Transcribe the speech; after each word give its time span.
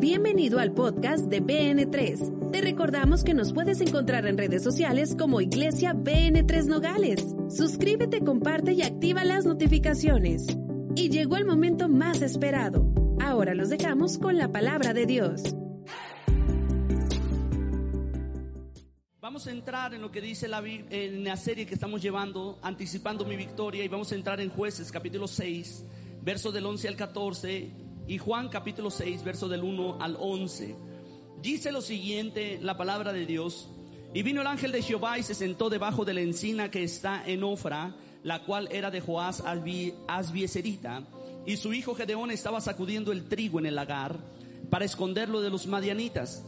Bienvenido 0.00 0.60
al 0.60 0.72
podcast 0.72 1.26
de 1.26 1.42
BN3. 1.42 2.50
Te 2.50 2.62
recordamos 2.62 3.22
que 3.22 3.34
nos 3.34 3.52
puedes 3.52 3.82
encontrar 3.82 4.26
en 4.26 4.38
redes 4.38 4.62
sociales 4.62 5.14
como 5.14 5.42
Iglesia 5.42 5.92
BN3 5.92 6.64
Nogales. 6.64 7.22
Suscríbete, 7.50 8.24
comparte 8.24 8.72
y 8.72 8.80
activa 8.80 9.24
las 9.24 9.44
notificaciones. 9.44 10.46
Y 10.96 11.10
llegó 11.10 11.36
el 11.36 11.44
momento 11.44 11.90
más 11.90 12.22
esperado. 12.22 12.90
Ahora 13.20 13.54
los 13.54 13.68
dejamos 13.68 14.16
con 14.16 14.38
la 14.38 14.50
palabra 14.50 14.94
de 14.94 15.04
Dios. 15.04 15.54
Vamos 19.20 19.46
a 19.48 19.50
entrar 19.50 19.92
en 19.92 20.00
lo 20.00 20.10
que 20.10 20.22
dice 20.22 20.48
la, 20.48 20.62
serie 21.36 21.66
que 21.66 21.74
estamos 21.74 22.00
llevando, 22.00 22.58
anticipando 22.62 23.26
mi 23.26 23.36
victoria, 23.36 23.84
y 23.84 23.88
vamos 23.88 24.10
a 24.12 24.14
entrar 24.14 24.40
en 24.40 24.48
jueces 24.48 24.90
capítulo 24.90 25.28
6, 25.28 25.84
verso 26.22 26.52
del 26.52 26.64
11 26.64 26.88
al 26.88 26.96
14 26.96 27.89
y 28.10 28.18
Juan 28.18 28.48
capítulo 28.48 28.90
6, 28.90 29.22
verso 29.22 29.48
del 29.48 29.62
1 29.62 29.98
al 30.00 30.16
11. 30.18 30.74
Dice 31.40 31.70
lo 31.70 31.80
siguiente 31.80 32.58
la 32.60 32.76
palabra 32.76 33.12
de 33.12 33.24
Dios. 33.24 33.68
Y 34.12 34.24
vino 34.24 34.40
el 34.40 34.48
ángel 34.48 34.72
de 34.72 34.82
Jehová 34.82 35.20
y 35.20 35.22
se 35.22 35.32
sentó 35.32 35.70
debajo 35.70 36.04
de 36.04 36.14
la 36.14 36.20
encina 36.20 36.72
que 36.72 36.82
está 36.82 37.22
en 37.24 37.44
Ofra, 37.44 37.94
la 38.24 38.42
cual 38.42 38.68
era 38.72 38.90
de 38.90 39.00
Joás 39.00 39.44
Asbieserita. 40.08 41.04
Y 41.46 41.56
su 41.56 41.72
hijo 41.72 41.94
Gedeón 41.94 42.32
estaba 42.32 42.60
sacudiendo 42.60 43.12
el 43.12 43.28
trigo 43.28 43.60
en 43.60 43.66
el 43.66 43.76
lagar 43.76 44.18
para 44.70 44.84
esconderlo 44.84 45.40
de 45.40 45.50
los 45.50 45.68
madianitas. 45.68 46.44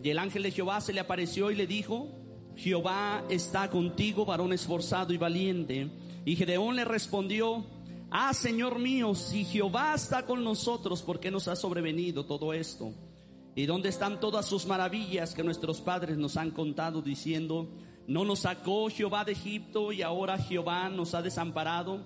Y 0.00 0.08
el 0.08 0.20
ángel 0.20 0.44
de 0.44 0.52
Jehová 0.52 0.80
se 0.80 0.92
le 0.92 1.00
apareció 1.00 1.50
y 1.50 1.56
le 1.56 1.66
dijo, 1.66 2.10
Jehová 2.54 3.24
está 3.28 3.70
contigo, 3.70 4.24
varón 4.24 4.52
esforzado 4.52 5.12
y 5.12 5.18
valiente. 5.18 5.90
Y 6.24 6.36
Gedeón 6.36 6.76
le 6.76 6.84
respondió, 6.84 7.66
Ah, 8.14 8.34
Señor 8.34 8.78
mío, 8.78 9.14
si 9.14 9.42
Jehová 9.42 9.94
está 9.94 10.26
con 10.26 10.44
nosotros, 10.44 11.00
¿por 11.00 11.18
qué 11.18 11.30
nos 11.30 11.48
ha 11.48 11.56
sobrevenido 11.56 12.26
todo 12.26 12.52
esto? 12.52 12.92
¿Y 13.54 13.64
dónde 13.64 13.88
están 13.88 14.20
todas 14.20 14.44
sus 14.44 14.66
maravillas 14.66 15.32
que 15.32 15.42
nuestros 15.42 15.80
padres 15.80 16.18
nos 16.18 16.36
han 16.36 16.50
contado 16.50 17.00
diciendo, 17.00 17.70
no 18.06 18.26
nos 18.26 18.40
sacó 18.40 18.90
Jehová 18.90 19.24
de 19.24 19.32
Egipto 19.32 19.92
y 19.92 20.02
ahora 20.02 20.36
Jehová 20.36 20.90
nos 20.90 21.14
ha 21.14 21.22
desamparado 21.22 22.04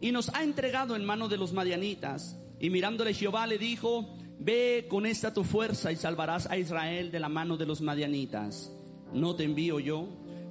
y 0.00 0.12
nos 0.12 0.32
ha 0.32 0.44
entregado 0.44 0.94
en 0.94 1.04
mano 1.04 1.28
de 1.28 1.38
los 1.38 1.52
madianitas? 1.52 2.38
Y 2.60 2.70
mirándole 2.70 3.12
Jehová 3.12 3.48
le 3.48 3.58
dijo, 3.58 4.16
ve 4.38 4.86
con 4.88 5.06
esta 5.06 5.34
tu 5.34 5.42
fuerza 5.42 5.90
y 5.90 5.96
salvarás 5.96 6.46
a 6.46 6.56
Israel 6.56 7.10
de 7.10 7.18
la 7.18 7.28
mano 7.28 7.56
de 7.56 7.66
los 7.66 7.80
madianitas. 7.80 8.72
¿No 9.12 9.34
te 9.34 9.42
envío 9.42 9.80
yo? 9.80 10.06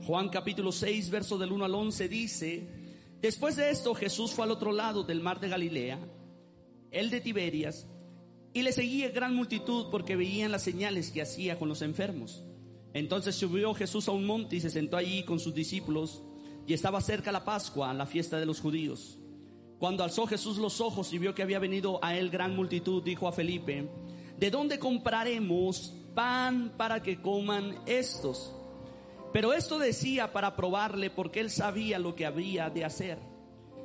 Juan 0.06 0.28
capítulo 0.28 0.74
6, 0.74 1.12
verso 1.12 1.38
del 1.38 1.54
1 1.54 1.64
al 1.64 1.76
11 1.76 2.10
dice, 2.10 2.79
Después 3.22 3.58
de 3.58 3.70
esto 3.70 3.94
Jesús 3.94 4.32
fue 4.32 4.46
al 4.46 4.52
otro 4.52 4.72
lado 4.72 5.04
del 5.04 5.20
mar 5.20 5.40
de 5.40 5.50
Galilea, 5.50 6.00
el 6.92 7.10
de 7.10 7.20
Tiberias, 7.20 7.86
y 8.54 8.62
le 8.62 8.72
seguía 8.72 9.10
gran 9.10 9.36
multitud 9.36 9.88
porque 9.92 10.16
veían 10.16 10.52
las 10.52 10.64
señales 10.64 11.12
que 11.12 11.22
hacía 11.22 11.60
con 11.60 11.68
los 11.68 11.82
enfermos. 11.82 12.44
Entonces 12.94 13.36
subió 13.36 13.74
Jesús 13.74 14.08
a 14.08 14.12
un 14.12 14.26
monte 14.26 14.56
y 14.56 14.62
se 14.62 14.70
sentó 14.70 14.98
allí 14.98 15.24
con 15.24 15.40
sus 15.40 15.54
discípulos, 15.54 16.24
y 16.66 16.74
estaba 16.74 17.02
cerca 17.02 17.32
la 17.32 17.46
Pascua, 17.46 17.94
la 17.94 18.06
fiesta 18.06 18.40
de 18.40 18.46
los 18.46 18.62
judíos. 18.62 19.20
Cuando 19.80 20.04
alzó 20.04 20.26
Jesús 20.26 20.58
los 20.58 20.82
ojos 20.82 21.12
y 21.14 21.18
vio 21.18 21.34
que 21.34 21.42
había 21.42 21.60
venido 21.60 22.00
a 22.04 22.18
él 22.18 22.30
gran 22.30 22.56
multitud, 22.56 23.04
dijo 23.04 23.28
a 23.28 23.32
Felipe, 23.32 23.90
¿de 24.38 24.52
dónde 24.52 24.80
compraremos 24.80 25.94
pan 26.16 26.74
para 26.78 27.02
que 27.02 27.22
coman 27.22 27.76
estos? 27.86 28.54
Pero 29.32 29.54
esto 29.54 29.78
decía 29.78 30.34
para 30.34 30.56
probarle 30.56 31.10
porque 31.10 31.40
él 31.40 31.50
sabía 31.50 32.00
lo 32.00 32.16
que 32.16 32.26
había 32.26 32.70
de 32.70 32.86
hacer. 32.86 33.20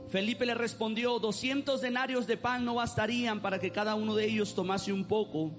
Felipe 0.08 0.46
le 0.46 0.54
respondió, 0.54 1.18
doscientos 1.18 1.80
denarios 1.80 2.26
de 2.26 2.36
pan 2.36 2.64
no 2.64 2.74
bastarían 2.74 3.40
para 3.40 3.58
que 3.58 3.70
cada 3.70 3.94
uno 3.94 4.14
de 4.14 4.26
ellos 4.26 4.54
tomase 4.54 4.92
un 4.92 5.04
poco. 5.04 5.52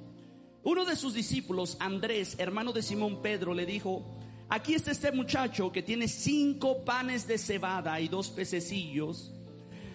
Uno 0.64 0.86
de 0.86 0.96
sus 0.96 1.14
discípulos, 1.14 1.78
Andrés, 1.80 2.36
hermano 2.40 2.72
de 2.74 2.82
Simón 2.82 3.22
Pedro, 3.22 3.54
le 3.54 3.66
dijo, 3.66 4.18
aquí 4.50 4.74
está 4.74 4.92
este 4.92 5.12
muchacho 5.12 5.72
que 5.72 5.84
tiene 5.84 6.08
cinco 6.08 6.84
panes 6.84 7.28
de 7.28 7.38
cebada 7.38 8.00
y 8.00 8.08
dos 8.08 8.30
pececillos. 8.30 9.34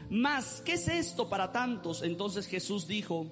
Mas, 0.08 0.62
¿qué 0.64 0.74
es 0.74 0.88
esto 0.88 1.28
para 1.28 1.50
tantos? 1.52 2.02
Entonces 2.02 2.46
Jesús 2.46 2.86
dijo, 2.86 3.26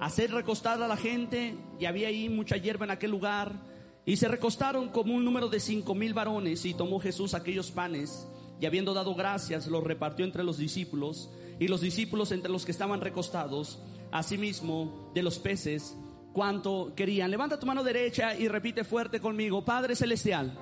hacer 0.00 0.30
recostar 0.32 0.82
a 0.82 0.88
la 0.88 0.96
gente, 0.96 1.54
y 1.78 1.84
había 1.84 2.08
ahí 2.08 2.28
mucha 2.28 2.56
hierba 2.56 2.84
en 2.84 2.90
aquel 2.90 3.10
lugar 3.10 3.73
y 4.06 4.16
se 4.16 4.28
recostaron 4.28 4.88
como 4.88 5.14
un 5.14 5.24
número 5.24 5.48
de 5.48 5.60
cinco 5.60 5.94
mil 5.94 6.12
varones 6.12 6.64
y 6.64 6.74
tomó 6.74 7.00
Jesús 7.00 7.34
aquellos 7.34 7.70
panes 7.70 8.26
y 8.60 8.66
habiendo 8.66 8.94
dado 8.94 9.14
gracias 9.14 9.66
los 9.66 9.82
repartió 9.82 10.24
entre 10.24 10.44
los 10.44 10.58
discípulos 10.58 11.30
y 11.58 11.68
los 11.68 11.80
discípulos 11.80 12.32
entre 12.32 12.50
los 12.50 12.64
que 12.64 12.72
estaban 12.72 13.00
recostados, 13.00 13.78
asimismo 14.10 15.10
de 15.14 15.22
los 15.22 15.38
peces, 15.38 15.96
cuanto 16.32 16.92
querían. 16.96 17.30
Levanta 17.30 17.58
tu 17.58 17.66
mano 17.66 17.84
derecha 17.84 18.34
y 18.36 18.48
repite 18.48 18.84
fuerte 18.84 19.20
conmigo, 19.20 19.64
Padre 19.64 19.96
Celestial, 19.96 20.52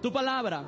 tu 0.00 0.12
palabra 0.12 0.64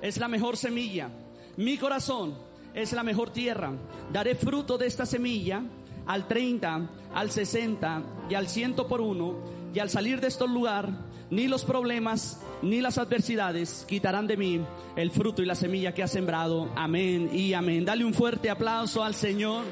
es 0.00 0.16
la 0.16 0.28
mejor 0.28 0.56
semilla, 0.56 1.10
mi 1.56 1.76
corazón 1.76 2.34
es 2.74 2.92
la 2.92 3.02
mejor 3.02 3.30
tierra, 3.30 3.72
daré 4.12 4.34
fruto 4.34 4.78
de 4.78 4.86
esta 4.86 5.06
semilla 5.06 5.62
al 6.06 6.26
30, 6.26 6.90
al 7.14 7.30
60 7.30 8.02
y 8.30 8.34
al 8.34 8.48
ciento 8.48 8.88
por 8.88 9.00
uno 9.00 9.36
y 9.74 9.78
al 9.78 9.90
salir 9.90 10.20
de 10.20 10.28
este 10.28 10.46
lugar 10.48 11.11
ni 11.32 11.48
los 11.48 11.64
problemas, 11.64 12.38
ni 12.60 12.82
las 12.82 12.98
adversidades 12.98 13.86
quitarán 13.88 14.26
de 14.26 14.36
mí 14.36 14.60
el 14.96 15.10
fruto 15.10 15.40
y 15.40 15.46
la 15.46 15.54
semilla 15.54 15.94
que 15.94 16.02
ha 16.02 16.06
sembrado. 16.06 16.70
Amén 16.76 17.30
y 17.32 17.54
amén. 17.54 17.86
Dale 17.86 18.04
un 18.04 18.12
fuerte 18.12 18.50
aplauso 18.50 19.02
al 19.02 19.14
Señor. 19.14 19.64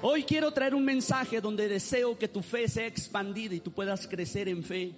Hoy 0.00 0.22
quiero 0.22 0.52
traer 0.52 0.76
un 0.76 0.84
mensaje 0.84 1.40
donde 1.40 1.66
deseo 1.66 2.16
que 2.16 2.28
tu 2.28 2.40
fe 2.40 2.68
sea 2.68 2.86
expandida 2.86 3.56
y 3.56 3.60
tú 3.60 3.72
puedas 3.72 4.06
crecer 4.06 4.48
en 4.48 4.62
fe. 4.62 4.94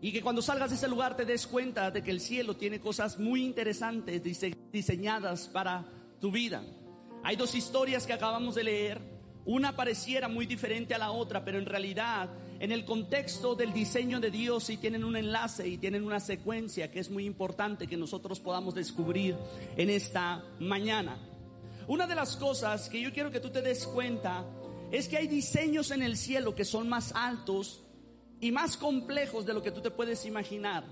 Y 0.00 0.10
que 0.10 0.22
cuando 0.22 0.42
salgas 0.42 0.70
de 0.70 0.76
ese 0.76 0.88
lugar 0.88 1.16
te 1.16 1.24
des 1.24 1.46
cuenta 1.46 1.92
de 1.92 2.02
que 2.02 2.10
el 2.10 2.20
cielo 2.20 2.56
tiene 2.56 2.80
cosas 2.80 3.16
muy 3.16 3.44
interesantes 3.44 4.24
diseñadas 4.72 5.46
para 5.46 5.86
tu 6.20 6.32
vida. 6.32 6.64
Hay 7.22 7.36
dos 7.36 7.54
historias 7.54 8.08
que 8.08 8.12
acabamos 8.12 8.56
de 8.56 8.64
leer 8.64 9.15
una 9.46 9.76
pareciera 9.76 10.28
muy 10.28 10.44
diferente 10.44 10.94
a 10.94 10.98
la 10.98 11.12
otra, 11.12 11.44
pero 11.44 11.58
en 11.58 11.66
realidad 11.66 12.28
en 12.58 12.72
el 12.72 12.84
contexto 12.84 13.54
del 13.54 13.72
diseño 13.72 14.18
de 14.18 14.30
Dios 14.30 14.64
sí 14.64 14.76
tienen 14.76 15.04
un 15.04 15.16
enlace 15.16 15.68
y 15.68 15.78
tienen 15.78 16.04
una 16.04 16.20
secuencia 16.20 16.90
que 16.90 16.98
es 16.98 17.10
muy 17.10 17.24
importante 17.24 17.86
que 17.86 17.96
nosotros 17.96 18.40
podamos 18.40 18.74
descubrir 18.74 19.36
en 19.76 19.88
esta 19.88 20.42
mañana. 20.58 21.18
Una 21.86 22.08
de 22.08 22.16
las 22.16 22.36
cosas 22.36 22.88
que 22.88 23.00
yo 23.00 23.12
quiero 23.12 23.30
que 23.30 23.38
tú 23.38 23.50
te 23.50 23.62
des 23.62 23.86
cuenta 23.86 24.44
es 24.90 25.06
que 25.06 25.16
hay 25.16 25.28
diseños 25.28 25.92
en 25.92 26.02
el 26.02 26.16
cielo 26.16 26.54
que 26.56 26.64
son 26.64 26.88
más 26.88 27.12
altos 27.14 27.84
y 28.40 28.50
más 28.50 28.76
complejos 28.76 29.46
de 29.46 29.54
lo 29.54 29.62
que 29.62 29.70
tú 29.70 29.80
te 29.80 29.92
puedes 29.92 30.26
imaginar. 30.26 30.84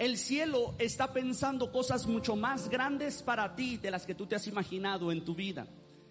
El 0.00 0.16
cielo 0.16 0.74
está 0.78 1.12
pensando 1.12 1.70
cosas 1.70 2.06
mucho 2.06 2.34
más 2.34 2.68
grandes 2.68 3.22
para 3.22 3.54
ti 3.54 3.76
de 3.76 3.90
las 3.92 4.06
que 4.06 4.14
tú 4.14 4.26
te 4.26 4.34
has 4.34 4.46
imaginado 4.48 5.12
en 5.12 5.24
tu 5.24 5.34
vida. 5.34 5.68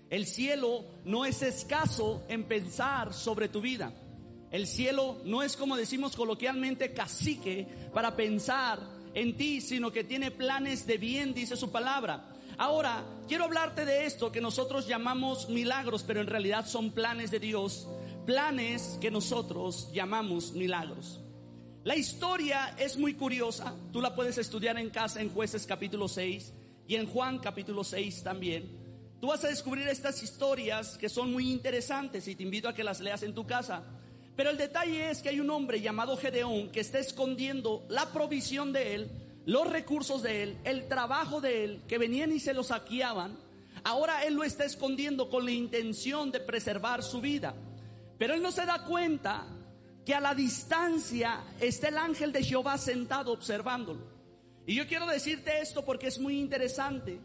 El 0.10 0.26
cielo 0.26 0.86
no 1.06 1.26
es 1.26 1.42
escaso 1.44 2.24
en 2.28 2.46
pensar 2.46 3.14
sobre 3.14 3.48
tu 3.48 3.62
vida. 3.62 3.94
El 4.52 4.66
cielo 4.66 5.22
no 5.26 5.44
es 5.44 5.56
como 5.56 5.78
decimos 5.78 6.16
coloquialmente 6.16 6.94
cacique 6.94 7.68
para 7.94 8.16
pensar 8.16 8.80
en 9.14 9.38
ti, 9.38 9.62
sino 9.62 9.92
que 9.92 10.04
tiene 10.04 10.32
planes 10.32 10.88
de 10.88 10.98
bien, 10.98 11.34
dice 11.34 11.56
su 11.56 11.72
palabra. 11.72 12.26
Ahora, 12.58 13.04
quiero 13.28 13.46
hablarte 13.46 13.86
de 13.86 14.06
esto 14.06 14.32
que 14.32 14.42
nosotros 14.42 14.88
llamamos 14.88 15.48
milagros, 15.50 16.04
pero 16.04 16.20
en 16.20 16.28
realidad 16.28 16.66
son 16.66 16.92
planes 16.92 17.30
de 17.30 17.40
Dios, 17.40 17.88
planes 18.26 18.98
que 19.00 19.12
nosotros 19.12 19.92
llamamos 19.94 20.54
milagros. 20.54 21.22
La 21.84 21.96
historia 21.96 22.76
es 22.78 22.98
muy 22.98 23.14
curiosa, 23.14 23.76
tú 23.94 24.02
la 24.02 24.16
puedes 24.16 24.38
estudiar 24.38 24.78
en 24.78 24.90
casa 24.90 25.22
en 25.22 25.30
jueces 25.30 25.66
capítulo 25.66 26.08
6 26.08 26.54
y 26.88 26.96
en 26.96 27.08
Juan 27.08 27.38
capítulo 27.40 27.84
6 27.84 28.24
también. 28.24 28.79
Tú 29.20 29.28
vas 29.28 29.44
a 29.44 29.50
descubrir 29.50 29.88
estas 29.88 30.24
historias 30.24 30.98
que 30.98 31.10
son 31.10 31.32
muy 31.32 31.52
interesantes 31.52 32.28
y 32.28 32.36
te 32.36 32.44
invito 32.44 32.70
a 32.70 32.74
que 32.74 32.86
las 32.86 33.02
leas 33.02 33.22
en 33.24 33.34
tu 33.34 33.46
casa. 33.46 33.84
Pero 34.36 34.50
el 34.50 34.58
detalle 34.58 35.10
es 35.10 35.22
que 35.22 35.28
hay 35.28 35.42
un 35.42 35.50
hombre 35.50 35.82
llamado 35.82 36.16
Gedeón 36.16 36.70
que 36.70 36.80
está 36.80 37.00
escondiendo 37.00 37.86
la 37.90 38.14
provisión 38.14 38.72
de 38.72 38.96
él, 38.96 39.12
los 39.46 39.68
recursos 39.68 40.24
de 40.24 40.44
él, 40.44 40.58
el 40.64 40.88
trabajo 40.88 41.42
de 41.42 41.66
él, 41.66 41.82
que 41.88 41.98
venían 41.98 42.32
y 42.32 42.40
se 42.40 42.54
lo 42.54 42.64
saqueaban. 42.64 43.38
Ahora 43.84 44.24
él 44.24 44.36
lo 44.36 44.46
está 44.46 44.64
escondiendo 44.64 45.30
con 45.30 45.44
la 45.44 45.52
intención 45.52 46.32
de 46.32 46.40
preservar 46.40 47.04
su 47.04 47.20
vida. 47.20 47.54
Pero 48.18 48.34
él 48.34 48.42
no 48.42 48.54
se 48.54 48.66
da 48.66 48.86
cuenta 48.86 49.46
que 50.06 50.16
a 50.16 50.22
la 50.22 50.34
distancia 50.34 51.44
está 51.60 51.90
el 51.90 51.98
ángel 51.98 52.32
de 52.32 52.44
Jehová 52.44 52.78
sentado 52.78 53.34
observándolo. 53.34 54.08
Y 54.66 54.76
yo 54.76 54.88
quiero 54.88 55.06
decirte 55.08 55.60
esto 55.60 55.84
porque 55.84 56.08
es 56.08 56.20
muy 56.20 56.40
interesante. 56.40 57.20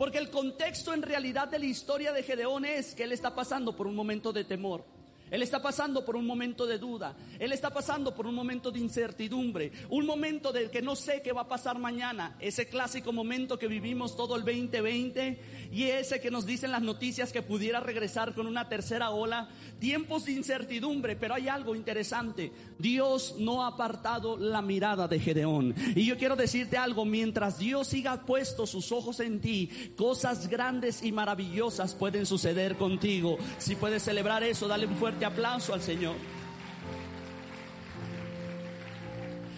Porque 0.00 0.16
el 0.16 0.30
contexto 0.30 0.94
en 0.94 1.02
realidad 1.02 1.48
de 1.48 1.58
la 1.58 1.66
historia 1.66 2.10
de 2.14 2.22
Gedeón 2.22 2.64
es 2.64 2.94
que 2.94 3.02
él 3.02 3.12
está 3.12 3.34
pasando 3.34 3.76
por 3.76 3.86
un 3.86 3.94
momento 3.94 4.32
de 4.32 4.44
temor. 4.44 4.82
Él 5.30 5.42
está 5.42 5.62
pasando 5.62 6.04
por 6.04 6.16
un 6.16 6.26
momento 6.26 6.66
de 6.66 6.78
duda. 6.78 7.16
Él 7.38 7.52
está 7.52 7.70
pasando 7.70 8.14
por 8.14 8.26
un 8.26 8.34
momento 8.34 8.70
de 8.70 8.80
incertidumbre. 8.80 9.72
Un 9.88 10.06
momento 10.06 10.52
de 10.52 10.70
que 10.70 10.82
no 10.82 10.96
sé 10.96 11.22
qué 11.22 11.32
va 11.32 11.42
a 11.42 11.48
pasar 11.48 11.78
mañana. 11.78 12.36
Ese 12.40 12.66
clásico 12.66 13.12
momento 13.12 13.58
que 13.58 13.68
vivimos 13.68 14.16
todo 14.16 14.36
el 14.36 14.44
2020 14.44 15.70
y 15.72 15.84
ese 15.84 16.20
que 16.20 16.30
nos 16.30 16.46
dicen 16.46 16.72
las 16.72 16.82
noticias 16.82 17.32
que 17.32 17.42
pudiera 17.42 17.80
regresar 17.80 18.34
con 18.34 18.46
una 18.46 18.68
tercera 18.68 19.10
ola. 19.10 19.48
Tiempos 19.78 20.24
de 20.24 20.32
incertidumbre, 20.32 21.16
pero 21.16 21.34
hay 21.34 21.48
algo 21.48 21.74
interesante. 21.74 22.52
Dios 22.78 23.36
no 23.38 23.62
ha 23.62 23.68
apartado 23.68 24.36
la 24.36 24.62
mirada 24.62 25.06
de 25.06 25.20
Gedeón. 25.20 25.74
Y 25.94 26.06
yo 26.06 26.16
quiero 26.16 26.36
decirte 26.36 26.76
algo. 26.76 27.04
Mientras 27.04 27.58
Dios 27.58 27.88
siga 27.88 28.22
puesto 28.26 28.66
sus 28.66 28.92
ojos 28.92 29.20
en 29.20 29.40
ti, 29.40 29.70
cosas 29.96 30.48
grandes 30.48 31.02
y 31.02 31.12
maravillosas 31.12 31.94
pueden 31.94 32.26
suceder 32.26 32.76
contigo. 32.76 33.38
Si 33.58 33.76
puedes 33.76 34.02
celebrar 34.02 34.42
eso, 34.42 34.68
dale 34.68 34.86
un 34.86 34.96
fuerte 35.20 35.24
aplauso 35.26 35.74
al 35.74 35.82
Señor. 35.82 36.16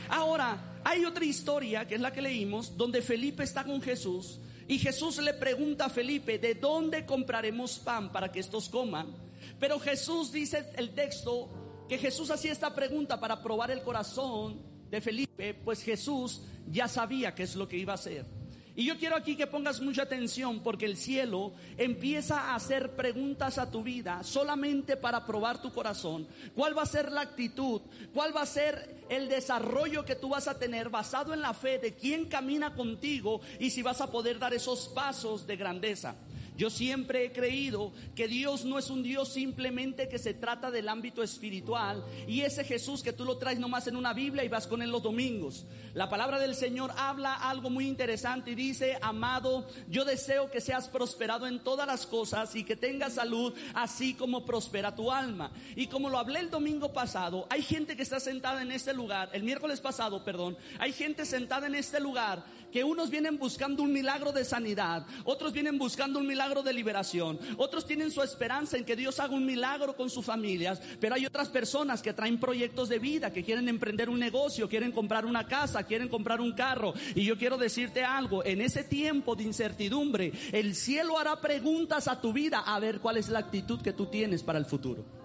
Ahora, 0.09 0.81
hay 0.85 1.05
otra 1.05 1.25
historia 1.25 1.87
que 1.87 1.95
es 1.95 2.01
la 2.01 2.13
que 2.13 2.21
leímos, 2.21 2.77
donde 2.77 3.01
Felipe 3.01 3.45
está 3.45 3.65
con 3.65 3.81
Jesús 3.81 4.41
y 4.67 4.79
Jesús 4.79 5.19
le 5.19 5.35
pregunta 5.35 5.87
a 5.87 5.89
Felipe, 5.89 6.39
¿de 6.39 6.55
dónde 6.55 7.07
compraremos 7.07 7.79
pan 7.79 8.11
para 8.11 8.31
que 8.31 8.41
estos 8.41 8.69
coman? 8.69 9.15
Pero 9.59 9.79
Jesús 9.79 10.33
dice 10.33 10.71
el 10.77 10.95
texto 10.95 11.49
que 11.89 11.99
Jesús 11.99 12.31
hacía 12.31 12.53
esta 12.53 12.75
pregunta 12.75 13.21
para 13.21 13.43
probar 13.43 13.71
el 13.71 13.83
corazón 13.83 14.61
de 14.91 15.01
Felipe, 15.01 15.55
pues 15.55 15.83
Jesús 15.83 16.43
ya 16.69 16.89
sabía 16.89 17.35
qué 17.35 17.45
es 17.45 17.55
lo 17.55 17.69
que 17.69 17.77
iba 17.77 17.93
a 17.93 17.97
hacer. 17.97 18.27
Y 18.75 18.87
yo 18.87 18.99
quiero 18.99 19.17
aquí 19.17 19.37
que 19.37 19.47
pongas 19.47 19.81
mucha 19.83 20.03
atención 20.03 20.61
porque 20.61 20.87
el 20.87 20.97
cielo 20.97 21.53
empieza 21.77 22.41
a 22.41 22.55
hacer 22.55 22.97
preguntas 22.97 23.59
a 23.59 23.71
tu 23.71 23.83
vida 23.83 24.23
solamente 24.23 24.97
para 24.97 25.27
probar 25.27 25.61
tu 25.61 25.73
corazón. 25.73 26.27
¿Cuál 26.55 26.77
va 26.77 26.83
a 26.83 26.87
ser 26.87 27.13
la 27.13 27.21
actitud? 27.21 27.83
¿Cuál 28.15 28.35
va 28.35 28.43
a 28.43 28.47
ser 28.47 29.05
el 29.11 29.29
desarrollo 29.29 30.07
que 30.07 30.17
tú 30.17 30.31
vas 30.31 30.49
a 30.49 30.59
tener 30.59 30.89
basado 30.89 31.35
en 31.35 31.43
la 31.43 31.53
fe 31.53 31.79
de 31.79 31.95
quién 31.95 32.27
camina 32.27 32.75
contigo 32.75 33.43
y 33.59 33.71
si 33.71 33.83
vas 33.83 34.01
a 34.01 34.11
poder 34.11 34.39
dar 34.39 34.55
esos 34.55 34.89
pasos 34.89 35.47
de 35.47 35.57
grandeza? 35.57 36.17
Yo 36.57 36.69
siempre 36.69 37.25
he 37.25 37.33
creído 37.33 37.93
que 38.15 38.29
Dios 38.29 38.65
no 38.65 38.79
es 38.79 38.91
un 38.91 39.03
Dios 39.03 39.33
simplemente 39.33 40.09
que 40.09 40.19
se 40.19 40.35
trata 40.35 40.71
del 40.71 40.89
ámbito 40.89 41.23
espiritual 41.23 42.05
y 42.29 42.43
ese 42.43 42.65
Jesús 42.65 43.03
que 43.03 43.13
tú 43.13 43.25
lo 43.25 43.39
traes 43.39 43.59
nomás 43.59 43.87
en 43.87 43.97
una 43.97 44.13
Biblia 44.13 44.45
y 44.45 44.49
vas 44.49 44.67
con 44.67 44.83
él 44.83 44.91
los 44.91 45.03
domingos. 45.03 45.65
La 45.95 46.11
palabra 46.11 46.39
del 46.39 46.55
Señor 46.55 46.93
habla 46.97 47.35
algo 47.35 47.71
muy 47.71 47.89
interesante 47.89 48.51
y 48.51 48.55
dice, 48.55 48.99
amado, 49.01 49.67
yo 49.89 50.05
deseo 50.05 50.51
que 50.51 50.61
seas 50.61 50.89
prosperado 50.89 51.47
en 51.47 51.63
todas 51.63 51.87
las 51.87 52.07
cosas 52.07 52.55
y 52.55 52.65
que 52.65 52.77
tengas 52.77 53.15
salud 53.15 53.55
así 53.75 54.15
como 54.15 54.45
prospera 54.45 54.95
tu 54.95 55.11
alma. 55.11 55.53
Y 55.75 55.87
como 55.87 56.11
lo 56.11 56.19
hablé 56.19 56.41
el 56.41 56.51
domingo 56.51 56.93
pasado, 56.93 57.47
hay 57.49 57.63
gente 57.63 57.97
que 57.97 58.03
está 58.03 58.21
sentada 58.21 58.63
en 58.63 58.73
este 58.73 58.93
lugar, 58.93 59.31
el 59.33 59.43
miércoles 59.43 59.81
pasado, 59.81 60.25
perdón, 60.25 60.57
hay 60.79 60.93
gente 60.93 61.25
sentada 61.25 61.67
en 61.67 61.75
este 61.75 62.01
lugar 62.01 62.45
que 62.73 62.83
unos 62.83 63.11
vienen 63.11 63.39
buscando 63.39 63.83
un 63.83 63.93
milagro 63.93 64.33
de 64.33 64.45
sanidad, 64.45 65.07
otros 65.25 65.53
vienen 65.53 65.79
buscando 65.79 66.19
un 66.19 66.27
milagro 66.27 66.63
de 66.63 66.73
liberación, 66.73 67.39
otros 67.59 67.87
tienen 67.87 68.11
su 68.11 68.23
esperanza 68.23 68.77
en 68.77 68.85
que 68.85 68.97
Dios 68.97 69.21
haga 69.21 69.35
un 69.35 69.47
milagro 69.47 69.95
con 69.95 70.11
sus 70.11 70.25
familias, 70.25 70.81
pero 70.99 71.15
hay 71.15 71.27
otras 71.27 71.49
personas 71.49 72.03
que 72.03 72.13
traen 72.13 72.41
proyectos 72.41 72.89
de 72.89 72.99
vida, 72.99 73.33
que 73.33 73.45
quieren 73.45 73.69
emprender 73.69 74.09
un 74.09 74.19
negocio, 74.19 74.69
quieren 74.69 74.93
comprar 74.93 75.27
una 75.27 75.47
casa, 75.47 75.85
quieren 75.85 76.09
comprar 76.09 76.41
un 76.41 76.53
carro. 76.53 76.95
Y 77.15 77.25
yo 77.25 77.37
quiero 77.37 77.59
decirte 77.59 78.05
algo, 78.05 78.45
en 78.45 78.61
ese 78.61 78.85
tiempo 78.85 79.37
de 79.37 79.45
incertidumbre, 79.45 80.33
el 80.53 80.75
cielo 80.75 81.19
hará 81.19 81.41
preguntas 81.41 82.09
a 82.09 82.21
tu 82.21 82.33
vida 82.33 82.61
a 82.61 82.81
ver 82.81 83.01
cuál 83.01 83.19
es 83.19 83.29
la 83.29 83.41
actitud 83.41 83.81
que 83.83 83.93
tú 83.93 84.07
tienes 84.07 84.43
para 84.43 84.59
el 84.59 84.65
futuro. 84.65 85.22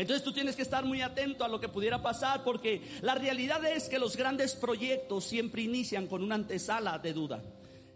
Entonces 0.00 0.24
tú 0.24 0.32
tienes 0.32 0.56
que 0.56 0.62
estar 0.62 0.82
muy 0.82 1.02
atento 1.02 1.44
a 1.44 1.48
lo 1.48 1.60
que 1.60 1.68
pudiera 1.68 2.00
pasar 2.00 2.42
porque 2.42 2.80
la 3.02 3.14
realidad 3.14 3.62
es 3.66 3.86
que 3.86 3.98
los 3.98 4.16
grandes 4.16 4.54
proyectos 4.54 5.24
siempre 5.24 5.60
inician 5.60 6.06
con 6.06 6.22
una 6.22 6.36
antesala 6.36 6.98
de 6.98 7.12
duda. 7.12 7.42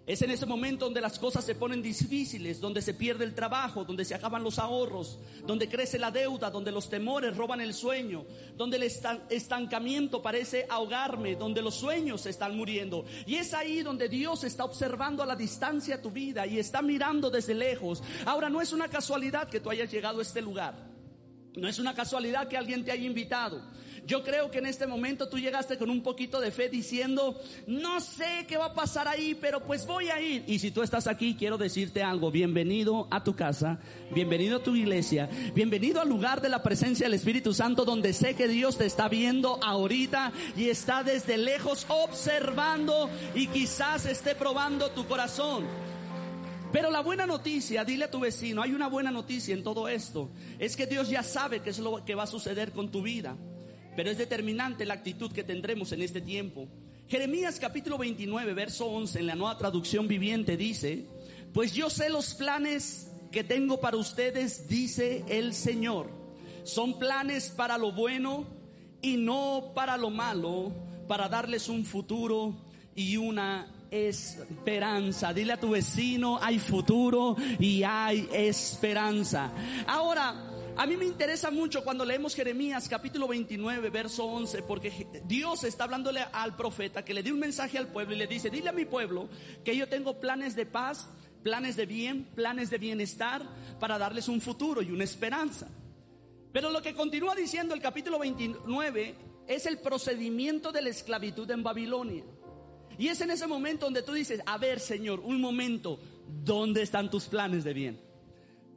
Es 0.07 0.21
en 0.21 0.31
ese 0.31 0.45
momento 0.45 0.85
donde 0.85 1.01
las 1.01 1.19
cosas 1.19 1.47
se 1.47 1.55
ponen 1.55 1.81
difíciles, 1.81 2.61
donde 2.61 2.83
se 2.83 2.93
pierde 2.93 3.25
el 3.25 3.35
trabajo, 3.35 3.87
donde 3.87 4.05
se 4.05 4.15
acaban 4.15 4.45
los 4.45 4.59
ahorros, 4.59 5.19
donde 5.47 5.67
crece 5.67 5.99
la 5.99 6.11
deuda, 6.11 6.51
donde 6.51 6.73
los 6.73 6.91
temores 6.91 7.35
roban 7.35 7.63
el 7.63 7.73
sueño, 7.73 8.27
donde 8.55 8.77
el 8.77 8.83
estancamiento 9.31 10.21
parece 10.21 10.67
ahogarme, 10.69 11.37
donde 11.37 11.63
los 11.63 11.77
sueños 11.77 12.27
están 12.27 12.55
muriendo. 12.55 13.07
Y 13.25 13.37
es 13.37 13.55
ahí 13.55 13.81
donde 13.83 14.11
Dios 14.11 14.45
está 14.45 14.67
observando 14.67 15.23
a 15.23 15.27
la 15.27 15.37
distancia 15.37 16.03
tu 16.03 16.11
vida 16.11 16.47
y 16.47 16.59
está 16.59 16.83
mirando 16.83 17.31
desde 17.31 17.55
lejos. 17.55 18.03
Ahora 18.27 18.51
no 18.51 18.61
es 18.61 18.75
una 18.75 18.89
casualidad 18.89 19.49
que 19.49 19.61
tú 19.61 19.71
hayas 19.71 19.91
llegado 19.91 20.19
a 20.19 20.23
este 20.23 20.43
lugar. 20.43 20.94
No 21.57 21.69
es 21.69 21.79
una 21.79 21.95
casualidad 21.95 22.49
que 22.49 22.57
alguien 22.57 22.85
te 22.85 22.91
haya 22.91 23.05
invitado. 23.05 23.61
Yo 24.07 24.23
creo 24.23 24.51
que 24.51 24.59
en 24.59 24.67
este 24.67 24.87
momento 24.87 25.29
tú 25.29 25.39
llegaste 25.39 25.79
con 25.79 25.89
un 25.89 26.03
poquito 26.03 26.41
de 26.41 26.51
fe 26.51 26.69
diciendo, 26.69 27.41
no 27.67 28.01
sé 28.01 28.45
qué 28.47 28.59
va 28.59 28.67
a 28.67 28.75
pasar 28.75 29.09
ahí, 29.09 29.35
pero 29.41 29.65
pues 29.65 29.87
voy 29.87 30.11
a 30.11 30.21
ir. 30.21 30.45
Y 30.47 30.59
si 30.59 30.71
tú 30.71 30.83
estás 30.83 31.07
aquí, 31.07 31.37
quiero 31.39 31.57
decirte 31.57 32.03
algo. 32.03 32.31
Bienvenido 32.31 33.09
a 33.11 33.25
tu 33.25 33.35
casa, 33.35 33.79
bienvenido 34.13 34.59
a 34.59 34.63
tu 34.63 34.75
iglesia, 34.77 35.31
bienvenido 35.55 36.03
al 36.03 36.09
lugar 36.09 36.43
de 36.43 36.51
la 36.51 36.63
presencia 36.63 37.07
del 37.07 37.15
Espíritu 37.15 37.55
Santo 37.55 37.85
donde 37.85 38.13
sé 38.13 38.35
que 38.35 38.49
Dios 38.49 38.77
te 38.77 38.85
está 38.85 39.09
viendo 39.09 39.59
ahorita 39.63 40.33
y 40.57 40.69
está 40.69 41.03
desde 41.03 41.39
lejos 41.39 41.87
observando 41.89 43.09
y 43.35 43.47
quizás 43.47 44.05
esté 44.07 44.35
probando 44.35 44.91
tu 44.91 45.07
corazón. 45.07 45.84
Pero 46.75 46.91
la 46.91 47.03
buena 47.03 47.25
noticia, 47.25 47.85
dile 47.85 48.07
a 48.07 48.11
tu 48.11 48.19
vecino, 48.19 48.61
hay 48.61 48.73
una 48.73 48.89
buena 48.89 49.13
noticia 49.13 49.55
en 49.55 49.63
todo 49.63 49.87
esto, 49.87 50.33
es 50.59 50.75
que 50.75 50.89
Dios 50.89 51.09
ya 51.09 51.23
sabe 51.23 51.61
qué 51.63 51.71
es 51.71 51.79
lo 51.79 52.05
que 52.05 52.17
va 52.17 52.25
a 52.25 52.27
suceder 52.27 52.73
con 52.73 52.91
tu 52.91 53.01
vida, 53.01 53.37
pero 53.95 54.11
es 54.11 54.19
determinante 54.19 54.85
la 54.85 54.95
actitud 54.95 55.31
que 55.31 55.45
tendremos 55.45 55.93
en 55.93 56.03
este 56.03 56.21
tiempo. 56.21 56.67
Jeremías 57.07 57.61
capítulo 57.61 57.97
29, 57.99 58.55
verso 58.55 58.87
11, 58.87 59.21
en 59.21 59.27
la 59.29 59.37
nueva 59.37 59.57
traducción 59.57 60.09
viviente 60.09 60.57
dice, 60.57 61.07
pues 61.53 61.75
yo 61.75 61.91
sé 61.91 62.11
los 62.11 62.35
planes 62.35 63.09
que 63.31 63.45
tengo 63.45 63.79
para 63.79 63.97
ustedes, 63.97 64.67
dice 64.67 65.25
el 65.29 65.55
Señor. 65.55 66.11
Son 66.65 66.99
planes 66.99 67.51
para 67.51 67.79
lo 67.79 67.93
bueno 67.93 68.49
y 69.01 69.17
no 69.17 69.71
para 69.77 69.97
lo 69.97 70.11
malo, 70.11 70.73
para 71.07 71.29
darles 71.29 71.69
un 71.69 71.85
futuro 71.85 72.53
y 72.97 73.17
una 73.17 73.73
esperanza. 73.95 75.33
Dile 75.33 75.53
a 75.53 75.61
tu 75.61 75.71
vecino, 75.71 76.39
hay 76.43 76.59
futuro 76.59 77.37
y 77.59 77.85
hay 77.85 78.29
esperanza. 78.33 79.53
Ahora, 79.87 80.51
a 80.77 80.87
mí 80.87 80.97
me 80.97 81.05
interesa 81.05 81.53
mucho 81.53 81.85
cuando 81.85 82.05
leemos 82.05 82.35
Jeremías 82.35 82.89
capítulo 82.89 83.29
29, 83.29 83.91
verso 83.91 84.25
11, 84.25 84.63
porque 84.63 85.07
Dios 85.25 85.63
está 85.63 85.85
hablándole 85.85 86.21
al 86.33 86.57
profeta 86.57 87.05
que 87.05 87.15
le 87.15 87.23
dio 87.23 87.35
un 87.35 87.41
mensaje 87.41 87.79
al 87.79 87.87
pueblo 87.87 88.15
y 88.15 88.19
le 88.19 88.27
dice, 88.27 88.51
dile 88.51 88.71
a 88.71 88.73
mi 88.73 88.85
pueblo 88.85 89.29
que 89.65 89.77
yo 89.77 89.89
tengo 89.89 90.19
planes 90.19 90.57
de 90.57 90.67
paz, 90.67 91.09
planes 91.45 91.77
de 91.77 91.87
bien, 91.87 92.25
planes 92.35 92.71
de 92.71 92.79
bienestar 92.79 93.43
para 93.79 93.99
darles 93.99 94.29
un 94.29 94.41
futuro 94.41 94.83
y 94.83 94.91
una 94.91 95.05
esperanza. 95.05 95.69
Pero 96.53 96.71
lo 96.71 96.83
que 96.83 96.95
continúa 96.95 97.37
diciendo 97.37 97.75
el 97.75 97.81
capítulo 97.81 98.19
29 98.19 99.15
es 99.47 99.67
el 99.67 99.79
procedimiento 99.79 100.73
de 100.73 100.83
la 100.83 100.89
esclavitud 100.89 101.49
en 101.51 101.63
Babilonia. 101.63 102.25
Y 102.99 103.09
es 103.09 103.21
en 103.21 103.31
ese 103.31 103.47
momento 103.47 103.87
donde 103.87 104.03
tú 104.03 104.13
dices, 104.13 104.41
a 104.47 104.59
ver 104.59 104.81
Señor, 104.81 105.21
un 105.21 105.41
momento, 105.41 105.99
¿dónde 106.45 106.83
están 106.83 107.11
tus 107.11 107.27
planes 107.27 107.65
de 107.65 107.73
bien? 107.73 108.01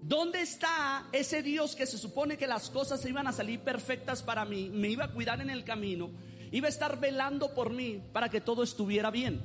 ¿Dónde 0.02 0.42
está 0.42 1.08
ese 1.12 1.42
Dios 1.42 1.76
que 1.76 1.86
se 1.86 1.98
supone 1.98 2.38
que 2.38 2.48
las 2.48 2.70
cosas 2.70 3.04
iban 3.06 3.28
a 3.28 3.34
salir 3.34 3.60
perfectas 3.62 4.22
para 4.22 4.46
mí, 4.46 4.70
me 4.72 4.90
iba 4.90 5.06
a 5.06 5.12
cuidar 5.12 5.42
en 5.42 5.50
el 5.50 5.64
camino, 5.64 6.12
iba 6.52 6.68
a 6.68 6.70
estar 6.70 7.00
velando 7.00 7.54
por 7.54 7.74
mí 7.74 8.02
para 8.14 8.30
que 8.30 8.42
todo 8.42 8.64
estuviera 8.64 9.12
bien? 9.12 9.42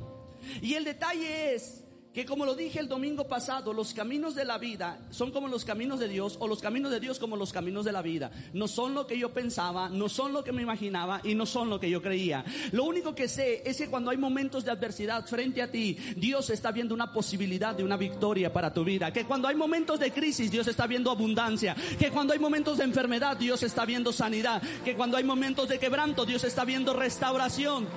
Y 0.60 0.74
el 0.74 0.84
detalle 0.84 1.54
es 1.54 1.81
que 2.12 2.26
como 2.26 2.44
lo 2.44 2.54
dije 2.54 2.78
el 2.78 2.88
domingo 2.88 3.26
pasado, 3.26 3.72
los 3.72 3.94
caminos 3.94 4.34
de 4.34 4.44
la 4.44 4.58
vida 4.58 4.98
son 5.10 5.30
como 5.30 5.48
los 5.48 5.64
caminos 5.64 5.98
de 5.98 6.08
Dios 6.08 6.36
o 6.40 6.46
los 6.46 6.60
caminos 6.60 6.92
de 6.92 7.00
Dios 7.00 7.18
como 7.18 7.36
los 7.36 7.52
caminos 7.52 7.86
de 7.86 7.92
la 7.92 8.02
vida. 8.02 8.30
No 8.52 8.68
son 8.68 8.92
lo 8.92 9.06
que 9.06 9.18
yo 9.18 9.32
pensaba, 9.32 9.88
no 9.88 10.08
son 10.10 10.32
lo 10.32 10.44
que 10.44 10.52
me 10.52 10.62
imaginaba 10.62 11.20
y 11.24 11.34
no 11.34 11.46
son 11.46 11.70
lo 11.70 11.80
que 11.80 11.88
yo 11.88 12.02
creía. 12.02 12.44
Lo 12.72 12.84
único 12.84 13.14
que 13.14 13.28
sé 13.28 13.62
es 13.64 13.78
que 13.78 13.88
cuando 13.88 14.10
hay 14.10 14.18
momentos 14.18 14.64
de 14.64 14.70
adversidad 14.70 15.26
frente 15.26 15.62
a 15.62 15.70
ti, 15.70 15.96
Dios 16.16 16.50
está 16.50 16.70
viendo 16.70 16.94
una 16.94 17.12
posibilidad 17.12 17.74
de 17.74 17.84
una 17.84 17.96
victoria 17.96 18.52
para 18.52 18.74
tu 18.74 18.84
vida. 18.84 19.12
Que 19.12 19.24
cuando 19.24 19.48
hay 19.48 19.56
momentos 19.56 19.98
de 19.98 20.12
crisis, 20.12 20.50
Dios 20.50 20.66
está 20.68 20.86
viendo 20.86 21.10
abundancia. 21.10 21.74
Que 21.98 22.10
cuando 22.10 22.34
hay 22.34 22.38
momentos 22.38 22.76
de 22.76 22.84
enfermedad, 22.84 23.38
Dios 23.38 23.62
está 23.62 23.86
viendo 23.86 24.12
sanidad. 24.12 24.62
Que 24.84 24.94
cuando 24.94 25.16
hay 25.16 25.24
momentos 25.24 25.68
de 25.68 25.78
quebranto, 25.78 26.26
Dios 26.26 26.44
está 26.44 26.66
viendo 26.66 26.92
restauración. 26.92 27.88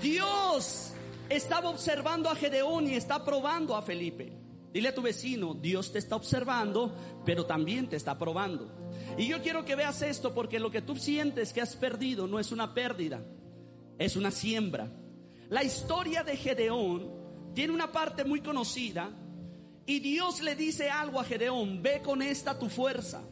Dios 0.00 0.87
estaba 1.28 1.68
observando 1.70 2.28
a 2.28 2.34
Gedeón 2.34 2.88
y 2.88 2.94
está 2.94 3.24
probando 3.24 3.76
a 3.76 3.82
Felipe. 3.82 4.32
Dile 4.72 4.88
a 4.88 4.94
tu 4.94 5.02
vecino, 5.02 5.54
Dios 5.54 5.92
te 5.92 5.98
está 5.98 6.16
observando, 6.16 6.94
pero 7.24 7.46
también 7.46 7.88
te 7.88 7.96
está 7.96 8.18
probando. 8.18 8.70
Y 9.16 9.26
yo 9.26 9.40
quiero 9.42 9.64
que 9.64 9.76
veas 9.76 10.02
esto 10.02 10.34
porque 10.34 10.60
lo 10.60 10.70
que 10.70 10.82
tú 10.82 10.96
sientes 10.96 11.52
que 11.52 11.62
has 11.62 11.76
perdido 11.76 12.26
no 12.26 12.38
es 12.38 12.52
una 12.52 12.74
pérdida, 12.74 13.24
es 13.98 14.16
una 14.16 14.30
siembra. 14.30 14.90
La 15.48 15.64
historia 15.64 16.22
de 16.22 16.36
Gedeón 16.36 17.10
tiene 17.54 17.72
una 17.72 17.90
parte 17.90 18.24
muy 18.24 18.40
conocida 18.40 19.10
y 19.86 20.00
Dios 20.00 20.42
le 20.42 20.54
dice 20.54 20.90
algo 20.90 21.18
a 21.18 21.24
Gedeón, 21.24 21.82
ve 21.82 22.02
con 22.02 22.20
esta 22.20 22.58
tu 22.58 22.68
fuerza. 22.68 23.22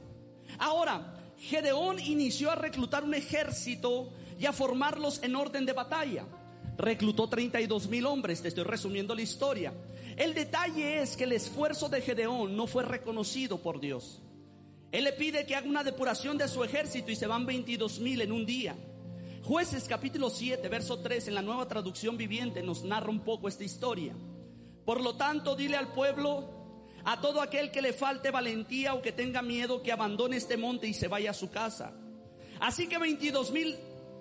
Ahora, 0.58 1.12
Gedeón 1.36 2.00
inició 2.00 2.50
a 2.50 2.54
reclutar 2.54 3.04
un 3.04 3.12
ejército 3.12 4.10
y 4.38 4.46
a 4.46 4.54
formarlos 4.54 5.22
en 5.22 5.36
orden 5.36 5.66
de 5.66 5.74
batalla. 5.74 6.24
Reclutó 6.78 7.28
32 7.28 7.88
mil 7.88 8.04
hombres, 8.06 8.42
te 8.42 8.48
estoy 8.48 8.64
resumiendo 8.64 9.14
la 9.14 9.22
historia. 9.22 9.72
El 10.16 10.34
detalle 10.34 11.00
es 11.00 11.16
que 11.16 11.24
el 11.24 11.32
esfuerzo 11.32 11.88
de 11.88 12.02
Gedeón 12.02 12.56
no 12.56 12.66
fue 12.66 12.82
reconocido 12.82 13.58
por 13.58 13.80
Dios. 13.80 14.22
Él 14.92 15.04
le 15.04 15.12
pide 15.12 15.46
que 15.46 15.56
haga 15.56 15.68
una 15.68 15.84
depuración 15.84 16.38
de 16.38 16.48
su 16.48 16.62
ejército 16.64 17.10
y 17.10 17.16
se 17.16 17.26
van 17.26 17.46
22 17.46 18.00
mil 18.00 18.20
en 18.20 18.32
un 18.32 18.44
día. 18.44 18.76
Jueces 19.42 19.84
capítulo 19.84 20.28
7, 20.28 20.68
verso 20.68 20.98
3 20.98 21.28
en 21.28 21.34
la 21.34 21.42
nueva 21.42 21.68
traducción 21.68 22.16
viviente 22.16 22.62
nos 22.62 22.84
narra 22.84 23.10
un 23.10 23.20
poco 23.20 23.48
esta 23.48 23.64
historia. 23.64 24.14
Por 24.84 25.00
lo 25.00 25.16
tanto, 25.16 25.56
dile 25.56 25.76
al 25.76 25.92
pueblo, 25.92 26.50
a 27.04 27.20
todo 27.20 27.40
aquel 27.40 27.70
que 27.70 27.82
le 27.82 27.92
falte 27.92 28.30
valentía 28.30 28.94
o 28.94 29.02
que 29.02 29.12
tenga 29.12 29.42
miedo, 29.42 29.82
que 29.82 29.92
abandone 29.92 30.36
este 30.36 30.56
monte 30.56 30.88
y 30.88 30.94
se 30.94 31.08
vaya 31.08 31.30
a 31.30 31.34
su 31.34 31.50
casa. 31.50 31.92
Así 32.60 32.86
que 32.86 32.98
22 32.98 33.50
mil 33.52 33.76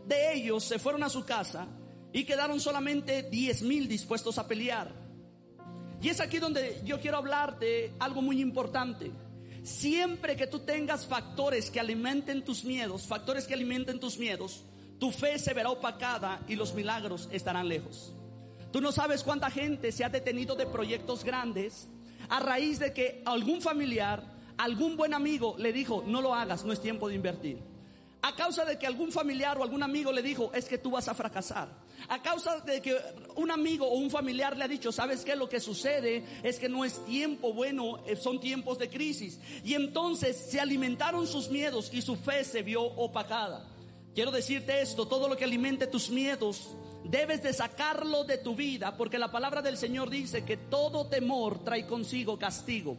de 0.05 0.33
ellos 0.35 0.63
se 0.63 0.79
fueron 0.79 1.03
a 1.03 1.09
su 1.09 1.25
casa 1.25 1.67
y 2.15 2.24
quedaron 2.24 2.62
solamente 2.62 3.24
10 3.24 3.63
mil 3.63 3.89
dispuestos 3.89 4.38
a 4.38 4.48
pelear. 4.48 4.89
Y 6.01 6.07
es 6.07 6.22
aquí 6.22 6.39
donde 6.39 6.81
yo 6.86 7.01
quiero 7.01 7.17
hablar 7.17 7.60
de 7.60 7.91
algo 8.00 8.22
muy 8.22 8.39
importante. 8.39 9.12
Siempre 9.63 10.38
que 10.38 10.48
tú 10.48 10.60
tengas 10.60 11.05
factores 11.05 11.69
que 11.69 11.81
alimenten 11.81 12.45
tus 12.45 12.63
miedos, 12.63 13.05
factores 13.05 13.45
que 13.45 13.53
alimenten 13.53 14.00
tus 14.00 14.17
miedos, 14.17 14.63
tu 14.98 15.12
fe 15.12 15.38
se 15.38 15.53
verá 15.53 15.69
opacada 15.69 16.39
y 16.48 16.55
los 16.55 16.74
milagros 16.74 17.27
estarán 17.34 17.67
lejos. 17.67 18.13
Tú 18.72 18.79
no 18.79 18.93
sabes 18.93 19.22
cuánta 19.22 19.51
gente 19.51 19.91
se 19.91 20.05
ha 20.05 20.10
detenido 20.10 20.55
de 20.55 20.67
proyectos 20.67 21.25
grandes 21.25 21.89
a 22.29 22.39
raíz 22.39 22.79
de 22.79 22.93
que 22.93 23.24
algún 23.25 23.62
familiar, 23.62 24.24
algún 24.55 24.95
buen 24.95 25.13
amigo 25.13 25.57
le 25.60 25.74
dijo, 25.74 26.01
no 26.07 26.22
lo 26.22 26.34
hagas, 26.34 26.63
no 26.63 26.72
es 26.72 26.81
tiempo 26.81 27.10
de 27.10 27.15
invertir. 27.15 27.60
A 28.22 28.34
causa 28.38 28.63
de 28.63 28.79
que 28.79 28.88
algún 28.88 29.12
familiar 29.12 29.57
o 29.57 29.63
algún 29.63 29.84
amigo 29.84 30.13
le 30.13 30.22
dijo, 30.22 30.53
es 30.53 30.63
que 30.63 30.77
tú 30.77 30.91
vas 30.91 31.10
a 31.10 31.13
fracasar. 31.13 31.84
A 32.09 32.21
causa 32.21 32.59
de 32.59 32.81
que 32.81 32.95
un 33.35 33.51
amigo 33.51 33.87
o 33.87 33.95
un 33.95 34.09
familiar 34.09 34.55
le 34.57 34.63
ha 34.63 34.67
dicho, 34.67 34.91
¿sabes 34.91 35.23
qué? 35.23 35.35
Lo 35.35 35.49
que 35.49 35.59
sucede 35.59 36.23
es 36.43 36.59
que 36.59 36.69
no 36.69 36.85
es 36.85 37.03
tiempo 37.05 37.53
bueno, 37.53 38.03
eh, 38.05 38.15
son 38.15 38.39
tiempos 38.39 38.77
de 38.77 38.89
crisis. 38.89 39.39
Y 39.63 39.73
entonces 39.73 40.37
se 40.49 40.59
alimentaron 40.59 41.27
sus 41.27 41.49
miedos 41.49 41.89
y 41.93 42.01
su 42.01 42.15
fe 42.15 42.43
se 42.43 42.61
vio 42.61 42.83
opacada. 42.83 43.67
Quiero 44.13 44.31
decirte 44.31 44.81
esto, 44.81 45.07
todo 45.07 45.27
lo 45.27 45.35
que 45.35 45.43
alimente 45.43 45.87
tus 45.87 46.09
miedos, 46.09 46.75
debes 47.03 47.43
de 47.43 47.53
sacarlo 47.53 48.23
de 48.23 48.37
tu 48.37 48.55
vida, 48.55 48.95
porque 48.97 49.19
la 49.19 49.31
palabra 49.31 49.61
del 49.61 49.77
Señor 49.77 50.09
dice 50.09 50.45
que 50.45 50.57
todo 50.57 51.07
temor 51.07 51.63
trae 51.63 51.85
consigo 51.85 52.39
castigo. 52.39 52.97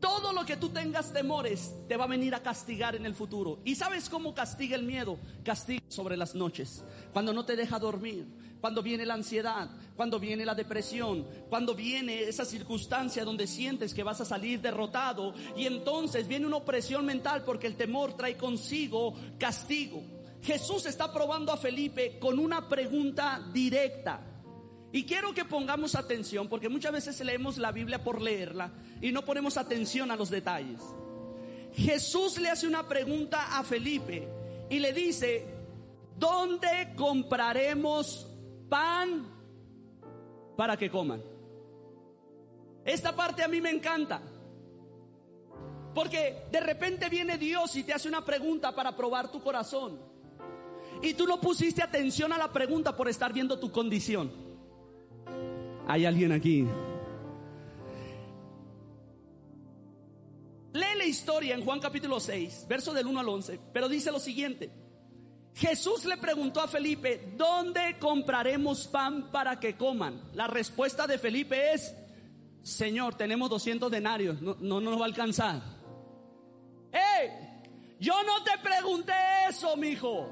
Todo 0.00 0.32
lo 0.32 0.46
que 0.46 0.56
tú 0.56 0.70
tengas 0.70 1.12
temores 1.12 1.74
te 1.86 1.96
va 1.96 2.04
a 2.04 2.08
venir 2.08 2.34
a 2.34 2.42
castigar 2.42 2.96
en 2.96 3.04
el 3.04 3.14
futuro. 3.14 3.60
¿Y 3.64 3.74
sabes 3.74 4.08
cómo 4.08 4.34
castiga 4.34 4.74
el 4.74 4.82
miedo? 4.82 5.18
Castiga 5.44 5.82
sobre 5.88 6.16
las 6.16 6.34
noches, 6.34 6.82
cuando 7.12 7.34
no 7.34 7.44
te 7.44 7.54
deja 7.54 7.78
dormir, 7.78 8.26
cuando 8.60 8.82
viene 8.82 9.04
la 9.04 9.14
ansiedad, 9.14 9.70
cuando 9.96 10.18
viene 10.18 10.46
la 10.46 10.54
depresión, 10.54 11.26
cuando 11.50 11.74
viene 11.74 12.22
esa 12.22 12.44
circunstancia 12.44 13.24
donde 13.24 13.46
sientes 13.46 13.92
que 13.92 14.02
vas 14.02 14.20
a 14.20 14.24
salir 14.24 14.60
derrotado 14.60 15.34
y 15.56 15.66
entonces 15.66 16.26
viene 16.26 16.46
una 16.46 16.56
opresión 16.56 17.04
mental 17.04 17.42
porque 17.44 17.66
el 17.66 17.76
temor 17.76 18.14
trae 18.14 18.36
consigo 18.36 19.14
castigo. 19.38 20.02
Jesús 20.42 20.86
está 20.86 21.12
probando 21.12 21.52
a 21.52 21.58
Felipe 21.58 22.18
con 22.18 22.38
una 22.38 22.66
pregunta 22.68 23.46
directa. 23.52 24.20
Y 24.92 25.04
quiero 25.04 25.32
que 25.32 25.44
pongamos 25.44 25.94
atención, 25.94 26.48
porque 26.48 26.68
muchas 26.68 26.92
veces 26.92 27.20
leemos 27.20 27.58
la 27.58 27.70
Biblia 27.70 28.02
por 28.02 28.20
leerla 28.20 28.72
y 29.00 29.12
no 29.12 29.24
ponemos 29.24 29.56
atención 29.56 30.10
a 30.10 30.16
los 30.16 30.30
detalles. 30.30 30.80
Jesús 31.74 32.40
le 32.40 32.50
hace 32.50 32.66
una 32.66 32.88
pregunta 32.88 33.58
a 33.58 33.62
Felipe 33.62 34.28
y 34.68 34.80
le 34.80 34.92
dice, 34.92 35.46
¿dónde 36.18 36.92
compraremos 36.96 38.26
pan 38.68 39.26
para 40.56 40.76
que 40.76 40.90
coman? 40.90 41.22
Esta 42.84 43.14
parte 43.14 43.44
a 43.44 43.48
mí 43.48 43.60
me 43.60 43.70
encanta. 43.70 44.20
Porque 45.94 46.44
de 46.50 46.60
repente 46.60 47.08
viene 47.08 47.38
Dios 47.38 47.76
y 47.76 47.84
te 47.84 47.92
hace 47.92 48.08
una 48.08 48.24
pregunta 48.24 48.74
para 48.74 48.96
probar 48.96 49.30
tu 49.30 49.40
corazón. 49.40 49.98
Y 51.02 51.14
tú 51.14 51.26
no 51.26 51.40
pusiste 51.40 51.82
atención 51.82 52.32
a 52.32 52.38
la 52.38 52.52
pregunta 52.52 52.96
por 52.96 53.08
estar 53.08 53.32
viendo 53.32 53.58
tu 53.58 53.70
condición. 53.70 54.49
Hay 55.86 56.04
alguien 56.04 56.32
aquí. 56.32 56.66
Lee 60.72 60.94
la 60.96 61.04
historia 61.04 61.54
en 61.54 61.64
Juan 61.64 61.80
capítulo 61.80 62.20
6, 62.20 62.66
verso 62.68 62.92
del 62.94 63.06
1 63.06 63.20
al 63.20 63.28
11, 63.28 63.60
pero 63.72 63.88
dice 63.88 64.12
lo 64.12 64.20
siguiente. 64.20 64.70
Jesús 65.54 66.04
le 66.04 66.16
preguntó 66.16 66.60
a 66.60 66.68
Felipe, 66.68 67.32
¿dónde 67.36 67.98
compraremos 67.98 68.86
pan 68.86 69.30
para 69.32 69.58
que 69.58 69.76
coman? 69.76 70.30
La 70.32 70.46
respuesta 70.46 71.06
de 71.06 71.18
Felipe 71.18 71.72
es, 71.72 71.94
Señor, 72.62 73.16
tenemos 73.16 73.50
200 73.50 73.90
denarios, 73.90 74.40
no, 74.40 74.56
no, 74.60 74.80
nos 74.80 74.96
va 74.96 75.02
a 75.02 75.08
alcanzar. 75.08 75.60
¡Eh! 76.92 77.62
Yo 77.98 78.14
no 78.22 78.42
te 78.44 78.56
pregunté 78.62 79.12
eso, 79.48 79.76
mi 79.76 79.88
hijo. 79.88 80.30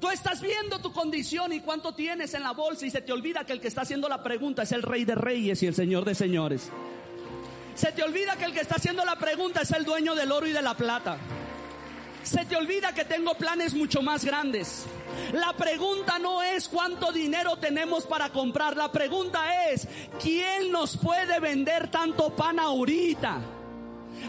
Tú 0.00 0.08
estás 0.08 0.40
viendo 0.40 0.78
tu 0.78 0.92
condición 0.92 1.52
y 1.52 1.60
cuánto 1.60 1.92
tienes 1.94 2.32
en 2.32 2.42
la 2.42 2.52
bolsa 2.52 2.86
y 2.86 2.90
se 2.90 3.02
te 3.02 3.12
olvida 3.12 3.44
que 3.44 3.52
el 3.52 3.60
que 3.60 3.68
está 3.68 3.82
haciendo 3.82 4.08
la 4.08 4.22
pregunta 4.22 4.62
es 4.62 4.72
el 4.72 4.82
rey 4.82 5.04
de 5.04 5.14
reyes 5.14 5.62
y 5.62 5.66
el 5.66 5.74
señor 5.74 6.06
de 6.06 6.14
señores. 6.14 6.70
Se 7.74 7.92
te 7.92 8.02
olvida 8.02 8.36
que 8.36 8.46
el 8.46 8.52
que 8.54 8.60
está 8.60 8.76
haciendo 8.76 9.04
la 9.04 9.16
pregunta 9.16 9.60
es 9.60 9.70
el 9.72 9.84
dueño 9.84 10.14
del 10.14 10.32
oro 10.32 10.46
y 10.46 10.52
de 10.52 10.62
la 10.62 10.74
plata. 10.74 11.18
Se 12.22 12.46
te 12.46 12.56
olvida 12.56 12.94
que 12.94 13.04
tengo 13.04 13.34
planes 13.34 13.74
mucho 13.74 14.00
más 14.00 14.24
grandes. 14.24 14.84
La 15.32 15.52
pregunta 15.54 16.18
no 16.18 16.42
es 16.42 16.68
cuánto 16.68 17.12
dinero 17.12 17.56
tenemos 17.56 18.06
para 18.06 18.30
comprar. 18.30 18.76
La 18.76 18.90
pregunta 18.90 19.68
es, 19.70 19.86
¿quién 20.22 20.72
nos 20.72 20.96
puede 20.96 21.40
vender 21.40 21.90
tanto 21.90 22.34
pan 22.34 22.58
ahorita? 22.58 23.59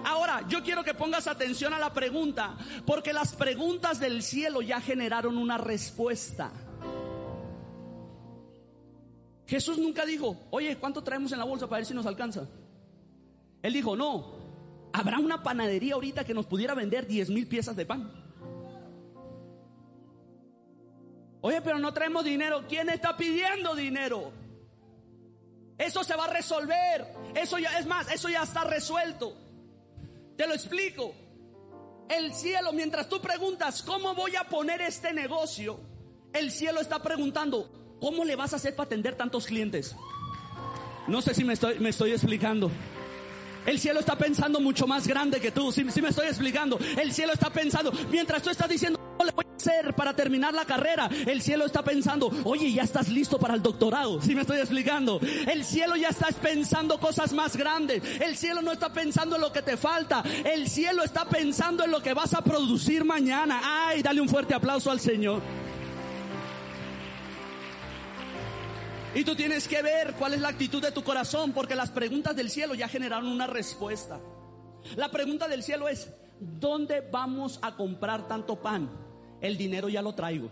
Ahora, 0.05 0.45
yo 0.47 0.63
quiero 0.63 0.83
que 0.83 0.93
pongas 0.93 1.27
atención 1.27 1.73
a 1.73 1.79
la 1.79 1.93
pregunta, 1.93 2.57
porque 2.85 3.13
las 3.13 3.35
preguntas 3.35 3.99
del 3.99 4.23
cielo 4.23 4.61
ya 4.61 4.81
generaron 4.81 5.37
una 5.37 5.57
respuesta. 5.57 6.51
Jesús 9.47 9.77
nunca 9.77 10.05
dijo, 10.05 10.47
oye, 10.51 10.77
¿cuánto 10.77 11.03
traemos 11.03 11.31
en 11.33 11.39
la 11.39 11.45
bolsa 11.45 11.67
para 11.67 11.79
ver 11.79 11.85
si 11.85 11.93
nos 11.93 12.05
alcanza? 12.05 12.47
Él 13.61 13.73
dijo, 13.73 13.95
no, 13.95 14.33
habrá 14.93 15.19
una 15.19 15.43
panadería 15.43 15.95
ahorita 15.95 16.23
que 16.23 16.33
nos 16.33 16.45
pudiera 16.45 16.73
vender 16.73 17.05
10 17.05 17.29
mil 17.31 17.47
piezas 17.47 17.75
de 17.75 17.85
pan. 17.85 18.11
Oye, 21.41 21.61
pero 21.61 21.79
no 21.79 21.91
traemos 21.93 22.23
dinero. 22.23 22.65
¿Quién 22.67 22.89
está 22.89 23.17
pidiendo 23.17 23.75
dinero? 23.75 24.31
Eso 25.77 26.03
se 26.03 26.15
va 26.15 26.25
a 26.25 26.33
resolver. 26.33 27.07
Eso 27.35 27.57
ya 27.57 27.77
es 27.79 27.87
más, 27.87 28.11
eso 28.11 28.29
ya 28.29 28.43
está 28.43 28.63
resuelto. 28.63 29.35
Te 30.41 30.47
lo 30.47 30.55
explico. 30.55 31.13
El 32.09 32.33
cielo, 32.33 32.73
mientras 32.73 33.07
tú 33.07 33.21
preguntas, 33.21 33.83
¿cómo 33.83 34.15
voy 34.15 34.35
a 34.35 34.45
poner 34.45 34.81
este 34.81 35.13
negocio? 35.13 35.79
El 36.33 36.49
cielo 36.49 36.81
está 36.81 36.99
preguntando, 36.99 37.95
¿cómo 38.01 38.25
le 38.25 38.35
vas 38.35 38.53
a 38.53 38.55
hacer 38.55 38.75
para 38.75 38.87
atender 38.87 39.13
tantos 39.15 39.45
clientes? 39.45 39.95
No 41.07 41.21
sé 41.21 41.35
si 41.35 41.43
me 41.43 41.53
estoy, 41.53 41.77
me 41.77 41.89
estoy 41.89 42.13
explicando. 42.13 42.71
El 43.65 43.79
cielo 43.79 43.99
está 43.99 44.17
pensando 44.17 44.59
mucho 44.59 44.87
más 44.87 45.07
grande 45.07 45.39
que 45.39 45.51
tú. 45.51 45.71
Si, 45.71 45.83
me 45.83 46.09
estoy 46.09 46.27
explicando. 46.27 46.79
El 46.97 47.13
cielo 47.13 47.33
está 47.33 47.49
pensando, 47.49 47.91
mientras 48.09 48.41
tú 48.41 48.49
estás 48.49 48.67
diciendo, 48.67 48.99
¿cómo 49.17 49.25
le 49.25 49.31
voy 49.31 49.45
a 49.47 49.55
hacer 49.55 49.93
para 49.93 50.15
terminar 50.15 50.53
la 50.53 50.65
carrera? 50.65 51.09
El 51.27 51.41
cielo 51.41 51.65
está 51.65 51.83
pensando, 51.83 52.31
oye, 52.43 52.71
ya 52.71 52.83
estás 52.83 53.09
listo 53.09 53.37
para 53.37 53.53
el 53.53 53.61
doctorado. 53.61 54.21
Si 54.21 54.33
me 54.33 54.41
estoy 54.41 54.59
explicando. 54.59 55.19
El 55.47 55.63
cielo 55.63 55.95
ya 55.95 56.09
está 56.09 56.27
pensando 56.27 56.99
cosas 56.99 57.33
más 57.33 57.55
grandes. 57.55 58.01
El 58.19 58.35
cielo 58.35 58.61
no 58.61 58.71
está 58.71 58.91
pensando 58.91 59.35
en 59.35 59.41
lo 59.41 59.53
que 59.53 59.61
te 59.61 59.77
falta. 59.77 60.23
El 60.43 60.67
cielo 60.67 61.03
está 61.03 61.25
pensando 61.25 61.83
en 61.83 61.91
lo 61.91 62.01
que 62.01 62.13
vas 62.13 62.33
a 62.33 62.41
producir 62.41 63.05
mañana. 63.05 63.61
Ay, 63.63 64.01
dale 64.01 64.21
un 64.21 64.29
fuerte 64.29 64.55
aplauso 64.55 64.89
al 64.89 64.99
Señor. 64.99 65.60
Y 69.13 69.25
tú 69.25 69.35
tienes 69.35 69.67
que 69.67 69.81
ver 69.81 70.13
cuál 70.13 70.33
es 70.33 70.41
la 70.41 70.47
actitud 70.47 70.81
de 70.81 70.91
tu 70.91 71.03
corazón, 71.03 71.51
porque 71.51 71.75
las 71.75 71.91
preguntas 71.91 72.33
del 72.35 72.49
cielo 72.49 72.75
ya 72.75 72.87
generaron 72.87 73.27
una 73.27 73.45
respuesta. 73.45 74.21
La 74.95 75.11
pregunta 75.11 75.49
del 75.49 75.63
cielo 75.63 75.89
es, 75.89 76.09
¿dónde 76.39 77.01
vamos 77.01 77.59
a 77.61 77.75
comprar 77.75 78.27
tanto 78.27 78.61
pan? 78.61 78.89
El 79.41 79.57
dinero 79.57 79.89
ya 79.89 80.01
lo 80.01 80.15
traigo. 80.15 80.49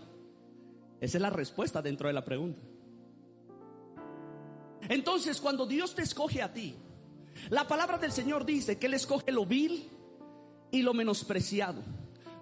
Esa 0.99 1.17
es 1.17 1.21
la 1.21 1.29
respuesta 1.29 1.81
dentro 1.81 2.07
de 2.07 2.13
la 2.13 2.25
pregunta. 2.25 2.61
Entonces, 4.89 5.39
cuando 5.39 5.65
Dios 5.65 5.95
te 5.95 6.01
escoge 6.01 6.41
a 6.41 6.51
ti, 6.51 6.75
la 7.49 7.65
palabra 7.65 7.97
del 7.97 8.11
Señor 8.11 8.45
dice 8.45 8.77
que 8.77 8.87
Él 8.87 8.93
escoge 8.93 9.31
lo 9.31 9.45
vil 9.45 9.89
y 10.71 10.81
lo 10.81 10.93
menospreciado, 10.93 11.81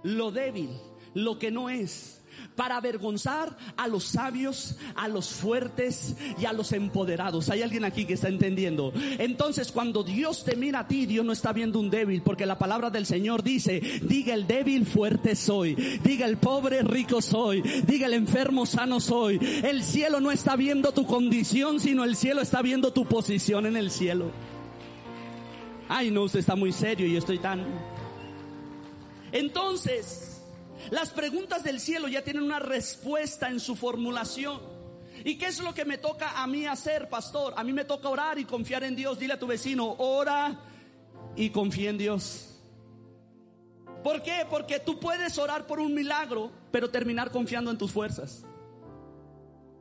lo 0.01 0.31
débil, 0.31 0.71
lo 1.13 1.37
que 1.37 1.51
no 1.51 1.69
es, 1.69 2.23
para 2.57 2.75
avergonzar 2.75 3.55
a 3.77 3.87
los 3.87 4.03
sabios, 4.03 4.75
a 4.95 5.07
los 5.07 5.29
fuertes 5.29 6.15
y 6.37 6.45
a 6.45 6.51
los 6.51 6.73
empoderados. 6.73 7.49
Hay 7.49 7.61
alguien 7.61 7.85
aquí 7.85 8.03
que 8.05 8.15
está 8.15 8.27
entendiendo. 8.27 8.91
Entonces, 9.19 9.71
cuando 9.71 10.03
Dios 10.03 10.43
te 10.43 10.57
mira 10.57 10.79
a 10.79 10.87
ti, 10.87 11.05
Dios 11.05 11.23
no 11.23 11.31
está 11.31 11.53
viendo 11.53 11.79
un 11.79 11.89
débil, 11.89 12.23
porque 12.23 12.45
la 12.45 12.57
palabra 12.57 12.89
del 12.89 13.05
Señor 13.05 13.43
dice, 13.43 13.79
diga 14.01 14.33
el 14.33 14.47
débil 14.47 14.85
fuerte 14.85 15.35
soy, 15.35 15.75
diga 16.03 16.25
el 16.25 16.37
pobre 16.37 16.81
rico 16.81 17.21
soy, 17.21 17.61
diga 17.61 18.07
el 18.07 18.13
enfermo 18.15 18.65
sano 18.65 18.99
soy. 18.99 19.39
El 19.63 19.83
cielo 19.83 20.19
no 20.19 20.31
está 20.31 20.55
viendo 20.55 20.91
tu 20.91 21.05
condición, 21.05 21.79
sino 21.79 22.03
el 22.03 22.15
cielo 22.15 22.41
está 22.41 22.63
viendo 22.63 22.91
tu 22.91 23.05
posición 23.05 23.67
en 23.67 23.77
el 23.77 23.91
cielo. 23.91 24.31
Ay, 25.87 26.09
no, 26.09 26.23
usted 26.23 26.39
está 26.39 26.55
muy 26.55 26.73
serio 26.73 27.05
y 27.05 27.13
yo 27.13 27.19
estoy 27.19 27.37
tan... 27.37 27.63
Entonces, 29.31 30.26
las 30.89 31.09
preguntas 31.11 31.63
del 31.63 31.79
cielo 31.79 32.07
ya 32.07 32.23
tienen 32.23 32.43
una 32.43 32.59
respuesta 32.59 33.49
en 33.49 33.59
su 33.59 33.75
formulación. 33.75 34.61
¿Y 35.23 35.37
qué 35.37 35.47
es 35.47 35.59
lo 35.59 35.73
que 35.73 35.85
me 35.85 35.97
toca 35.97 36.41
a 36.41 36.47
mí 36.47 36.65
hacer, 36.65 37.09
pastor? 37.09 37.53
A 37.57 37.63
mí 37.63 37.73
me 37.73 37.85
toca 37.85 38.09
orar 38.09 38.37
y 38.39 38.45
confiar 38.45 38.83
en 38.83 38.95
Dios. 38.95 39.19
Dile 39.19 39.33
a 39.33 39.39
tu 39.39 39.47
vecino, 39.47 39.95
ora 39.97 40.59
y 41.35 41.49
confía 41.49 41.89
en 41.89 41.97
Dios. 41.97 42.55
¿Por 44.03 44.21
qué? 44.21 44.45
Porque 44.49 44.79
tú 44.79 44.99
puedes 44.99 45.37
orar 45.37 45.67
por 45.67 45.79
un 45.79 45.93
milagro, 45.93 46.51
pero 46.71 46.89
terminar 46.89 47.31
confiando 47.31 47.71
en 47.71 47.77
tus 47.77 47.91
fuerzas. 47.91 48.43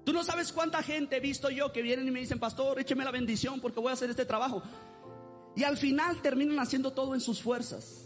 Tú 0.05 0.13
no 0.13 0.25
sabes 0.25 0.53
cuánta 0.53 0.83
gente 0.83 1.17
he 1.17 1.21
visto 1.21 1.51
yo 1.51 1.73
que 1.73 1.83
vienen 1.83 2.09
y 2.09 2.11
me 2.11 2.21
dicen, 2.21 2.39
pastor, 2.39 2.81
écheme 2.81 3.05
la 3.05 3.11
bendición 3.11 3.61
porque 3.61 3.81
voy 3.81 3.91
a 3.91 3.95
hacer 3.95 4.09
este 4.09 4.25
trabajo. 4.25 4.63
Y 5.55 5.65
al 5.65 5.77
final 5.77 6.23
terminan 6.23 6.61
haciendo 6.61 6.93
todo 6.93 7.15
en 7.15 7.21
sus 7.21 7.43
fuerzas. 7.43 8.06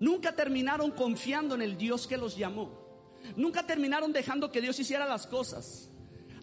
Nunca 0.00 0.34
terminaron 0.34 0.90
confiando 0.90 1.54
en 1.54 1.62
el 1.62 1.76
Dios 1.76 2.06
que 2.06 2.16
los 2.16 2.36
llamó. 2.36 2.70
Nunca 3.36 3.66
terminaron 3.66 4.12
dejando 4.12 4.50
que 4.50 4.60
Dios 4.60 4.78
hiciera 4.78 5.06
las 5.06 5.26
cosas. 5.26 5.90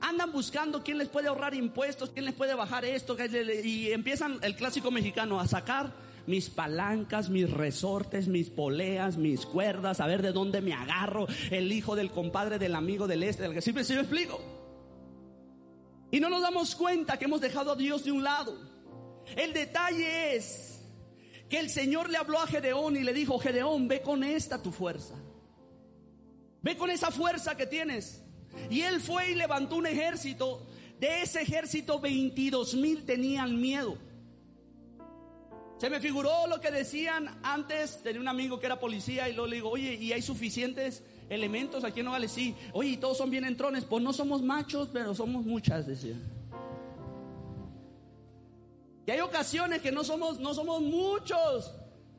Andan 0.01 0.31
buscando 0.31 0.83
quién 0.83 0.97
les 0.97 1.07
puede 1.07 1.29
ahorrar 1.29 1.55
impuestos, 1.55 2.09
quién 2.09 2.25
les 2.25 2.35
puede 2.35 2.53
bajar 2.53 2.85
esto. 2.85 3.15
Y 3.63 3.91
empiezan 3.91 4.39
el 4.41 4.55
clásico 4.55 4.91
mexicano 4.91 5.39
a 5.39 5.47
sacar 5.47 5.93
mis 6.27 6.49
palancas, 6.49 7.29
mis 7.29 7.49
resortes, 7.49 8.27
mis 8.27 8.49
poleas, 8.49 9.17
mis 9.17 9.45
cuerdas, 9.45 9.99
a 9.99 10.07
ver 10.07 10.21
de 10.21 10.31
dónde 10.31 10.61
me 10.61 10.73
agarro, 10.73 11.27
el 11.51 11.71
hijo 11.71 11.95
del 11.95 12.11
compadre, 12.11 12.59
del 12.59 12.75
amigo, 12.75 13.07
del 13.07 13.23
este, 13.23 13.43
del 13.43 13.53
que 13.53 13.61
siempre 13.61 13.83
se 13.83 13.93
me 13.93 14.01
explico. 14.01 14.41
Y 16.11 16.19
no 16.19 16.29
nos 16.29 16.41
damos 16.41 16.75
cuenta 16.75 17.17
que 17.17 17.25
hemos 17.25 17.41
dejado 17.41 17.71
a 17.71 17.75
Dios 17.75 18.03
de 18.05 18.11
un 18.11 18.23
lado. 18.23 18.57
El 19.35 19.53
detalle 19.53 20.35
es 20.35 20.74
que 21.49 21.59
el 21.59 21.69
Señor 21.69 22.09
le 22.09 22.17
habló 22.17 22.39
a 22.39 22.47
Gedeón 22.47 22.97
y 22.97 23.03
le 23.03 23.13
dijo, 23.13 23.37
Gedeón, 23.39 23.87
ve 23.87 24.01
con 24.01 24.23
esta 24.23 24.61
tu 24.61 24.71
fuerza. 24.71 25.15
Ve 26.61 26.75
con 26.77 26.89
esa 26.89 27.11
fuerza 27.11 27.55
que 27.55 27.67
tienes. 27.67 28.23
Y 28.69 28.81
él 28.81 28.99
fue 28.99 29.31
y 29.31 29.35
levantó 29.35 29.75
un 29.75 29.85
ejército. 29.85 30.65
De 30.99 31.21
ese 31.21 31.41
ejército 31.41 31.99
22 31.99 32.75
mil 32.75 33.05
tenían 33.05 33.59
miedo. 33.59 33.97
Se 35.77 35.89
me 35.89 35.99
figuró 35.99 36.47
lo 36.47 36.61
que 36.61 36.71
decían 36.71 37.39
antes. 37.43 38.01
Tenía 38.01 38.21
un 38.21 38.27
amigo 38.27 38.59
que 38.59 38.65
era 38.65 38.79
policía 38.79 39.29
y 39.29 39.33
luego 39.33 39.47
le 39.47 39.55
digo, 39.57 39.69
oye, 39.69 39.93
¿y 39.95 40.13
hay 40.13 40.21
suficientes 40.21 41.03
elementos 41.29 41.83
aquí 41.83 41.99
en 41.99 42.05
Nogales? 42.05 42.31
Sí. 42.31 42.55
Oye, 42.73 42.91
¿y 42.91 42.97
todos 42.97 43.17
son 43.17 43.29
bien 43.29 43.45
entrones? 43.45 43.83
Pues 43.83 44.01
no 44.01 44.13
somos 44.13 44.41
machos, 44.41 44.89
pero 44.91 45.13
somos 45.13 45.45
muchas, 45.45 45.85
decía. 45.85 46.15
Y 49.05 49.11
hay 49.11 49.19
ocasiones 49.19 49.81
que 49.81 49.91
no 49.91 50.03
somos, 50.03 50.39
no 50.39 50.53
somos 50.53 50.81
muchos. 50.81 51.73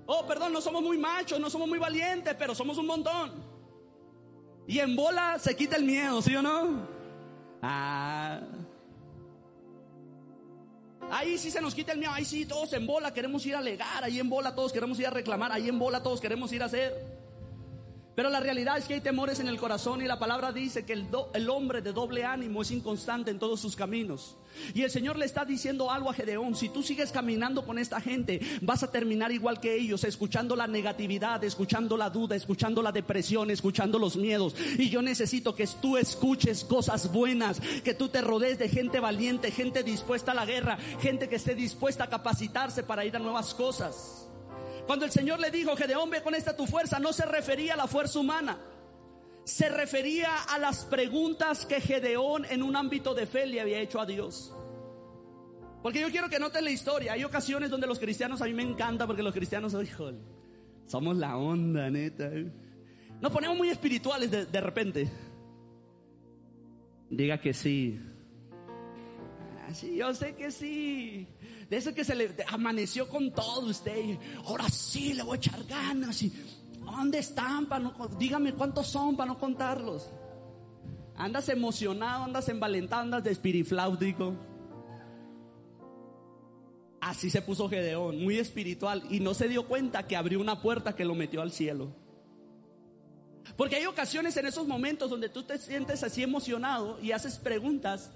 Oh, 0.07 0.25
perdón, 0.27 0.53
no 0.53 0.61
somos 0.61 0.83
muy 0.83 0.99
machos, 0.99 1.41
no 1.41 1.51
somos 1.51 1.69
muy 1.69 1.79
valientes, 1.79 2.35
pero 2.39 2.55
somos 2.55 2.79
un 2.79 2.87
montón. 2.87 3.33
Y 4.69 4.79
en 4.79 4.95
bola 4.95 5.39
se 5.39 5.57
quita 5.57 5.77
el 5.77 5.85
miedo, 5.85 6.23
¿sí 6.23 6.35
o 6.37 6.43
no? 6.43 6.87
Ah. 7.61 8.41
Ahí 11.11 11.39
sí 11.39 11.51
se 11.51 11.61
nos 11.61 11.75
quita 11.75 11.93
el 11.93 11.99
miedo, 11.99 12.13
ahí 12.13 12.25
sí 12.25 12.47
todos 12.47 12.73
en 12.73 12.87
bola 12.87 13.13
queremos 13.13 13.45
ir 13.47 13.55
a 13.55 13.59
alegar, 13.59 14.03
ahí 14.03 14.19
en 14.19 14.29
bola 14.29 14.55
todos 14.55 14.73
queremos 14.73 14.99
ir 14.99 15.07
a 15.07 15.11
reclamar, 15.11 15.53
ahí 15.53 15.69
en 15.69 15.79
bola 15.79 16.03
todos 16.03 16.21
queremos 16.21 16.53
ir 16.53 16.63
a 16.63 16.67
hacer. 16.67 17.16
Pero 18.17 18.31
la 18.31 18.41
realidad 18.41 18.79
es 18.79 18.87
que 18.87 18.95
hay 18.95 19.03
temores 19.03 19.41
en 19.41 19.49
el 19.49 19.59
corazón 19.59 20.01
y 20.01 20.07
la 20.07 20.19
palabra 20.19 20.51
dice 20.51 20.87
que 20.87 20.95
el, 20.95 21.07
el, 21.35 21.51
hombre 21.51 21.83
de 21.83 21.93
doble 21.93 22.25
ánimo 22.25 22.63
es 22.63 22.71
inconstante 22.71 23.31
en 23.31 23.39
todos 23.39 23.61
sus 23.61 23.77
caminos. 23.77 24.37
Y 24.73 24.85
el 24.85 24.91
Señor 24.91 25.19
le 25.19 25.27
está 25.27 25.45
diciendo 25.45 25.91
algo 25.91 26.09
a 26.09 26.15
Gedeón, 26.15 26.55
si 26.55 26.71
tú 26.71 26.83
sigues 26.83 27.13
caminando 27.13 27.67
con 27.67 27.79
esta 27.79 28.01
gente, 28.01 28.41
vas 28.63 28.83
a 28.83 28.91
terminar 28.91 29.33
igual 29.33 29.61
que 29.61 29.75
ellos, 29.75 30.03
escuchando 30.03 30.57
la 30.57 30.67
negatividad, 30.67 31.45
escuchando 31.45 31.99
la 31.99 32.09
duda, 32.09 32.37
escuchando 32.37 32.81
la 32.81 32.91
depresión, 32.91 33.51
escuchando 33.51 33.99
los 33.99 34.17
miedos. 34.17 34.55
Y 34.79 34.89
yo 34.89 35.03
necesito 35.03 35.55
que 35.55 35.69
tú 35.83 35.99
escuches 35.99 36.65
cosas 36.65 37.13
buenas, 37.13 37.61
que 37.85 37.93
tú 37.93 38.09
te 38.09 38.23
rodees 38.23 38.59
de 38.59 38.71
gente 38.71 38.99
valiente, 38.99 39.51
gente 39.51 39.83
dispuesta 39.83 40.33
a 40.33 40.35
la 40.35 40.47
guerra, 40.47 40.79
gente 41.03 41.29
que 41.29 41.37
esté 41.37 41.55
dispuesta 41.55 42.05
a 42.05 42.09
capacitarse 42.09 42.83
para 42.83 43.05
ir 43.05 43.15
a 43.15 43.19
nuevas 43.19 43.53
cosas. 43.53 44.26
Cuando 44.87 45.05
el 45.05 45.11
Señor 45.11 45.41
le 45.41 45.51
dijo, 45.51 45.77
Gedeón, 45.77 46.11
ve 46.11 46.23
con 46.23 46.35
esta 46.35 46.57
tu 46.57 46.67
fuerza, 46.67 46.99
no 46.99 47.13
se 47.13 47.27
refería 47.27 47.75
a 47.75 47.77
la 47.77 47.89
fuerza 47.89 48.21
humana. 48.21 48.59
Se 49.45 49.69
refería 49.69 50.43
a 50.43 50.59
las 50.59 50.85
preguntas 50.85 51.67
que 51.67 51.81
Gedeón 51.81 52.45
en 52.47 52.63
un 52.63 52.77
ámbito 52.77 53.15
de 53.15 53.27
fe 53.27 53.47
le 53.47 53.61
había 53.61 53.81
hecho 53.81 54.01
a 54.01 54.07
Dios. 54.07 54.55
Porque 55.83 56.01
yo 56.01 56.11
quiero 56.11 56.29
que 56.29 56.39
noten 56.39 56.65
la 56.65 56.71
historia. 56.71 57.13
Hay 57.13 57.25
ocasiones 57.25 57.71
donde 57.71 57.87
los 57.87 57.99
cristianos, 57.99 58.43
a 58.43 58.47
mí 58.47 58.55
me 58.55 58.63
encanta 58.63 59.07
porque 59.07 59.23
los 59.23 59.35
cristianos, 59.35 59.75
híjole, 59.81 60.19
somos 60.87 61.17
la 61.17 61.37
onda, 61.37 61.91
neta. 61.91 62.31
Nos 63.21 63.33
ponemos 63.33 63.57
muy 63.57 63.69
espirituales 63.69 64.31
de, 64.31 64.47
de 64.47 64.61
repente. 64.61 65.09
Diga 67.11 67.41
que 67.41 67.55
sí. 67.55 68.01
Sí, 69.75 69.97
yo 69.97 70.15
sé 70.15 70.35
que 70.35 70.51
sí. 70.51 71.27
De 71.69 71.77
ese 71.77 71.95
que 71.95 72.05
se 72.05 72.15
le 72.15 72.35
amaneció 72.49 73.09
con 73.09 73.33
todo 73.33 73.67
usted. 73.67 74.19
ahora 74.45 74.69
sí 74.69 75.15
le 75.15 75.23
voy 75.23 75.37
a 75.37 75.39
echar 75.39 75.65
ganas. 75.65 76.25
¿Dónde 76.85 77.19
están? 77.19 77.69
Dígame 78.19 78.55
cuántos 78.55 78.87
son 78.87 79.17
para 79.17 79.29
no 79.29 79.39
contarlos. 79.39 80.11
Andas 81.17 81.49
emocionado, 81.49 82.25
andas 82.25 82.49
envalentado, 82.49 83.03
andas 83.03 83.25
de 83.25 83.33
espirifláutico. 83.33 84.35
Así 87.01 87.31
se 87.31 87.43
puso 87.43 87.69
Gedeón, 87.69 88.23
muy 88.23 88.39
espiritual, 88.39 89.05
y 89.11 89.21
no 89.21 89.33
se 89.33 89.49
dio 89.49 89.67
cuenta 89.67 90.07
que 90.07 90.17
abrió 90.17 90.41
una 90.41 90.61
puerta 90.61 90.95
que 90.95 91.05
lo 91.05 91.15
metió 91.15 91.41
al 91.41 91.53
cielo. 91.53 91.95
Porque 93.57 93.77
hay 93.77 93.87
ocasiones 93.87 94.37
en 94.37 94.47
esos 94.47 94.67
momentos 94.67 95.09
donde 95.09 95.29
tú 95.29 95.43
te 95.45 95.59
sientes 95.59 96.03
así 96.03 96.23
emocionado 96.23 96.99
y 97.01 97.13
haces 97.13 97.39
preguntas 97.39 98.11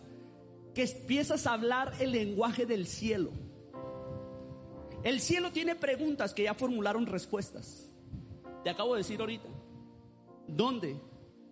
empiezas 0.83 1.47
a 1.47 1.53
hablar 1.53 1.93
el 2.01 2.13
lenguaje 2.13 2.67
del 2.67 2.87
cielo. 2.87 3.31
El 5.03 5.21
cielo 5.21 5.51
tiene 5.51 5.75
preguntas 5.75 6.35
que 6.35 6.45
ya 6.45 6.55
formularon 6.55 7.07
respuestas. 7.07 7.91
Te 8.63 8.71
acabo 8.71 8.95
de 8.95 8.99
decir 8.99 9.21
ahorita. 9.21 9.49
¿Dónde 10.47 11.01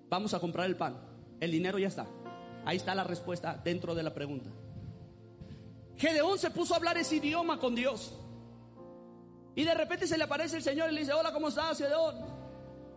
vamos 0.08 0.34
a 0.34 0.40
comprar 0.40 0.66
el 0.66 0.76
pan? 0.76 0.98
El 1.40 1.50
dinero 1.50 1.78
ya 1.78 1.88
está. 1.88 2.06
Ahí 2.64 2.76
está 2.76 2.94
la 2.94 3.04
respuesta 3.04 3.60
dentro 3.64 3.94
de 3.94 4.02
la 4.02 4.12
pregunta. 4.12 4.50
Gedeón 5.96 6.38
se 6.38 6.50
puso 6.50 6.74
a 6.74 6.76
hablar 6.76 6.98
ese 6.98 7.16
idioma 7.16 7.58
con 7.58 7.74
Dios. 7.74 8.14
Y 9.54 9.64
de 9.64 9.74
repente 9.74 10.06
se 10.06 10.18
le 10.18 10.24
aparece 10.24 10.56
el 10.56 10.62
Señor 10.62 10.90
y 10.90 10.94
le 10.94 11.00
dice, 11.00 11.12
hola, 11.12 11.32
¿cómo 11.32 11.48
estás, 11.48 11.78
Gedeón? 11.78 12.16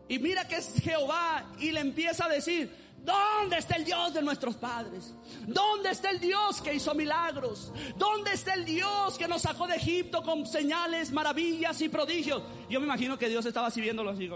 Y 0.07 0.19
mira 0.19 0.47
que 0.47 0.57
es 0.57 0.73
Jehová 0.83 1.53
y 1.59 1.71
le 1.71 1.79
empieza 1.79 2.25
a 2.25 2.29
decir, 2.29 2.69
¿Dónde 3.03 3.57
está 3.57 3.75
el 3.77 3.85
Dios 3.85 4.13
de 4.13 4.21
nuestros 4.21 4.55
padres? 4.55 5.15
¿Dónde 5.47 5.89
está 5.89 6.11
el 6.11 6.19
Dios 6.19 6.61
que 6.61 6.75
hizo 6.75 6.93
milagros? 6.93 7.73
¿Dónde 7.97 8.33
está 8.33 8.53
el 8.53 8.63
Dios 8.63 9.17
que 9.17 9.27
nos 9.27 9.41
sacó 9.41 9.65
de 9.65 9.75
Egipto 9.75 10.21
con 10.21 10.45
señales, 10.45 11.11
maravillas 11.11 11.81
y 11.81 11.89
prodigios? 11.89 12.43
Yo 12.69 12.79
me 12.79 12.85
imagino 12.85 13.17
que 13.17 13.27
Dios 13.27 13.45
estaba 13.45 13.67
así 13.67 13.81
viéndolo 13.81 14.11
así. 14.11 14.29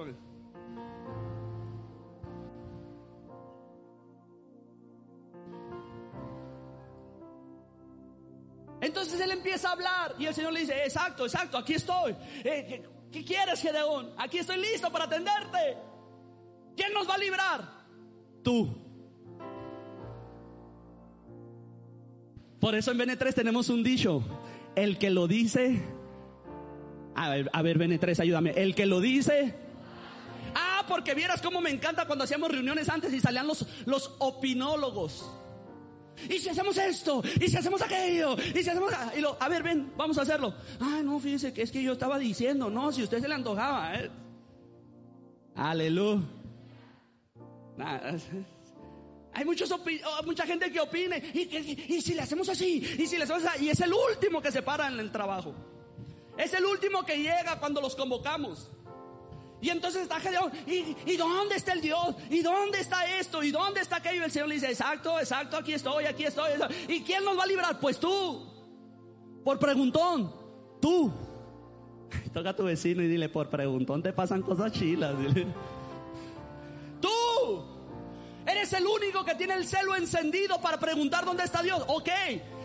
Entonces 8.81 9.19
él 9.19 9.31
empieza 9.31 9.69
a 9.69 9.71
hablar 9.73 10.15
y 10.17 10.25
el 10.25 10.33
Señor 10.33 10.53
le 10.53 10.61
dice, 10.61 10.83
exacto, 10.83 11.25
exacto, 11.25 11.57
aquí 11.57 11.75
estoy. 11.75 12.15
Eh, 12.43 12.83
¿qué, 13.11 13.23
quieres, 13.23 13.61
Gedeón? 13.61 14.13
Aquí 14.17 14.39
estoy 14.39 14.57
listo 14.57 14.91
para 14.91 15.05
atenderte. 15.05 15.77
¿Quién 16.75 16.93
nos 16.93 17.07
va 17.07 17.13
a 17.13 17.17
librar? 17.17 17.74
Tú. 18.45 18.69
Por 22.61 22.75
eso 22.75 22.91
en 22.91 22.97
Bene 22.97 23.17
3 23.17 23.35
tenemos 23.35 23.67
un 23.67 23.83
dicho, 23.83 24.23
el 24.75 24.97
que 24.97 25.09
lo 25.09 25.27
dice, 25.27 25.83
a 27.13 27.29
ver, 27.29 27.49
a 27.51 27.61
ver 27.61 27.77
Bene 27.77 27.99
3, 27.99 28.21
ayúdame, 28.21 28.51
el 28.51 28.73
que 28.73 28.85
lo 28.85 29.01
dice, 29.01 29.53
ah, 30.55 30.85
porque 30.87 31.13
vieras 31.13 31.41
cómo 31.41 31.59
me 31.59 31.69
encanta 31.69 32.07
cuando 32.07 32.23
hacíamos 32.23 32.49
reuniones 32.49 32.87
antes 32.87 33.13
y 33.13 33.19
salían 33.19 33.47
los, 33.47 33.67
los 33.85 34.15
opinólogos. 34.19 35.29
Y 36.29 36.39
si 36.39 36.47
hacemos 36.47 36.77
esto, 36.77 37.21
y 37.41 37.49
si 37.49 37.57
hacemos 37.57 37.81
aquello, 37.81 38.37
y 38.37 38.63
si 38.63 38.69
hacemos. 38.69 38.89
Lo, 39.19 39.35
a 39.37 39.49
ver, 39.49 39.63
ven, 39.63 39.91
vamos 39.97 40.17
a 40.17 40.21
hacerlo. 40.21 40.55
Ah, 40.79 41.01
no, 41.03 41.19
fíjese 41.19 41.51
que 41.51 41.61
es 41.61 41.71
que 41.71 41.83
yo 41.83 41.91
estaba 41.91 42.17
diciendo, 42.17 42.69
no, 42.69 42.93
si 42.93 43.03
usted 43.03 43.19
se 43.19 43.27
le 43.27 43.33
antojaba. 43.35 43.95
¿eh? 43.95 44.09
Aleluya. 45.55 46.21
Hay 49.33 49.43
muchos 49.43 49.69
oh, 49.71 49.79
mucha 50.25 50.45
gente 50.45 50.71
que 50.71 50.79
opine. 50.79 51.17
¿Y, 51.33 52.01
si 52.01 52.13
le 52.13 52.21
hacemos 52.21 52.47
así? 52.47 52.77
¿Y 52.97 53.05
si 53.05 53.17
le 53.17 53.25
hacemos 53.25 53.43
así? 53.43 53.65
Y 53.65 53.69
es 53.69 53.79
el 53.81 53.93
último 53.93 54.41
que 54.41 54.51
se 54.51 54.61
para 54.61 54.87
en 54.87 54.99
el 54.99 55.11
trabajo. 55.11 55.53
Es 56.37 56.53
el 56.53 56.65
último 56.65 57.05
que 57.05 57.17
llega 57.17 57.59
cuando 57.59 57.81
los 57.81 57.95
convocamos. 57.95 58.71
Y 59.61 59.69
entonces 59.69 60.03
está 60.03 60.19
Gedeón, 60.19 60.51
¿y, 60.67 61.17
dónde 61.17 61.55
está 61.55 61.73
el 61.73 61.81
Dios? 61.81 62.15
¿Y 62.29 62.41
dónde 62.41 62.79
está 62.79 63.17
esto? 63.19 63.41
¿Y 63.41 63.51
dónde 63.51 63.81
está 63.81 63.97
aquello? 63.97 64.21
Y 64.21 64.25
el 64.25 64.31
Señor 64.31 64.49
le 64.49 64.55
dice, 64.55 64.69
exacto, 64.69 65.19
exacto, 65.19 65.57
aquí 65.57 65.73
estoy, 65.73 66.05
aquí 66.05 66.25
estoy. 66.25 66.51
¿Y 66.87 67.01
quién 67.01 67.23
nos 67.23 67.37
va 67.37 67.43
a 67.43 67.47
librar? 67.47 67.79
Pues 67.79 67.99
tú. 67.99 68.45
Por 69.43 69.57
preguntón, 69.57 70.31
tú. 70.81 71.11
Toca 72.33 72.51
a 72.51 72.55
tu 72.55 72.63
vecino 72.63 73.01
y 73.01 73.07
dile, 73.07 73.29
por 73.29 73.49
preguntón 73.49 74.03
te 74.03 74.13
pasan 74.13 74.41
cosas 74.41 74.71
chilas. 74.71 75.15
Tú. 75.33 75.45
El 78.77 78.85
único 78.85 79.23
que 79.23 79.35
tiene 79.35 79.53
el 79.55 79.65
celo 79.65 79.95
encendido 79.95 80.59
para 80.61 80.77
preguntar 80.79 81.25
dónde 81.25 81.43
está 81.43 81.61
Dios. 81.61 81.83
Ok, 81.87 82.09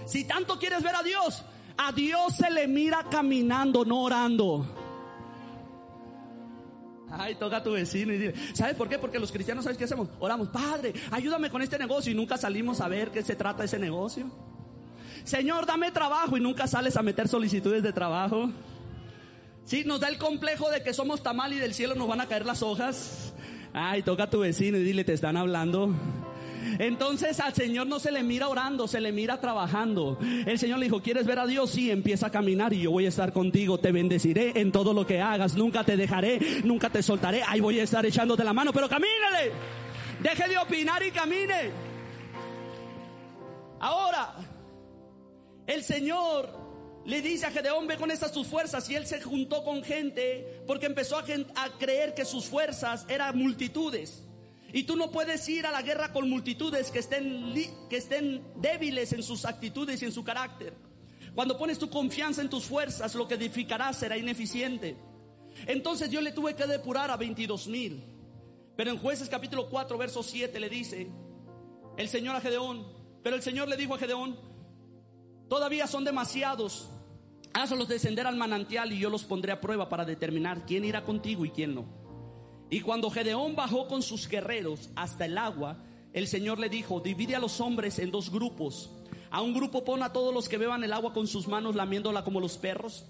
si 0.07 0.25
tanto 0.25 0.59
quieres 0.59 0.83
ver 0.83 0.95
a 0.97 1.03
Dios, 1.03 1.43
a 1.77 1.93
Dios 1.93 2.37
se 2.37 2.51
le 2.51 2.69
mira 2.69 3.07
caminando, 3.11 3.85
no 3.85 4.03
orando. 4.03 4.67
Ay, 7.11 7.35
toca 7.35 7.57
a 7.57 7.63
tu 7.63 7.73
vecino 7.73 8.13
y 8.13 8.19
dile, 8.19 8.35
¿sabes 8.55 8.77
por 8.77 8.89
qué? 8.89 8.99
Porque 8.99 9.19
los 9.19 9.33
cristianos, 9.33 9.65
¿sabes 9.65 9.77
qué 9.77 9.85
hacemos? 9.85 10.09
Oramos, 10.21 10.49
Padre, 10.49 10.95
ayúdame 11.11 11.51
con 11.51 11.61
este 11.61 11.79
negocio 11.79 12.13
y 12.13 12.15
nunca 12.15 12.37
salimos 12.37 12.81
a 12.81 12.89
ver 12.89 13.11
qué 13.11 13.23
se 13.23 13.35
trata 13.35 13.65
ese 13.65 13.79
negocio. 13.79 14.31
Señor, 15.25 15.67
dame 15.67 15.91
trabajo 15.91 16.37
y 16.37 16.41
nunca 16.41 16.67
sales 16.67 16.97
a 16.97 17.03
meter 17.03 17.29
solicitudes 17.29 17.83
de 17.83 17.93
trabajo. 17.93 18.51
Sí, 19.65 19.85
nos 19.85 20.01
da 20.01 20.09
el 20.09 20.19
complejo 20.19 20.71
de 20.71 20.83
que 20.83 20.95
somos 20.95 21.23
tamal 21.23 21.53
y 21.53 21.59
del 21.59 21.75
cielo 21.75 21.95
nos 21.95 22.09
van 22.09 22.21
a 22.21 22.27
caer 22.27 22.47
las 22.47 22.63
hojas. 22.63 23.35
Ay, 23.73 24.03
toca 24.03 24.25
a 24.25 24.31
tu 24.31 24.41
vecino 24.41 24.79
y 24.79 24.83
dile, 24.83 25.05
te 25.05 25.13
están 25.13 25.37
hablando. 25.37 25.95
Entonces 26.79 27.41
al 27.41 27.55
Señor 27.55 27.87
no 27.87 27.99
se 27.99 28.13
le 28.13 28.23
mira 28.23 28.49
orando, 28.49 28.89
se 28.89 29.01
le 29.01 29.13
mira 29.13 29.41
trabajando. 29.41 30.19
El 30.47 30.59
Señor 30.59 30.79
le 30.79 30.87
dijo, 30.87 31.01
¿quieres 31.01 31.27
ver 31.27 31.39
a 31.39 31.47
Dios? 31.47 31.71
Sí, 31.71 31.91
empieza 31.91 32.27
a 32.27 32.31
caminar 32.31 32.73
y 32.73 32.83
yo 32.83 32.91
voy 32.91 33.07
a 33.07 33.09
estar 33.09 33.33
contigo, 33.33 33.79
te 33.79 33.93
bendeciré 33.93 34.61
en 34.61 34.73
todo 34.73 34.93
lo 34.93 35.07
que 35.07 35.21
hagas, 35.21 35.57
nunca 35.57 35.85
te 35.85 35.97
dejaré, 35.97 36.41
nunca 36.65 36.91
te 36.91 37.03
soltaré, 37.03 37.43
ahí 37.47 37.61
voy 37.61 37.81
a 37.81 37.85
estar 37.85 38.05
echándote 38.05 38.45
la 38.45 38.53
mano, 38.53 38.73
pero 38.73 38.89
camínale. 38.89 39.53
Deje 40.23 40.49
de 40.49 40.59
opinar 40.59 41.03
y 41.03 41.11
camine. 41.11 41.71
Ahora, 43.81 44.35
el 45.67 45.83
Señor 45.83 46.60
le 47.11 47.23
dice 47.23 47.45
a 47.45 47.51
Gedeón, 47.51 47.89
ve 47.89 47.97
con 47.97 48.13
estas 48.13 48.31
tus 48.31 48.47
fuerzas. 48.47 48.89
Y 48.89 48.95
él 48.95 49.05
se 49.05 49.21
juntó 49.21 49.65
con 49.65 49.83
gente 49.83 50.63
porque 50.65 50.87
empezó 50.87 51.17
a, 51.17 51.25
a 51.57 51.71
creer 51.77 52.15
que 52.15 52.25
sus 52.25 52.45
fuerzas 52.45 53.05
eran 53.09 53.37
multitudes. 53.37 54.23
Y 54.73 54.85
tú 54.85 54.95
no 54.95 55.11
puedes 55.11 55.49
ir 55.49 55.67
a 55.67 55.73
la 55.73 55.83
guerra 55.83 56.13
con 56.13 56.31
multitudes 56.31 56.93
que 56.93 57.01
estén, 57.01 57.53
que 57.89 57.97
estén 57.97 58.45
débiles 58.55 59.13
en 59.13 59.25
sus 59.25 59.45
actitudes 59.45 60.01
y 60.01 60.05
en 60.05 60.13
su 60.13 60.23
carácter. 60.23 60.73
Cuando 61.35 61.59
pones 61.59 61.81
tu 61.81 61.91
confianza 61.91 62.43
en 62.43 62.49
tus 62.49 62.65
fuerzas, 62.65 63.17
lo 63.17 63.27
que 63.27 63.35
edificarás 63.35 63.97
será 63.97 64.17
ineficiente. 64.17 64.97
Entonces 65.67 66.11
yo 66.11 66.21
le 66.21 66.31
tuve 66.31 66.55
que 66.55 66.69
depurar 66.69 67.11
a 67.11 67.17
22 67.17 67.67
mil. 67.67 68.05
Pero 68.77 68.93
en 68.93 68.99
jueces 68.99 69.29
capítulo 69.29 69.69
4, 69.69 69.99
verso 69.99 70.23
7 70.23 70.61
le 70.61 70.69
dice 70.69 71.11
el 71.97 72.09
Señor 72.09 72.37
a 72.37 72.41
Gedeón, 72.41 72.87
pero 73.25 73.35
el 73.35 73.43
Señor 73.43 73.67
le 73.69 73.77
dijo 73.77 73.95
a 73.95 73.99
Gedeón, 73.99 74.39
todavía 75.49 75.89
son 75.89 76.05
demasiados, 76.05 76.89
hazlos 77.53 77.89
descender 77.89 78.27
al 78.27 78.37
manantial 78.37 78.93
y 78.93 78.99
yo 78.99 79.11
los 79.11 79.25
pondré 79.25 79.53
a 79.53 79.61
prueba 79.61 79.89
para 79.89 80.05
determinar 80.05 80.65
quién 80.67 80.85
irá 80.85 81.03
contigo 81.05 81.45
y 81.45 81.51
quién 81.51 81.75
no. 81.75 81.85
Y 82.71 82.81
cuando 82.81 83.11
Gedeón 83.11 83.57
bajó 83.57 83.89
con 83.89 84.03
sus 84.03 84.29
guerreros 84.29 84.91
hasta 84.95 85.25
el 85.25 85.37
agua, 85.39 85.83
el 86.13 86.29
Señor 86.29 86.59
le 86.59 86.69
dijo, 86.69 87.01
divide 87.01 87.35
a 87.35 87.41
los 87.41 87.61
hombres 87.61 87.99
en 87.99 88.11
dos 88.11 88.31
grupos. 88.31 88.91
A 89.31 89.43
un 89.43 89.55
grupo 89.55 89.85
pon 89.85 90.03
a 90.03 90.13
todos 90.13 90.33
los 90.33 90.49
que 90.49 90.59
beban 90.59 90.83
el 90.85 90.93
agua 90.93 91.13
con 91.13 91.27
sus 91.27 91.49
manos 91.49 91.75
lamiéndola 91.75 92.25
como 92.25 92.41
los 92.41 92.59
perros. 92.59 93.05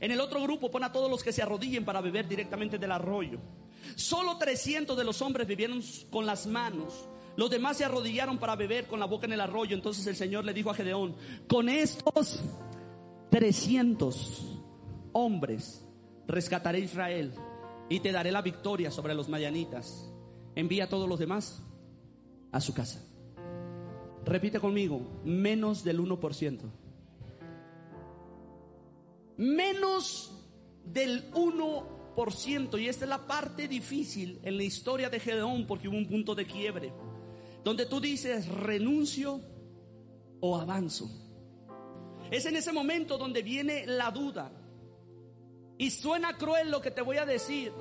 En 0.00 0.10
el 0.10 0.20
otro 0.20 0.42
grupo 0.42 0.70
pon 0.70 0.84
a 0.84 0.92
todos 0.92 1.10
los 1.10 1.22
que 1.22 1.32
se 1.32 1.42
arrodillen 1.42 1.84
para 1.84 2.00
beber 2.00 2.28
directamente 2.28 2.78
del 2.78 2.92
arroyo. 2.92 3.40
Solo 3.96 4.36
300 4.38 4.96
de 4.96 5.04
los 5.04 5.20
hombres 5.22 5.46
vivieron 5.46 5.82
con 6.10 6.26
las 6.26 6.46
manos. 6.46 7.08
Los 7.36 7.50
demás 7.50 7.76
se 7.76 7.84
arrodillaron 7.84 8.38
para 8.38 8.56
beber 8.56 8.86
con 8.86 9.00
la 9.00 9.06
boca 9.06 9.26
en 9.26 9.32
el 9.32 9.40
arroyo. 9.40 9.74
Entonces 9.74 10.06
el 10.06 10.16
Señor 10.16 10.44
le 10.44 10.52
dijo 10.52 10.70
a 10.70 10.74
Gedeón, 10.74 11.16
con 11.46 11.68
estos 11.68 12.40
300 13.30 14.62
hombres 15.12 15.84
rescataré 16.26 16.78
a 16.78 16.84
Israel 16.84 17.34
y 17.88 18.00
te 18.00 18.12
daré 18.12 18.32
la 18.32 18.42
victoria 18.42 18.90
sobre 18.90 19.14
los 19.14 19.28
mayanitas. 19.28 20.10
Envía 20.54 20.84
a 20.84 20.88
todos 20.88 21.08
los 21.08 21.18
demás 21.18 21.62
a 22.52 22.60
su 22.60 22.74
casa. 22.74 23.04
Repite 24.24 24.60
conmigo, 24.60 25.00
menos 25.24 25.84
del 25.84 26.00
1%. 26.00 26.60
Menos 29.36 30.32
del 30.84 31.30
1%. 31.32 32.80
Y 32.80 32.88
esta 32.88 33.04
es 33.04 33.08
la 33.08 33.26
parte 33.26 33.68
difícil 33.68 34.40
en 34.42 34.56
la 34.56 34.64
historia 34.64 35.08
de 35.08 35.20
Gedeón 35.20 35.66
porque 35.66 35.88
hubo 35.88 35.96
un 35.96 36.08
punto 36.08 36.34
de 36.34 36.46
quiebre. 36.46 36.92
Donde 37.64 37.86
tú 37.86 38.00
dices 38.00 38.48
renuncio 38.48 39.40
o 40.40 40.56
avanzo. 40.58 41.27
Es 42.30 42.46
en 42.46 42.56
ese 42.56 42.72
momento 42.72 43.18
donde 43.18 43.42
viene 43.42 43.86
la 43.86 44.10
duda. 44.10 44.52
Y 45.78 45.90
suena 45.90 46.36
cruel 46.36 46.70
lo 46.70 46.80
que 46.80 46.90
te 46.90 47.02
voy 47.02 47.18
a 47.18 47.26
decir, 47.26 47.72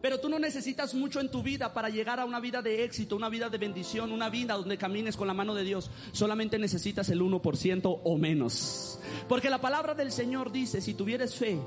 pero 0.00 0.20
tú 0.20 0.28
no 0.28 0.38
necesitas 0.38 0.94
mucho 0.94 1.20
en 1.20 1.30
tu 1.30 1.42
vida 1.42 1.72
para 1.72 1.88
llegar 1.88 2.20
a 2.20 2.24
una 2.24 2.40
vida 2.40 2.62
de 2.62 2.84
éxito, 2.84 3.16
una 3.16 3.28
vida 3.28 3.48
de 3.48 3.58
bendición, 3.58 4.12
una 4.12 4.30
vida 4.30 4.54
donde 4.54 4.78
camines 4.78 5.16
con 5.16 5.26
la 5.26 5.34
mano 5.34 5.54
de 5.54 5.64
Dios. 5.64 5.90
Solamente 6.12 6.58
necesitas 6.58 7.08
el 7.10 7.20
1% 7.20 8.00
o 8.04 8.16
menos. 8.16 9.00
Porque 9.28 9.50
la 9.50 9.60
palabra 9.60 9.94
del 9.94 10.12
Señor 10.12 10.52
dice, 10.52 10.80
si 10.80 10.94
tuvieres 10.94 11.34
fe, 11.34 11.58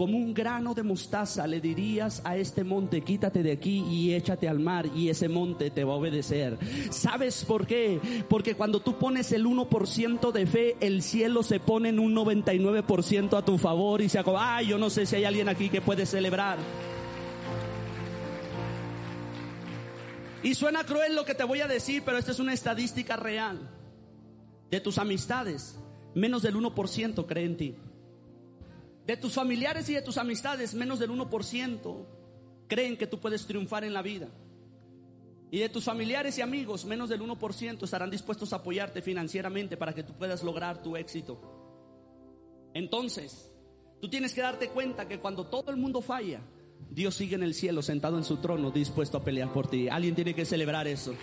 como 0.00 0.16
un 0.16 0.32
grano 0.32 0.72
de 0.72 0.82
mostaza 0.82 1.46
le 1.46 1.60
dirías 1.60 2.22
a 2.24 2.34
este 2.34 2.64
monte, 2.64 3.02
quítate 3.02 3.42
de 3.42 3.52
aquí 3.52 3.84
y 3.86 4.14
échate 4.14 4.48
al 4.48 4.58
mar 4.58 4.86
y 4.96 5.10
ese 5.10 5.28
monte 5.28 5.68
te 5.68 5.84
va 5.84 5.92
a 5.92 5.96
obedecer. 5.96 6.56
¿Sabes 6.90 7.44
por 7.44 7.66
qué? 7.66 8.00
Porque 8.26 8.54
cuando 8.54 8.80
tú 8.80 8.96
pones 8.96 9.30
el 9.32 9.44
1% 9.44 10.32
de 10.32 10.46
fe, 10.46 10.76
el 10.80 11.02
cielo 11.02 11.42
se 11.42 11.60
pone 11.60 11.90
en 11.90 11.98
un 11.98 12.14
99% 12.14 13.36
a 13.36 13.44
tu 13.44 13.58
favor 13.58 14.00
y 14.00 14.08
se 14.08 14.18
acaba, 14.18 14.56
ay, 14.56 14.68
yo 14.68 14.78
no 14.78 14.88
sé 14.88 15.04
si 15.04 15.16
hay 15.16 15.24
alguien 15.24 15.50
aquí 15.50 15.68
que 15.68 15.82
puede 15.82 16.06
celebrar. 16.06 16.56
Y 20.42 20.54
suena 20.54 20.84
cruel 20.84 21.14
lo 21.14 21.26
que 21.26 21.34
te 21.34 21.44
voy 21.44 21.60
a 21.60 21.68
decir, 21.68 22.04
pero 22.06 22.16
esta 22.16 22.30
es 22.30 22.38
una 22.38 22.54
estadística 22.54 23.18
real. 23.18 23.70
De 24.70 24.80
tus 24.80 24.96
amistades, 24.96 25.78
menos 26.14 26.40
del 26.40 26.56
1% 26.56 27.26
cree 27.26 27.44
en 27.44 27.56
ti. 27.58 27.76
De 29.06 29.16
tus 29.16 29.34
familiares 29.34 29.88
y 29.88 29.94
de 29.94 30.02
tus 30.02 30.18
amistades, 30.18 30.74
menos 30.74 30.98
del 30.98 31.10
1% 31.10 32.06
creen 32.68 32.96
que 32.96 33.06
tú 33.06 33.18
puedes 33.18 33.46
triunfar 33.46 33.84
en 33.84 33.92
la 33.92 34.02
vida. 34.02 34.28
Y 35.50 35.58
de 35.58 35.68
tus 35.68 35.84
familiares 35.84 36.38
y 36.38 36.42
amigos, 36.42 36.84
menos 36.84 37.08
del 37.08 37.20
1% 37.20 37.82
estarán 37.82 38.10
dispuestos 38.10 38.52
a 38.52 38.56
apoyarte 38.56 39.02
financieramente 39.02 39.76
para 39.76 39.92
que 39.92 40.04
tú 40.04 40.12
puedas 40.12 40.44
lograr 40.44 40.80
tu 40.80 40.96
éxito. 40.96 41.40
Entonces, 42.72 43.50
tú 44.00 44.08
tienes 44.08 44.32
que 44.32 44.42
darte 44.42 44.68
cuenta 44.68 45.08
que 45.08 45.18
cuando 45.18 45.46
todo 45.46 45.72
el 45.72 45.76
mundo 45.76 46.00
falla, 46.00 46.40
Dios 46.88 47.16
sigue 47.16 47.34
en 47.34 47.42
el 47.42 47.54
cielo 47.54 47.82
sentado 47.82 48.16
en 48.16 48.24
su 48.24 48.36
trono 48.36 48.70
dispuesto 48.70 49.18
a 49.18 49.24
pelear 49.24 49.52
por 49.52 49.68
ti. 49.68 49.88
Alguien 49.88 50.14
tiene 50.14 50.34
que 50.34 50.44
celebrar 50.44 50.86
eso. 50.86 51.14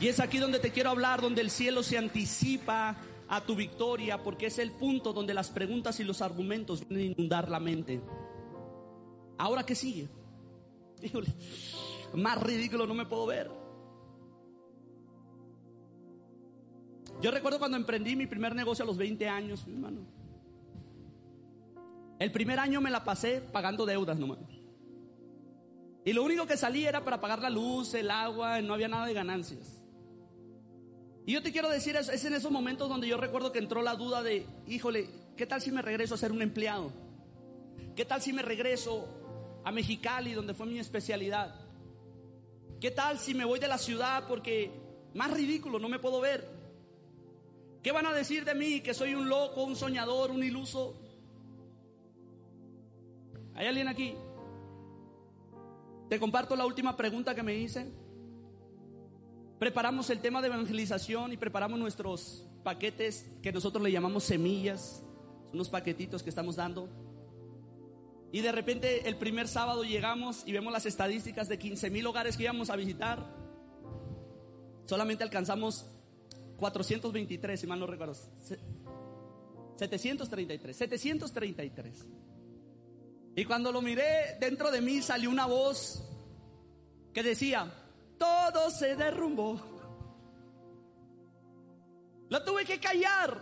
Y 0.00 0.06
es 0.06 0.20
aquí 0.20 0.38
donde 0.38 0.60
te 0.60 0.70
quiero 0.70 0.90
hablar, 0.90 1.20
donde 1.20 1.42
el 1.42 1.50
cielo 1.50 1.82
se 1.82 1.98
anticipa 1.98 2.96
a 3.28 3.40
tu 3.42 3.54
victoria, 3.54 4.22
porque 4.22 4.46
es 4.46 4.58
el 4.58 4.72
punto 4.72 5.12
donde 5.12 5.34
las 5.34 5.50
preguntas 5.50 6.00
y 6.00 6.04
los 6.04 6.22
argumentos 6.22 6.86
vienen 6.88 7.08
a 7.08 7.12
inundar 7.12 7.50
la 7.50 7.60
mente. 7.60 8.00
Ahora 9.36 9.64
que 9.64 9.74
sigue, 9.74 10.08
más 12.14 12.42
ridículo 12.42 12.86
no 12.86 12.94
me 12.94 13.06
puedo 13.06 13.26
ver. 13.26 13.50
Yo 17.20 17.30
recuerdo 17.30 17.58
cuando 17.58 17.76
emprendí 17.76 18.16
mi 18.16 18.26
primer 18.26 18.54
negocio 18.54 18.84
a 18.84 18.86
los 18.86 18.96
20 18.96 19.28
años, 19.28 19.66
mi 19.66 19.74
hermano. 19.74 20.06
El 22.18 22.32
primer 22.32 22.58
año 22.58 22.80
me 22.80 22.90
la 22.90 23.04
pasé 23.04 23.40
pagando 23.40 23.86
deudas 23.86 24.18
nomás. 24.18 24.38
Y 26.04 26.12
lo 26.12 26.24
único 26.24 26.46
que 26.46 26.56
salía 26.56 26.88
era 26.88 27.04
para 27.04 27.20
pagar 27.20 27.40
la 27.40 27.50
luz, 27.50 27.92
el 27.94 28.10
agua, 28.10 28.60
no 28.62 28.74
había 28.74 28.88
nada 28.88 29.06
de 29.06 29.14
ganancias. 29.14 29.77
Y 31.28 31.32
yo 31.32 31.42
te 31.42 31.52
quiero 31.52 31.68
decir, 31.68 31.94
es, 31.94 32.08
es 32.08 32.24
en 32.24 32.32
esos 32.32 32.50
momentos 32.50 32.88
donde 32.88 33.06
yo 33.06 33.18
recuerdo 33.18 33.52
que 33.52 33.58
entró 33.58 33.82
la 33.82 33.96
duda 33.96 34.22
de, 34.22 34.46
híjole, 34.66 35.10
¿qué 35.36 35.44
tal 35.44 35.60
si 35.60 35.70
me 35.70 35.82
regreso 35.82 36.14
a 36.14 36.16
ser 36.16 36.32
un 36.32 36.40
empleado? 36.40 36.90
¿Qué 37.94 38.06
tal 38.06 38.22
si 38.22 38.32
me 38.32 38.40
regreso 38.40 39.06
a 39.62 39.70
Mexicali, 39.70 40.32
donde 40.32 40.54
fue 40.54 40.64
mi 40.64 40.78
especialidad? 40.78 41.54
¿Qué 42.80 42.90
tal 42.90 43.18
si 43.18 43.34
me 43.34 43.44
voy 43.44 43.58
de 43.58 43.68
la 43.68 43.76
ciudad 43.76 44.26
porque 44.26 44.70
más 45.12 45.30
ridículo, 45.30 45.78
no 45.78 45.90
me 45.90 45.98
puedo 45.98 46.18
ver? 46.18 46.48
¿Qué 47.82 47.92
van 47.92 48.06
a 48.06 48.14
decir 48.14 48.46
de 48.46 48.54
mí? 48.54 48.80
Que 48.80 48.94
soy 48.94 49.14
un 49.14 49.28
loco, 49.28 49.64
un 49.64 49.76
soñador, 49.76 50.30
un 50.30 50.42
iluso. 50.42 50.98
¿Hay 53.54 53.66
alguien 53.66 53.88
aquí? 53.88 54.14
Te 56.08 56.18
comparto 56.18 56.56
la 56.56 56.64
última 56.64 56.96
pregunta 56.96 57.34
que 57.34 57.42
me 57.42 57.54
hice. 57.54 57.92
Preparamos 59.58 60.08
el 60.10 60.20
tema 60.20 60.40
de 60.40 60.46
evangelización 60.46 61.32
y 61.32 61.36
preparamos 61.36 61.80
nuestros 61.80 62.46
paquetes 62.62 63.28
que 63.42 63.52
nosotros 63.52 63.82
le 63.82 63.90
llamamos 63.90 64.22
semillas, 64.22 65.02
unos 65.52 65.68
paquetitos 65.68 66.22
que 66.22 66.30
estamos 66.30 66.54
dando. 66.54 66.88
Y 68.30 68.40
de 68.40 68.52
repente 68.52 69.08
el 69.08 69.16
primer 69.16 69.48
sábado 69.48 69.82
llegamos 69.82 70.44
y 70.46 70.52
vemos 70.52 70.72
las 70.72 70.86
estadísticas 70.86 71.48
de 71.48 71.58
15 71.58 71.90
mil 71.90 72.06
hogares 72.06 72.36
que 72.36 72.44
íbamos 72.44 72.70
a 72.70 72.76
visitar. 72.76 73.34
Solamente 74.86 75.24
alcanzamos 75.24 75.86
423, 76.58 77.58
si 77.58 77.66
mal 77.66 77.80
no 77.80 77.86
recuerdo. 77.86 78.14
733, 79.76 80.76
733. 80.76 82.06
Y 83.34 83.44
cuando 83.44 83.72
lo 83.72 83.82
miré, 83.82 84.36
dentro 84.40 84.70
de 84.70 84.80
mí 84.80 85.02
salió 85.02 85.30
una 85.30 85.46
voz 85.46 86.04
que 87.12 87.22
decía, 87.22 87.72
todo 88.18 88.70
se 88.70 88.96
derrumbó. 88.96 89.60
La 92.28 92.44
tuve 92.44 92.64
que 92.64 92.78
callar. 92.78 93.38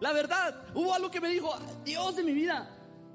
La 0.00 0.12
verdad, 0.12 0.66
hubo 0.74 0.94
algo 0.94 1.10
que 1.10 1.20
me 1.20 1.28
dijo, 1.28 1.50
Dios 1.84 2.16
de 2.16 2.22
mi 2.22 2.32
vida, 2.32 2.68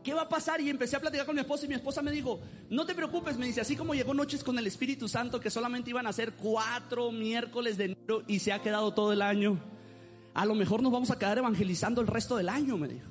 ¿qué 0.04 0.14
va 0.14 0.24
a 0.24 0.30
pasar? 0.30 0.60
Y 0.60 0.70
empecé 0.70 0.96
a 0.98 1.00
platicar 1.00 1.26
con 1.26 1.36
mi 1.36 1.42
esposa 1.42 1.66
y 1.66 1.70
mi 1.70 1.76
esposa 1.76 2.02
me 2.02 2.12
dijo, 2.12 2.42
no 2.70 2.86
te 2.86 2.94
preocupes, 2.94 3.38
me 3.38 3.46
dice, 3.46 3.62
así 3.62 3.76
como 3.76 3.94
llegó 3.94 4.14
noches 4.14 4.44
con 4.44 4.58
el 4.58 4.68
Espíritu 4.68 5.08
Santo 5.08 5.40
que 5.40 5.50
solamente 5.50 5.92
iban 5.92 6.08
a 6.08 6.14
ser 6.14 6.34
cuatro 6.34 7.12
miércoles 7.12 7.78
de 7.78 7.86
enero 7.86 8.24
y 8.28 8.40
se 8.40 8.52
ha 8.52 8.62
quedado 8.62 8.94
todo 8.94 9.14
el 9.14 9.22
año, 9.22 9.60
a 10.34 10.46
lo 10.46 10.56
mejor 10.56 10.82
nos 10.82 10.92
vamos 10.92 11.12
a 11.12 11.18
quedar 11.18 11.38
evangelizando 11.38 12.02
el 12.02 12.08
resto 12.08 12.36
del 12.36 12.50
año, 12.50 12.78
me 12.78 12.88
dijo. 12.90 13.10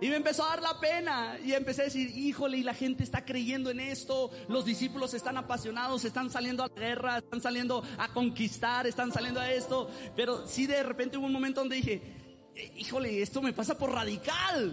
Y 0.00 0.08
me 0.08 0.16
empezó 0.16 0.44
a 0.44 0.50
dar 0.50 0.62
la 0.62 0.78
pena 0.78 1.38
y 1.44 1.52
empecé 1.52 1.82
a 1.82 1.84
decir, 1.86 2.16
híjole, 2.16 2.58
y 2.58 2.62
la 2.62 2.74
gente 2.74 3.02
está 3.02 3.24
creyendo 3.24 3.70
en 3.70 3.80
esto, 3.80 4.30
los 4.46 4.64
discípulos 4.64 5.12
están 5.12 5.36
apasionados, 5.36 6.04
están 6.04 6.30
saliendo 6.30 6.62
a 6.62 6.68
la 6.68 6.74
guerra, 6.74 7.18
están 7.18 7.40
saliendo 7.40 7.82
a 7.98 8.08
conquistar, 8.12 8.86
están 8.86 9.12
saliendo 9.12 9.40
a 9.40 9.50
esto. 9.50 9.90
Pero 10.14 10.46
sí 10.46 10.66
de 10.66 10.84
repente 10.84 11.16
hubo 11.16 11.26
un 11.26 11.32
momento 11.32 11.60
donde 11.60 11.76
dije, 11.76 12.00
eh, 12.54 12.72
híjole, 12.76 13.20
esto 13.22 13.42
me 13.42 13.52
pasa 13.52 13.76
por 13.76 13.90
radical. 13.90 14.72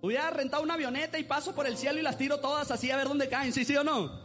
Hubiera 0.00 0.30
rentado 0.30 0.62
una 0.62 0.74
avioneta 0.74 1.18
y 1.18 1.24
paso 1.24 1.54
por 1.54 1.66
el 1.66 1.76
cielo 1.76 1.98
y 1.98 2.02
las 2.02 2.16
tiro 2.16 2.40
todas 2.40 2.70
así 2.70 2.90
a 2.90 2.96
ver 2.96 3.08
dónde 3.08 3.28
caen, 3.28 3.52
sí, 3.52 3.66
sí 3.66 3.76
o 3.76 3.84
no. 3.84 4.18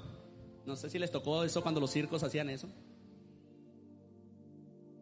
No 0.66 0.78
sé 0.78 0.90
si 0.90 1.00
les 1.00 1.12
tocó 1.12 1.44
eso 1.44 1.62
cuando 1.62 1.82
los 1.82 1.92
circos 1.92 2.24
hacían 2.24 2.50
eso. 2.50 2.70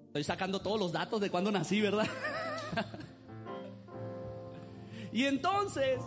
Estoy 0.07 0.23
sacando 0.23 0.61
todos 0.61 0.79
los 0.79 0.91
datos 0.91 1.21
de 1.21 1.29
cuando 1.29 1.51
nací, 1.51 1.79
¿verdad? 1.79 2.07
Y 5.17 5.25
entonces, 5.25 5.97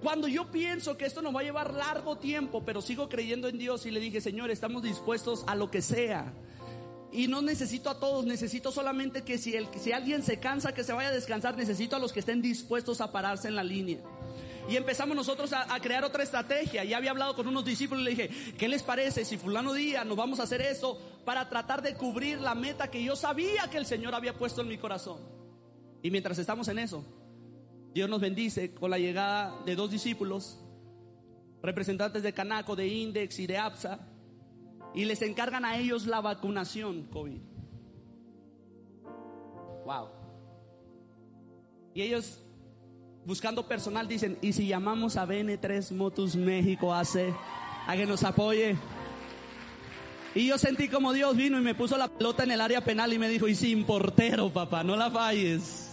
cuando 0.00 0.28
yo 0.28 0.50
pienso 0.50 0.96
que 0.96 1.04
esto 1.04 1.20
nos 1.20 1.36
va 1.36 1.40
a 1.40 1.42
llevar 1.42 1.74
largo 1.74 2.16
tiempo, 2.16 2.64
pero 2.64 2.80
sigo 2.80 3.10
creyendo 3.10 3.48
en 3.48 3.58
Dios 3.58 3.84
y 3.84 3.90
le 3.90 4.00
dije, 4.00 4.22
Señor, 4.22 4.50
estamos 4.50 4.82
dispuestos 4.82 5.44
a 5.46 5.54
lo 5.54 5.70
que 5.70 5.82
sea. 5.82 6.32
Y 7.12 7.26
no 7.26 7.42
necesito 7.42 7.90
a 7.90 8.00
todos, 8.00 8.24
necesito 8.24 8.72
solamente 8.72 9.24
que 9.24 9.36
si, 9.36 9.54
alguien 9.92 10.22
se 10.22 10.40
cansa, 10.40 10.72
que 10.72 10.84
se 10.84 10.94
vaya 10.94 11.10
a 11.10 11.12
descansar, 11.12 11.58
necesito 11.58 11.96
a 11.96 11.98
los 11.98 12.14
que 12.14 12.20
estén 12.20 12.40
dispuestos 12.40 13.02
a 13.02 13.12
pararse 13.12 13.48
en 13.48 13.56
la 13.56 13.62
línea. 13.62 13.98
Y 14.70 14.76
empezamos 14.76 15.14
nosotros 15.14 15.52
a, 15.52 15.74
a, 15.74 15.78
crear 15.78 16.02
otra 16.02 16.22
estrategia. 16.22 16.84
Ya 16.84 16.96
había 16.96 17.10
hablado 17.10 17.36
con 17.36 17.46
unos 17.46 17.66
discípulos 17.66 18.00
y 18.00 18.04
le 18.04 18.10
dije, 18.12 18.54
¿qué 18.56 18.68
les 18.68 18.82
parece 18.82 19.26
si 19.26 19.36
fulano 19.36 19.74
día 19.74 20.02
nos 20.06 20.16
vamos 20.16 20.40
a 20.40 20.44
hacer 20.44 20.62
eso 20.62 20.98
para 21.26 21.50
tratar 21.50 21.82
de 21.82 21.92
cubrir 21.92 22.40
la 22.40 22.54
meta 22.54 22.90
que 22.90 23.04
yo 23.04 23.16
sabía 23.16 23.68
que 23.68 23.76
el 23.76 23.84
Señor 23.84 24.14
había 24.14 24.32
puesto 24.32 24.62
en 24.62 24.68
mi 24.68 24.78
corazón? 24.78 25.20
Y 26.02 26.10
mientras 26.10 26.38
estamos 26.38 26.68
en 26.68 26.78
eso, 26.78 27.04
Dios 27.94 28.08
nos 28.08 28.20
bendice 28.20 28.74
con 28.74 28.90
la 28.90 28.98
llegada 28.98 29.54
de 29.64 29.74
dos 29.74 29.90
discípulos, 29.90 30.60
representantes 31.62 32.22
de 32.22 32.32
Canaco, 32.32 32.76
de 32.76 32.86
Index 32.86 33.38
y 33.38 33.46
de 33.46 33.58
APSA, 33.58 34.00
y 34.94 35.04
les 35.04 35.22
encargan 35.22 35.64
a 35.64 35.78
ellos 35.78 36.06
la 36.06 36.20
vacunación 36.20 37.04
COVID. 37.04 37.40
Wow. 39.84 40.08
Y 41.94 42.02
ellos, 42.02 42.42
buscando 43.24 43.66
personal, 43.66 44.06
dicen, 44.06 44.38
¿y 44.42 44.52
si 44.52 44.68
llamamos 44.68 45.16
a 45.16 45.26
BN3 45.26 45.92
Motus 45.92 46.36
México 46.36 46.94
hace 46.94 47.34
a 47.86 47.96
que 47.96 48.06
nos 48.06 48.22
apoye? 48.22 48.76
Y 50.34 50.46
yo 50.46 50.58
sentí 50.58 50.88
como 50.88 51.12
Dios 51.12 51.36
vino 51.36 51.58
y 51.58 51.62
me 51.62 51.74
puso 51.74 51.96
la 51.96 52.08
pelota 52.08 52.44
en 52.44 52.52
el 52.52 52.60
área 52.60 52.84
penal 52.84 53.12
y 53.12 53.18
me 53.18 53.28
dijo, 53.28 53.48
y 53.48 53.54
sin 53.54 53.84
portero, 53.84 54.52
papá, 54.52 54.84
no 54.84 54.94
la 54.94 55.10
falles. 55.10 55.87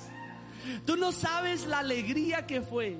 Tú 0.86 0.98
no 0.98 1.12
sabes 1.12 1.66
la 1.66 1.80
alegría 1.80 2.46
que 2.46 2.62
fue 2.62 2.98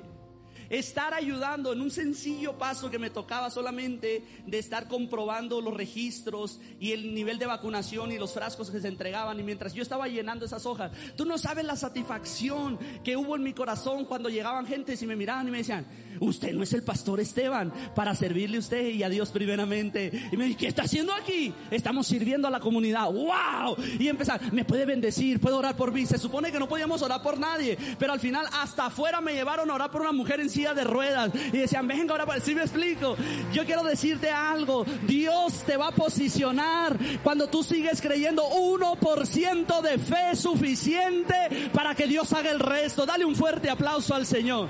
estar 0.70 1.14
ayudando 1.14 1.74
en 1.74 1.82
un 1.82 1.92
sencillo 1.92 2.58
paso 2.58 2.90
que 2.90 3.00
me 3.00 3.10
tocaba 3.10 3.50
solamente 3.50 4.24
de 4.46 4.60
estar 4.60 4.88
comprobando 4.88 5.62
los 5.62 5.74
registros 5.74 6.60
y 6.80 6.92
el 6.92 7.14
nivel 7.14 7.40
de 7.40 7.46
vacunación 7.46 8.12
y 8.12 8.18
los 8.18 8.34
frascos 8.34 8.72
que 8.72 8.80
se 8.80 8.88
entregaban. 8.88 9.40
Y 9.40 9.44
mientras 9.44 9.74
yo 9.74 9.82
estaba 9.82 10.08
llenando 10.08 10.46
esas 10.46 10.66
hojas, 10.66 10.92
tú 11.16 11.26
no 11.26 11.38
sabes 11.38 11.66
la 11.66 11.76
satisfacción 11.76 12.78
que 13.04 13.18
hubo 13.18 13.36
en 13.36 13.44
mi 13.44 13.54
corazón 13.54 14.06
cuando 14.06 14.30
llegaban 14.30 14.66
gentes 14.66 15.02
y 15.02 15.08
me 15.08 15.16
miraban 15.16 15.48
y 15.48 15.52
me 15.52 15.60
decían, 15.60 15.86
usted 16.20 16.54
no 16.54 16.64
es 16.64 16.74
el 16.74 16.84
pastor 16.84 17.20
Esteban 17.20 17.72
para 17.94 18.16
servirle 18.16 18.58
a 18.58 18.60
usted 18.60 18.88
y 18.90 19.04
a 19.04 19.10
Dios 19.10 19.30
primeramente. 19.32 20.12
Y 20.32 20.38
me 20.38 20.46
dije, 20.46 20.58
¿qué 20.58 20.68
está 20.68 20.84
haciendo 20.84 21.14
aquí? 21.14 21.54
Estamos 21.72 22.08
sirviendo 22.08 22.48
a 22.48 22.52
la 22.52 22.60
comunidad. 22.60 23.12
¡Wow! 23.12 23.76
Y 24.00 24.08
empezar, 24.08 24.54
me 24.54 24.66
puede 24.66 24.86
bendecir, 24.86 25.40
puedo 25.40 25.58
orar 25.58 25.76
por 25.76 25.92
mí. 25.92 26.06
Se 26.06 26.18
supone 26.18 26.52
que 26.52 26.60
no 26.60 26.68
podíamos 26.68 27.02
orar 27.02 27.22
por 27.22 27.40
nadie, 27.40 27.78
pero 27.98 28.14
al 28.14 28.20
final 28.20 28.48
hasta 28.54 28.88
afuera 28.88 29.22
me 29.22 29.34
llevaron 29.34 29.70
a 29.70 29.74
orar 29.74 29.92
por 29.92 30.02
una 30.02 30.12
mujer 30.12 30.40
en 30.40 30.50
de 30.56 30.84
ruedas 30.86 31.32
y 31.36 31.58
decían, 31.58 31.86
venga 31.88 32.14
ahora 32.14 32.26
para 32.26 32.40
si 32.40 32.56
me 32.56 32.62
explico. 32.62 33.18
Yo 33.52 33.66
quiero 33.66 33.84
decirte 33.84 34.30
algo, 34.30 34.86
Dios 35.06 35.64
te 35.66 35.76
va 35.76 35.90
a 35.90 35.92
posicionar 35.92 36.98
cuando 37.24 37.48
tú 37.48 37.62
sigues 37.62 38.02
creyendo 38.02 38.44
1% 38.44 39.82
de 39.82 39.98
fe 39.98 40.36
suficiente 40.36 41.70
para 41.74 41.94
que 41.94 42.08
Dios 42.08 42.32
haga 42.32 42.52
el 42.52 42.60
resto. 42.60 43.06
Dale 43.06 43.26
un 43.26 43.36
fuerte 43.36 43.70
aplauso 43.70 44.16
al 44.16 44.26
Señor. 44.26 44.70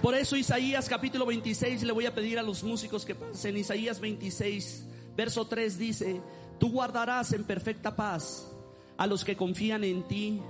Por 0.00 0.14
eso 0.16 0.36
Isaías 0.36 0.88
capítulo 0.88 1.26
26 1.26 1.82
le 1.82 1.92
voy 1.92 2.06
a 2.06 2.14
pedir 2.14 2.38
a 2.38 2.42
los 2.42 2.62
músicos 2.62 3.04
que 3.04 3.14
pasen. 3.14 3.56
Isaías 3.56 4.00
26, 4.00 4.84
verso 5.16 5.46
3 5.46 5.78
dice, 5.78 6.20
tú 6.58 6.70
guardarás 6.70 7.32
en 7.32 7.44
perfecta 7.44 7.94
paz 7.94 8.51
a 8.96 9.06
los 9.06 9.24
que 9.24 9.36
confían 9.36 9.84
en 9.84 10.06
ti, 10.08 10.40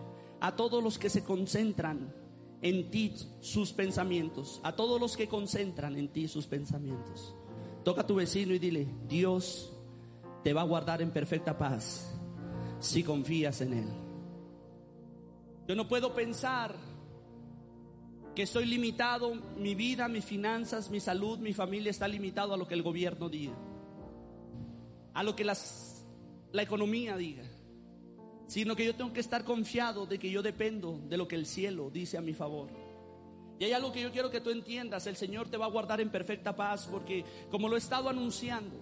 a 0.40 0.56
todos 0.56 0.82
los 0.82 0.98
que 0.98 1.10
se 1.10 1.24
concentran 1.24 2.14
en 2.62 2.90
ti 2.90 3.14
sus 3.40 3.72
pensamientos, 3.72 4.60
a 4.62 4.74
todos 4.74 5.00
los 5.00 5.16
que 5.16 5.28
concentran 5.28 5.96
en 5.96 6.08
ti 6.08 6.28
sus 6.28 6.46
pensamientos. 6.46 7.34
Toca 7.84 8.02
a 8.02 8.06
tu 8.06 8.14
vecino 8.14 8.54
y 8.54 8.58
dile, 8.58 8.88
Dios 9.08 9.72
te 10.44 10.52
va 10.52 10.62
a 10.62 10.64
guardar 10.64 11.02
en 11.02 11.10
perfecta 11.10 11.58
paz 11.58 12.14
si 12.78 13.02
confías 13.02 13.60
en 13.60 13.74
Él. 13.74 13.88
Yo 15.66 15.74
no 15.74 15.88
puedo 15.88 16.14
pensar 16.14 16.74
que 18.34 18.42
estoy 18.42 18.66
limitado, 18.66 19.34
mi 19.56 19.74
vida, 19.74 20.08
mis 20.08 20.24
finanzas, 20.24 20.90
mi 20.90 21.00
salud, 21.00 21.38
mi 21.38 21.52
familia 21.52 21.90
está 21.90 22.08
limitado 22.08 22.54
a 22.54 22.56
lo 22.56 22.66
que 22.66 22.74
el 22.74 22.82
gobierno 22.82 23.28
diga, 23.28 23.56
a 25.14 25.22
lo 25.22 25.36
que 25.36 25.44
las, 25.44 26.06
la 26.52 26.62
economía 26.62 27.16
diga, 27.16 27.44
sino 28.52 28.76
que 28.76 28.84
yo 28.84 28.94
tengo 28.94 29.14
que 29.14 29.20
estar 29.20 29.44
confiado 29.44 30.04
de 30.04 30.18
que 30.18 30.30
yo 30.30 30.42
dependo 30.42 31.00
de 31.08 31.16
lo 31.16 31.26
que 31.26 31.36
el 31.36 31.46
cielo 31.46 31.88
dice 31.90 32.18
a 32.18 32.20
mi 32.20 32.34
favor. 32.34 32.68
Y 33.58 33.64
hay 33.64 33.72
algo 33.72 33.90
que 33.90 34.02
yo 34.02 34.12
quiero 34.12 34.30
que 34.30 34.42
tú 34.42 34.50
entiendas, 34.50 35.06
el 35.06 35.16
Señor 35.16 35.48
te 35.48 35.56
va 35.56 35.64
a 35.64 35.70
guardar 35.70 36.02
en 36.02 36.10
perfecta 36.10 36.54
paz 36.54 36.86
porque 36.86 37.24
como 37.50 37.66
lo 37.66 37.76
he 37.76 37.78
estado 37.78 38.10
anunciando, 38.10 38.76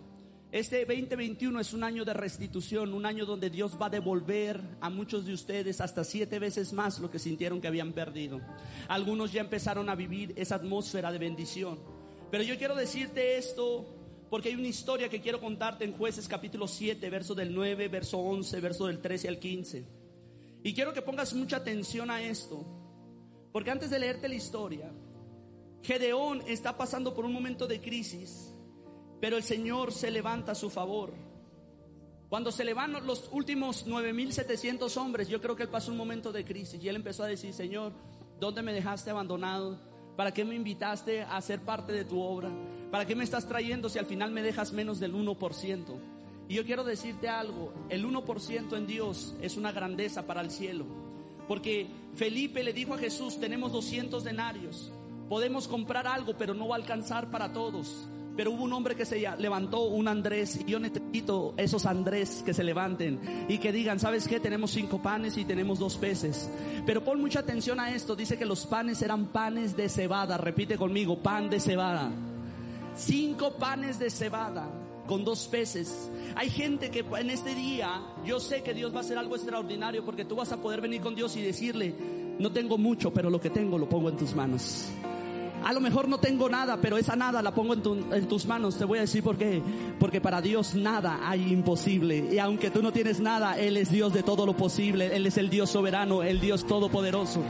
este 0.51 0.85
2021 0.85 1.61
es 1.61 1.73
un 1.73 1.85
año 1.85 2.05
de 2.05 2.15
restitución, 2.15 2.93
un 2.93 3.07
año 3.07 3.25
donde 3.25 3.49
Dios 3.49 3.79
va 3.81 3.87
a 3.87 3.91
devolver 3.91 4.61
a 4.81 4.91
muchos 4.91 5.25
de 5.25 5.35
ustedes 5.35 5.81
hasta 5.81 6.03
siete 6.03 6.41
veces 6.41 6.73
más 6.73 6.99
lo 6.99 7.09
que 7.09 7.21
sintieron 7.21 7.61
que 7.61 7.69
habían 7.69 7.93
perdido. 7.93 8.41
Algunos 8.89 9.33
ya 9.33 9.41
empezaron 9.41 9.89
a 9.89 9.95
vivir 9.95 10.33
esa 10.35 10.57
atmósfera 10.57 11.13
de 11.13 11.19
bendición. 11.21 11.79
Pero 12.33 12.43
yo 12.43 12.59
quiero 12.59 12.75
decirte 12.75 13.39
esto 13.39 13.87
porque 14.31 14.49
hay 14.49 14.55
una 14.55 14.69
historia 14.69 15.09
que 15.09 15.21
quiero 15.21 15.41
contarte 15.41 15.85
en 15.85 15.93
jueces 15.93 16.29
capítulo 16.29 16.67
7, 16.67 17.11
verso 17.11 17.35
del 17.35 17.55
9, 17.55 17.89
verso 17.89 18.19
11, 18.19 18.61
verso 18.61 18.87
del 18.87 19.01
13 19.03 19.29
al 19.29 19.39
15. 19.39 19.85
Y 20.63 20.73
quiero 20.73 20.95
que 20.95 21.03
pongas 21.03 21.35
mucha 21.35 21.57
atención 21.59 22.11
a 22.11 22.23
esto, 22.23 22.65
porque 23.53 23.71
antes 23.71 23.91
de 23.91 23.99
leerte 23.99 24.29
la 24.29 24.37
historia, 24.37 24.91
Gedeón 25.83 26.43
está 26.47 26.77
pasando 26.79 27.13
por 27.13 27.25
un 27.25 27.33
momento 27.33 27.67
de 27.67 27.81
crisis 27.81 28.55
pero 29.21 29.37
el 29.37 29.43
Señor 29.43 29.93
se 29.93 30.11
levanta 30.11 30.53
a 30.53 30.55
su 30.55 30.71
favor. 30.71 31.13
Cuando 32.29 32.51
se 32.51 32.65
levantan 32.65 33.07
los 33.07 33.29
últimos 33.33 33.87
9.700 33.87 34.97
hombres, 34.97 35.29
yo 35.29 35.41
creo 35.41 35.57
que 35.57 35.65
él 35.65 35.69
pasó 35.69 35.91
un 35.91 35.99
momento 35.99 36.33
de 36.33 36.45
crisis 36.45 36.83
y 36.83 36.89
él 36.89 36.97
empezó 36.97 37.25
a 37.25 37.27
decir, 37.27 37.53
Señor, 37.53 37.93
¿dónde 38.39 38.63
me 38.63 38.73
dejaste 38.73 39.11
abandonado? 39.11 39.79
¿Para 40.17 40.33
qué 40.33 40.45
me 40.45 40.55
invitaste 40.55 41.23
a 41.23 41.41
ser 41.41 41.61
parte 41.61 41.93
de 41.93 42.05
tu 42.05 42.21
obra? 42.21 42.51
¿Para 42.91 43.07
qué 43.07 43.15
me 43.15 43.25
estás 43.25 43.47
trayendo 43.47 43.89
si 43.89 43.99
al 43.99 44.07
final 44.07 44.33
me 44.33 44.43
dejas 44.43 44.73
menos 44.73 44.99
del 44.99 45.15
1%? 45.15 45.85
Y 46.49 46.55
yo 46.55 46.65
quiero 46.65 46.83
decirte 46.83 47.29
algo, 47.29 47.73
el 47.89 48.05
1% 48.05 48.77
en 48.77 48.87
Dios 48.87 49.37
es 49.41 49.57
una 49.57 49.71
grandeza 49.71 50.27
para 50.27 50.41
el 50.41 50.51
cielo. 50.51 50.85
Porque 51.47 51.87
Felipe 52.15 52.65
le 52.65 52.73
dijo 52.73 52.95
a 52.95 52.99
Jesús, 52.99 53.39
tenemos 53.39 53.71
200 53.73 54.25
denarios, 54.25 54.91
podemos 55.29 55.69
comprar 55.69 56.09
algo, 56.09 56.37
pero 56.37 56.55
no 56.55 56.67
va 56.67 56.75
a 56.75 56.79
alcanzar 56.79 57.31
para 57.31 57.53
todos. 57.53 58.09
Pero 58.37 58.53
hubo 58.53 58.65
un 58.65 58.73
hombre 58.73 58.97
que 58.97 59.05
se 59.05 59.21
levantó, 59.39 59.83
un 59.83 60.09
Andrés, 60.09 60.59
y 60.67 60.71
yo 60.71 60.81
necesito 60.81 61.55
esos 61.57 61.87
Andrés 61.87 62.43
que 62.45 62.55
se 62.55 62.65
levanten 62.65 63.47
y 63.49 63.59
que 63.59 63.71
digan, 63.71 64.01
¿sabes 64.01 64.27
qué? 64.27 64.41
Tenemos 64.41 64.73
cinco 64.73 65.01
panes 65.01 65.37
y 65.37 65.45
tenemos 65.45 65.79
dos 65.79 65.97
peces. 65.97 66.51
Pero 66.87 67.05
pon 67.05 67.21
mucha 67.21 67.41
atención 67.41 67.79
a 67.79 67.95
esto, 67.95 68.17
dice 68.17 68.39
que 68.39 68.47
los 68.47 68.67
panes 68.67 69.03
eran 69.03 69.27
panes 69.27 69.77
de 69.77 69.89
cebada, 69.89 70.37
repite 70.39 70.77
conmigo, 70.77 71.19
pan 71.19 71.51
de 71.51 71.61
cebada. 71.61 72.11
Cinco 73.01 73.53
panes 73.53 73.99
de 73.99 74.11
cebada 74.11 74.69
con 75.07 75.25
dos 75.25 75.49
peces. 75.49 76.11
Hay 76.37 76.51
gente 76.51 76.91
que 76.91 77.01
en 77.19 77.31
este 77.31 77.55
día, 77.55 78.03
yo 78.27 78.39
sé 78.39 78.63
que 78.63 78.75
Dios 78.75 78.93
va 78.93 78.99
a 78.99 79.01
hacer 79.01 79.17
algo 79.17 79.37
extraordinario 79.37 80.05
porque 80.05 80.27
tú 80.27 80.37
vas 80.37 80.53
a 80.53 80.59
poder 80.59 80.83
venir 80.83 81.01
con 81.01 81.15
Dios 81.15 81.35
y 81.37 81.41
decirle, 81.41 81.95
no 82.39 82.53
tengo 82.53 82.77
mucho, 82.77 83.11
pero 83.11 83.31
lo 83.31 83.41
que 83.41 83.49
tengo 83.49 83.79
lo 83.79 83.89
pongo 83.89 84.11
en 84.11 84.19
tus 84.19 84.35
manos. 84.35 84.89
A 85.65 85.73
lo 85.73 85.81
mejor 85.81 86.09
no 86.09 86.19
tengo 86.19 86.51
nada, 86.51 86.79
pero 86.81 86.99
esa 86.99 87.17
nada 87.17 87.41
la 87.41 87.55
pongo 87.55 87.73
en, 87.73 88.29
tus 88.29 88.45
manos. 88.45 88.77
Te 88.77 88.85
voy 88.85 88.99
a 88.99 89.03
decir 89.03 89.23
por 89.23 89.39
qué. 89.39 89.63
Porque 89.99 90.21
para 90.21 90.43
Dios 90.43 90.75
nada 90.75 91.21
hay 91.23 91.53
imposible. 91.53 92.29
Y 92.31 92.39
aunque 92.39 92.71
tú 92.71 92.83
no 92.83 92.93
tienes 92.93 93.19
nada, 93.19 93.59
Él 93.59 93.79
es 93.79 93.91
Dios 93.91 94.13
de 94.13 94.23
todo 94.23 94.45
lo 94.45 94.55
posible. 94.55 95.17
Él 95.17 95.27
es 95.27 95.39
el 95.39 95.49
Dios 95.49 95.71
soberano, 95.71 96.23
el 96.23 96.39
Dios 96.39 96.67
todopoderoso. 96.67 97.43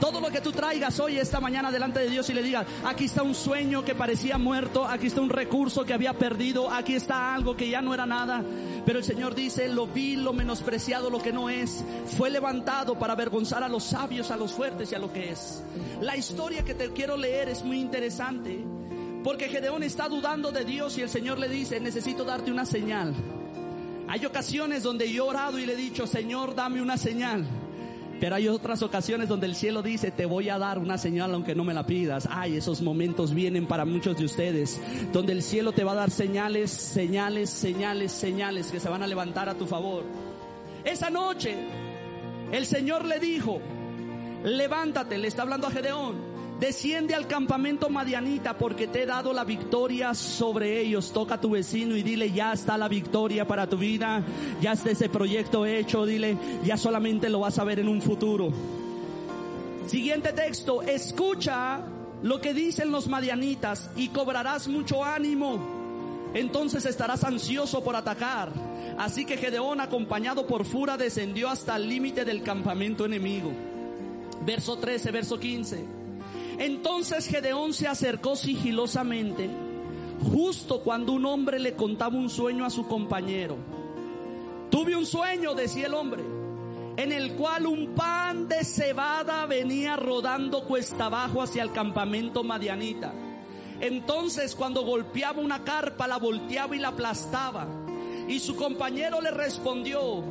Todo 0.00 0.18
lo 0.18 0.30
que 0.30 0.40
tú 0.40 0.50
traigas 0.50 0.98
hoy, 0.98 1.18
esta 1.18 1.40
mañana, 1.40 1.70
delante 1.70 2.00
de 2.00 2.08
Dios 2.08 2.30
y 2.30 2.32
le 2.32 2.42
digas, 2.42 2.66
aquí 2.86 3.04
está 3.04 3.22
un 3.22 3.34
sueño 3.34 3.84
que 3.84 3.94
parecía 3.94 4.38
muerto, 4.38 4.86
aquí 4.86 5.08
está 5.08 5.20
un 5.20 5.28
recurso 5.28 5.84
que 5.84 5.92
había 5.92 6.14
perdido, 6.14 6.70
aquí 6.70 6.94
está 6.94 7.34
algo 7.34 7.54
que 7.54 7.68
ya 7.68 7.82
no 7.82 7.92
era 7.92 8.06
nada. 8.06 8.42
Pero 8.86 8.98
el 8.98 9.04
Señor 9.04 9.34
dice, 9.34 9.68
lo 9.68 9.86
vil, 9.86 10.24
lo 10.24 10.32
menospreciado, 10.32 11.10
lo 11.10 11.20
que 11.20 11.34
no 11.34 11.50
es, 11.50 11.84
fue 12.16 12.30
levantado 12.30 12.98
para 12.98 13.12
avergonzar 13.12 13.62
a 13.62 13.68
los 13.68 13.84
sabios, 13.84 14.30
a 14.30 14.38
los 14.38 14.52
fuertes 14.52 14.90
y 14.90 14.94
a 14.94 14.98
lo 14.98 15.12
que 15.12 15.30
es. 15.30 15.62
La 16.00 16.16
historia 16.16 16.64
que 16.64 16.74
te 16.74 16.90
quiero 16.92 17.18
leer 17.18 17.50
es 17.50 17.62
muy 17.62 17.78
interesante, 17.78 18.64
porque 19.22 19.50
Gedeón 19.50 19.82
está 19.82 20.08
dudando 20.08 20.50
de 20.50 20.64
Dios 20.64 20.96
y 20.96 21.02
el 21.02 21.10
Señor 21.10 21.38
le 21.38 21.48
dice, 21.48 21.78
necesito 21.78 22.24
darte 22.24 22.50
una 22.50 22.64
señal. 22.64 23.14
Hay 24.08 24.24
ocasiones 24.24 24.82
donde 24.82 25.12
yo 25.12 25.26
he 25.26 25.28
orado 25.28 25.58
y 25.58 25.66
le 25.66 25.74
he 25.74 25.76
dicho, 25.76 26.06
Señor, 26.06 26.54
dame 26.54 26.80
una 26.80 26.96
señal. 26.96 27.46
Pero 28.20 28.34
hay 28.34 28.48
otras 28.48 28.82
ocasiones 28.82 29.28
donde 29.28 29.46
el 29.46 29.54
cielo 29.54 29.82
dice, 29.82 30.10
te 30.10 30.26
voy 30.26 30.50
a 30.50 30.58
dar 30.58 30.78
una 30.78 30.98
señal 30.98 31.32
aunque 31.32 31.54
no 31.54 31.64
me 31.64 31.72
la 31.72 31.86
pidas. 31.86 32.28
Ay, 32.30 32.56
esos 32.56 32.82
momentos 32.82 33.32
vienen 33.32 33.66
para 33.66 33.86
muchos 33.86 34.18
de 34.18 34.26
ustedes, 34.26 34.78
donde 35.10 35.32
el 35.32 35.42
cielo 35.42 35.72
te 35.72 35.84
va 35.84 35.92
a 35.92 35.96
dar 35.96 36.10
señales, 36.10 36.70
señales, 36.70 37.48
señales, 37.48 38.12
señales 38.12 38.70
que 38.70 38.78
se 38.78 38.90
van 38.90 39.02
a 39.02 39.06
levantar 39.06 39.48
a 39.48 39.54
tu 39.54 39.66
favor. 39.66 40.04
Esa 40.84 41.08
noche, 41.08 41.56
el 42.52 42.66
Señor 42.66 43.06
le 43.06 43.18
dijo, 43.18 43.58
levántate, 44.44 45.16
le 45.16 45.26
está 45.26 45.42
hablando 45.42 45.66
a 45.68 45.70
Gedeón, 45.70 46.29
Desciende 46.60 47.14
al 47.14 47.26
campamento 47.26 47.88
Madianita 47.88 48.58
porque 48.58 48.86
te 48.86 49.04
he 49.04 49.06
dado 49.06 49.32
la 49.32 49.44
victoria 49.44 50.12
sobre 50.12 50.78
ellos. 50.78 51.10
Toca 51.10 51.36
a 51.36 51.40
tu 51.40 51.48
vecino 51.48 51.96
y 51.96 52.02
dile, 52.02 52.32
ya 52.32 52.52
está 52.52 52.76
la 52.76 52.86
victoria 52.86 53.46
para 53.46 53.66
tu 53.66 53.78
vida, 53.78 54.22
ya 54.60 54.72
está 54.72 54.90
ese 54.90 55.08
proyecto 55.08 55.64
hecho, 55.64 56.04
dile, 56.04 56.36
ya 56.62 56.76
solamente 56.76 57.30
lo 57.30 57.40
vas 57.40 57.58
a 57.58 57.64
ver 57.64 57.80
en 57.80 57.88
un 57.88 58.02
futuro. 58.02 58.52
Siguiente 59.86 60.34
texto, 60.34 60.82
escucha 60.82 61.80
lo 62.22 62.42
que 62.42 62.52
dicen 62.52 62.92
los 62.92 63.08
Madianitas 63.08 63.90
y 63.96 64.08
cobrarás 64.08 64.68
mucho 64.68 65.02
ánimo. 65.02 65.58
Entonces 66.34 66.84
estarás 66.84 67.24
ansioso 67.24 67.82
por 67.82 67.96
atacar. 67.96 68.52
Así 68.98 69.24
que 69.24 69.38
Gedeón, 69.38 69.80
acompañado 69.80 70.46
por 70.46 70.66
Fura, 70.66 70.98
descendió 70.98 71.48
hasta 71.48 71.76
el 71.76 71.88
límite 71.88 72.26
del 72.26 72.42
campamento 72.42 73.06
enemigo. 73.06 73.50
Verso 74.44 74.76
13, 74.76 75.10
verso 75.10 75.40
15. 75.40 75.99
Entonces 76.60 77.26
Gedeón 77.26 77.72
se 77.72 77.88
acercó 77.88 78.36
sigilosamente, 78.36 79.48
justo 80.30 80.82
cuando 80.82 81.12
un 81.12 81.24
hombre 81.24 81.58
le 81.58 81.72
contaba 81.72 82.18
un 82.18 82.28
sueño 82.28 82.66
a 82.66 82.70
su 82.70 82.86
compañero. 82.86 83.56
Tuve 84.70 84.94
un 84.94 85.06
sueño, 85.06 85.54
decía 85.54 85.86
el 85.86 85.94
hombre, 85.94 86.22
en 86.98 87.12
el 87.12 87.32
cual 87.32 87.66
un 87.66 87.94
pan 87.94 88.46
de 88.46 88.62
cebada 88.62 89.46
venía 89.46 89.96
rodando 89.96 90.64
cuesta 90.64 91.06
abajo 91.06 91.40
hacia 91.40 91.62
el 91.62 91.72
campamento 91.72 92.44
madianita. 92.44 93.14
Entonces 93.80 94.54
cuando 94.54 94.84
golpeaba 94.84 95.40
una 95.40 95.64
carpa 95.64 96.06
la 96.06 96.18
volteaba 96.18 96.76
y 96.76 96.78
la 96.78 96.88
aplastaba. 96.88 97.66
Y 98.28 98.38
su 98.38 98.54
compañero 98.54 99.22
le 99.22 99.30
respondió, 99.30 100.22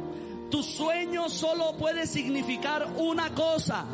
tu 0.51 0.61
sueño 0.61 1.27
solo 1.27 1.75
puede 1.75 2.05
significar 2.05 2.87
una 2.97 3.33
cosa 3.33 3.87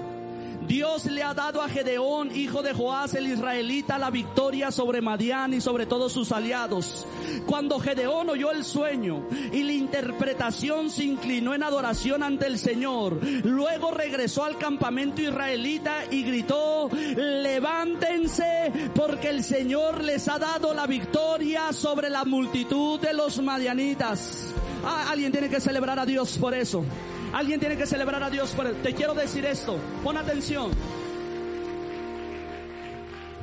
Dios 0.68 1.06
le 1.06 1.22
ha 1.22 1.34
dado 1.34 1.62
a 1.62 1.70
Gedeón, 1.70 2.36
hijo 2.36 2.64
de 2.64 2.74
Joás 2.74 3.14
el 3.14 3.28
israelita, 3.28 4.00
la 4.00 4.10
victoria 4.10 4.72
sobre 4.72 5.02
Madián 5.02 5.54
y 5.54 5.62
sobre 5.62 5.86
todos 5.86 6.12
sus 6.12 6.32
aliados. 6.32 7.06
Cuando 7.46 7.80
Gedeón 7.80 8.30
oyó 8.30 8.52
el 8.52 8.64
sueño 8.64 9.28
y 9.52 9.64
la 9.64 9.74
interpretación 9.74 10.90
se 10.90 11.04
inclinó 11.04 11.54
en 11.54 11.64
adoración 11.64 12.24
ante 12.24 12.48
el 12.48 12.58
Señor, 12.58 13.20
luego 13.44 13.92
regresó 13.92 14.44
al 14.44 14.58
campamento 14.58 15.22
israelita 15.22 16.06
y 16.10 16.24
gritó, 16.24 16.90
levántense 17.16 18.72
porque 18.96 19.30
el 19.30 19.44
Señor 19.44 20.04
les 20.04 20.28
ha 20.28 20.40
dado 20.40 20.74
la 20.74 20.88
victoria 20.88 21.74
sobre 21.74 22.10
la 22.10 22.26
multitud 22.26 23.00
de 23.00 23.14
los 23.14 23.42
madianitas. 23.42 24.48
Ah, 24.84 25.08
alguien 25.12 25.32
tiene 25.32 25.50
que 25.50 25.60
celebrar 25.60 26.00
a 26.00 26.06
Dios 26.06 26.38
por 26.38 26.54
eso. 26.54 26.84
Alguien 27.36 27.60
tiene 27.60 27.76
que 27.76 27.86
celebrar 27.86 28.24
a 28.24 28.30
Dios 28.30 28.54
por 28.54 28.72
Te 28.76 28.94
quiero 28.94 29.14
decir 29.14 29.44
esto. 29.44 29.78
Pon 30.02 30.16
atención. 30.16 30.72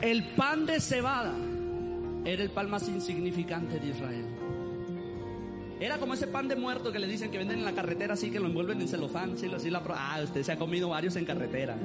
El 0.00 0.34
pan 0.34 0.64
de 0.64 0.80
cebada 0.80 1.34
era 2.24 2.42
el 2.42 2.50
pan 2.50 2.70
más 2.70 2.88
insignificante 2.88 3.78
de 3.78 3.88
Israel. 3.88 4.24
Era 5.78 5.98
como 5.98 6.14
ese 6.14 6.26
pan 6.26 6.48
de 6.48 6.56
muerto 6.56 6.90
que 6.90 6.98
le 6.98 7.06
dicen 7.06 7.30
que 7.30 7.36
venden 7.36 7.58
en 7.58 7.66
la 7.66 7.74
carretera, 7.74 8.14
así 8.14 8.30
que 8.30 8.40
lo 8.40 8.46
envuelven 8.46 8.80
en 8.80 8.88
celofán. 8.88 9.36
Sí, 9.36 9.50
así 9.54 9.68
la, 9.68 9.82
ah, 9.86 10.20
usted 10.24 10.42
se 10.42 10.52
ha 10.52 10.58
comido 10.58 10.88
varios 10.88 11.14
en 11.16 11.26
carretera. 11.26 11.76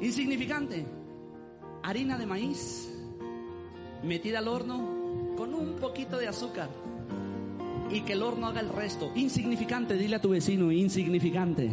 Insignificante. 0.00 0.84
Harina 1.84 2.18
de 2.18 2.26
maíz 2.26 2.92
metida 4.02 4.40
al 4.40 4.48
horno 4.48 5.34
con 5.36 5.54
un 5.54 5.76
poquito 5.76 6.18
de 6.18 6.26
azúcar 6.26 6.68
y 7.90 8.02
que 8.02 8.14
el 8.14 8.22
horno 8.22 8.46
haga 8.46 8.60
el 8.60 8.68
resto. 8.68 9.10
Insignificante, 9.14 9.94
dile 9.94 10.16
a 10.16 10.20
tu 10.20 10.30
vecino, 10.30 10.70
insignificante. 10.72 11.70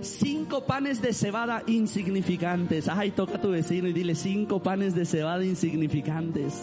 Cinco 0.00 0.64
panes 0.64 1.00
de 1.02 1.12
cebada 1.12 1.62
insignificantes. 1.66 2.88
Ay, 2.88 3.10
toca 3.10 3.36
a 3.36 3.40
tu 3.40 3.50
vecino 3.50 3.88
y 3.88 3.92
dile 3.92 4.14
cinco 4.14 4.62
panes 4.62 4.94
de 4.94 5.04
cebada 5.04 5.44
insignificantes. 5.44 6.62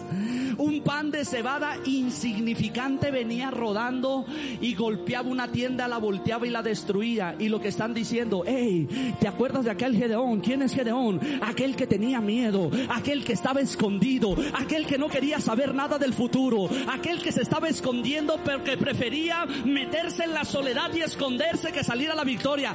Un 0.57 0.81
pan 0.81 1.11
de 1.11 1.23
cebada 1.23 1.77
insignificante 1.85 3.11
venía 3.11 3.51
rodando 3.51 4.25
y 4.61 4.75
golpeaba 4.75 5.29
una 5.29 5.51
tienda, 5.51 5.87
la 5.87 5.97
volteaba 5.97 6.45
y 6.45 6.49
la 6.49 6.61
destruía. 6.61 7.35
Y 7.39 7.49
lo 7.49 7.61
que 7.61 7.69
están 7.69 7.93
diciendo, 7.93 8.43
hey, 8.45 9.15
¿te 9.19 9.27
acuerdas 9.27 9.65
de 9.65 9.71
aquel 9.71 9.95
Gedeón? 9.95 10.41
¿Quién 10.41 10.61
es 10.61 10.73
Gedeón? 10.73 11.19
Aquel 11.41 11.75
que 11.75 11.87
tenía 11.87 12.19
miedo, 12.21 12.69
aquel 12.89 13.23
que 13.23 13.33
estaba 13.33 13.61
escondido, 13.61 14.35
aquel 14.53 14.85
que 14.85 14.97
no 14.97 15.07
quería 15.07 15.39
saber 15.39 15.73
nada 15.73 15.97
del 15.97 16.13
futuro, 16.13 16.69
aquel 16.91 17.21
que 17.21 17.31
se 17.31 17.41
estaba 17.41 17.69
escondiendo 17.69 18.37
porque 18.43 18.77
prefería 18.77 19.45
meterse 19.65 20.23
en 20.23 20.33
la 20.33 20.45
soledad 20.45 20.93
y 20.93 21.01
esconderse 21.01 21.71
que 21.71 21.83
salir 21.83 22.09
a 22.09 22.15
la 22.15 22.23
victoria. 22.23 22.73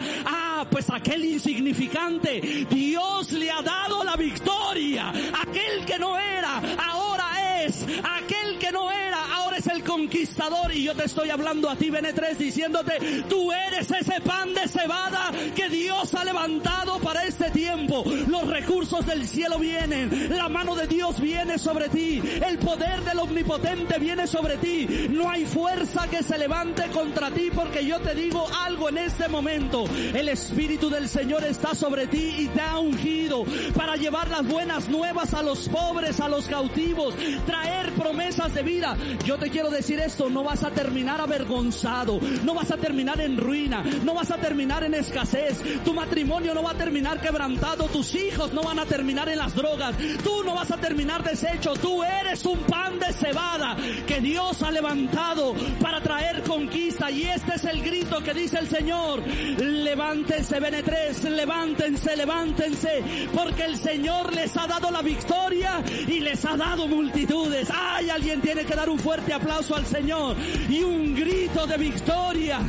Pues 0.71 0.91
aquel 0.91 1.25
insignificante, 1.25 2.67
Dios 2.71 3.33
le 3.33 3.51
ha 3.51 3.63
dado 3.63 4.03
la 4.05 4.17
victoria. 4.17 5.11
Aquel 5.11 5.85
que 5.87 5.99
no 5.99 6.19
era, 6.19 6.61
ahora 6.79 7.63
es. 7.65 7.85
Aquel 8.03 8.44
que 8.65 8.73
no 8.73 8.91
era, 8.91 9.35
ahora 9.35 9.59
es 9.59 9.67
el 9.67 9.85
conquistador. 9.85 10.73
Y 10.75 10.85
yo 10.85 10.95
te 10.95 11.05
estoy 11.05 11.29
hablando 11.29 11.69
a 11.69 11.77
ti, 11.77 11.91
Bene3, 11.91 12.37
diciéndote, 12.37 13.25
tú 13.29 13.53
eres 13.53 13.91
ese 13.91 14.23
pan 14.23 14.55
de 14.55 14.67
cebada 14.69 15.31
que 15.55 15.69
Dios 15.69 16.15
ha 16.15 16.25
levantado 16.25 16.99
para 17.01 17.25
este 17.25 17.51
tiempo. 17.51 18.03
Los 18.27 18.47
recursos 18.47 19.05
del 19.05 19.29
cielo 19.29 19.59
vienen. 19.59 20.35
La 20.35 20.49
mano 20.49 20.75
de 20.75 20.87
Dios 20.87 21.21
viene 21.21 21.59
sobre 21.59 21.91
ti. 21.91 22.23
El 22.43 22.59
poder 22.59 23.03
del 23.03 23.19
omnipotente 23.19 23.99
viene 23.99 24.27
sobre 24.27 24.57
ti. 24.57 25.09
No 25.11 25.29
hay 25.29 25.45
fuerza 25.45 26.09
que 26.09 26.23
se 26.23 26.39
levante 26.39 26.89
contra 26.89 27.31
ti 27.31 27.51
porque 27.55 27.85
yo 27.85 28.01
te 28.01 28.15
digo 28.15 28.47
algo 28.65 28.89
en 28.89 28.97
este 28.97 29.29
momento. 29.29 29.85
El 30.15 30.31
Espíritu 30.31 30.89
del 30.89 31.07
Señor 31.09 31.45
está 31.45 31.75
sobre 31.75 32.07
ti 32.07 32.35
y 32.39 32.47
te 32.49 32.63
ha 32.63 32.79
ungido 32.79 33.45
para 33.77 33.97
llevar 33.97 34.31
las 34.31 34.47
buenas 34.47 34.89
nuevas 34.89 35.35
a 35.35 35.43
los 35.43 35.69
pobres, 35.69 36.19
a 36.21 36.29
los 36.29 36.47
cautivos, 36.47 37.15
traer 37.45 37.93
promesas 37.93 38.54
de 38.55 38.63
vida. 38.63 38.97
Yo 39.25 39.37
te 39.37 39.51
quiero 39.51 39.71
decir 39.71 39.99
esto, 39.99 40.31
no 40.31 40.45
vas 40.45 40.63
a 40.63 40.71
terminar 40.71 41.21
avergonzado, 41.21 42.21
no 42.45 42.55
vas 42.55 42.71
a 42.71 42.77
terminar 42.77 43.21
en 43.21 43.37
ruina, 43.37 43.83
no 44.05 44.15
vas 44.15 44.31
a 44.31 44.37
terminar 44.37 44.85
en 44.85 44.95
escasez, 44.95 45.63
tu 45.85 45.93
matrimonio 45.93 46.55
no 46.55 46.63
va 46.63 46.71
a 46.71 46.75
terminar 46.75 47.21
quebrantado, 47.21 47.87
tus 47.87 48.15
hijos 48.15 48.53
no 48.53 48.63
van 48.63 48.79
a 48.79 48.87
terminar 48.87 49.29
en 49.29 49.39
las 49.39 49.55
drogas, 49.55 49.97
tú 50.23 50.43
no 50.45 50.55
vas 50.55 50.71
a 50.71 50.77
terminar 50.77 51.23
deshecho, 51.23 51.75
tú 51.75 52.03
eres 52.03 52.45
un 52.47 52.59
pan 52.61 52.99
de 52.99 53.13
cebada 53.13 53.77
que 54.07 54.21
Dios 54.21 54.63
ha 54.63 54.71
levantado 54.71 55.55
para 55.81 56.01
traer 56.01 56.43
conquista 56.43 57.11
y 57.11 57.25
este 57.25 57.55
es 57.55 57.65
el 57.65 57.83
grito 57.83 58.23
que 58.23 58.35
dice 58.35 58.59
el 58.59 58.69
Señor, 58.69 59.23
levántense 59.59 60.61
BN3, 60.61 61.29
levántense, 61.31 62.17
levántense, 62.17 63.29
porque 63.35 63.65
el 63.65 63.77
Señor 63.77 64.33
les 64.35 64.57
ha 64.57 64.67
dado 64.67 64.91
la 64.91 65.03
victoria 65.03 65.83
y 66.07 66.21
les 66.21 66.45
ha 66.45 66.57
dado 66.57 66.87
multitudes. 66.87 67.69
Alguien 67.71 68.41
tiene 68.45 68.67
que 68.67 68.75
dar 68.75 68.91
un 68.91 68.99
fuerte 68.99 69.33
aplauso 69.33 69.75
al 69.75 69.87
Señor 69.87 70.37
y 70.69 70.83
un 70.83 71.15
grito 71.15 71.67
de 71.67 71.79
victoria, 71.79 72.61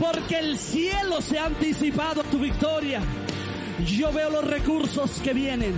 porque 0.00 0.38
el 0.38 0.58
cielo 0.58 1.20
se 1.20 1.38
ha 1.38 1.44
anticipado 1.44 2.22
a 2.22 2.24
tu 2.24 2.38
victoria. 2.38 3.02
Yo 3.84 4.10
veo 4.10 4.30
los 4.30 4.44
recursos 4.44 5.20
que 5.22 5.34
vienen. 5.34 5.74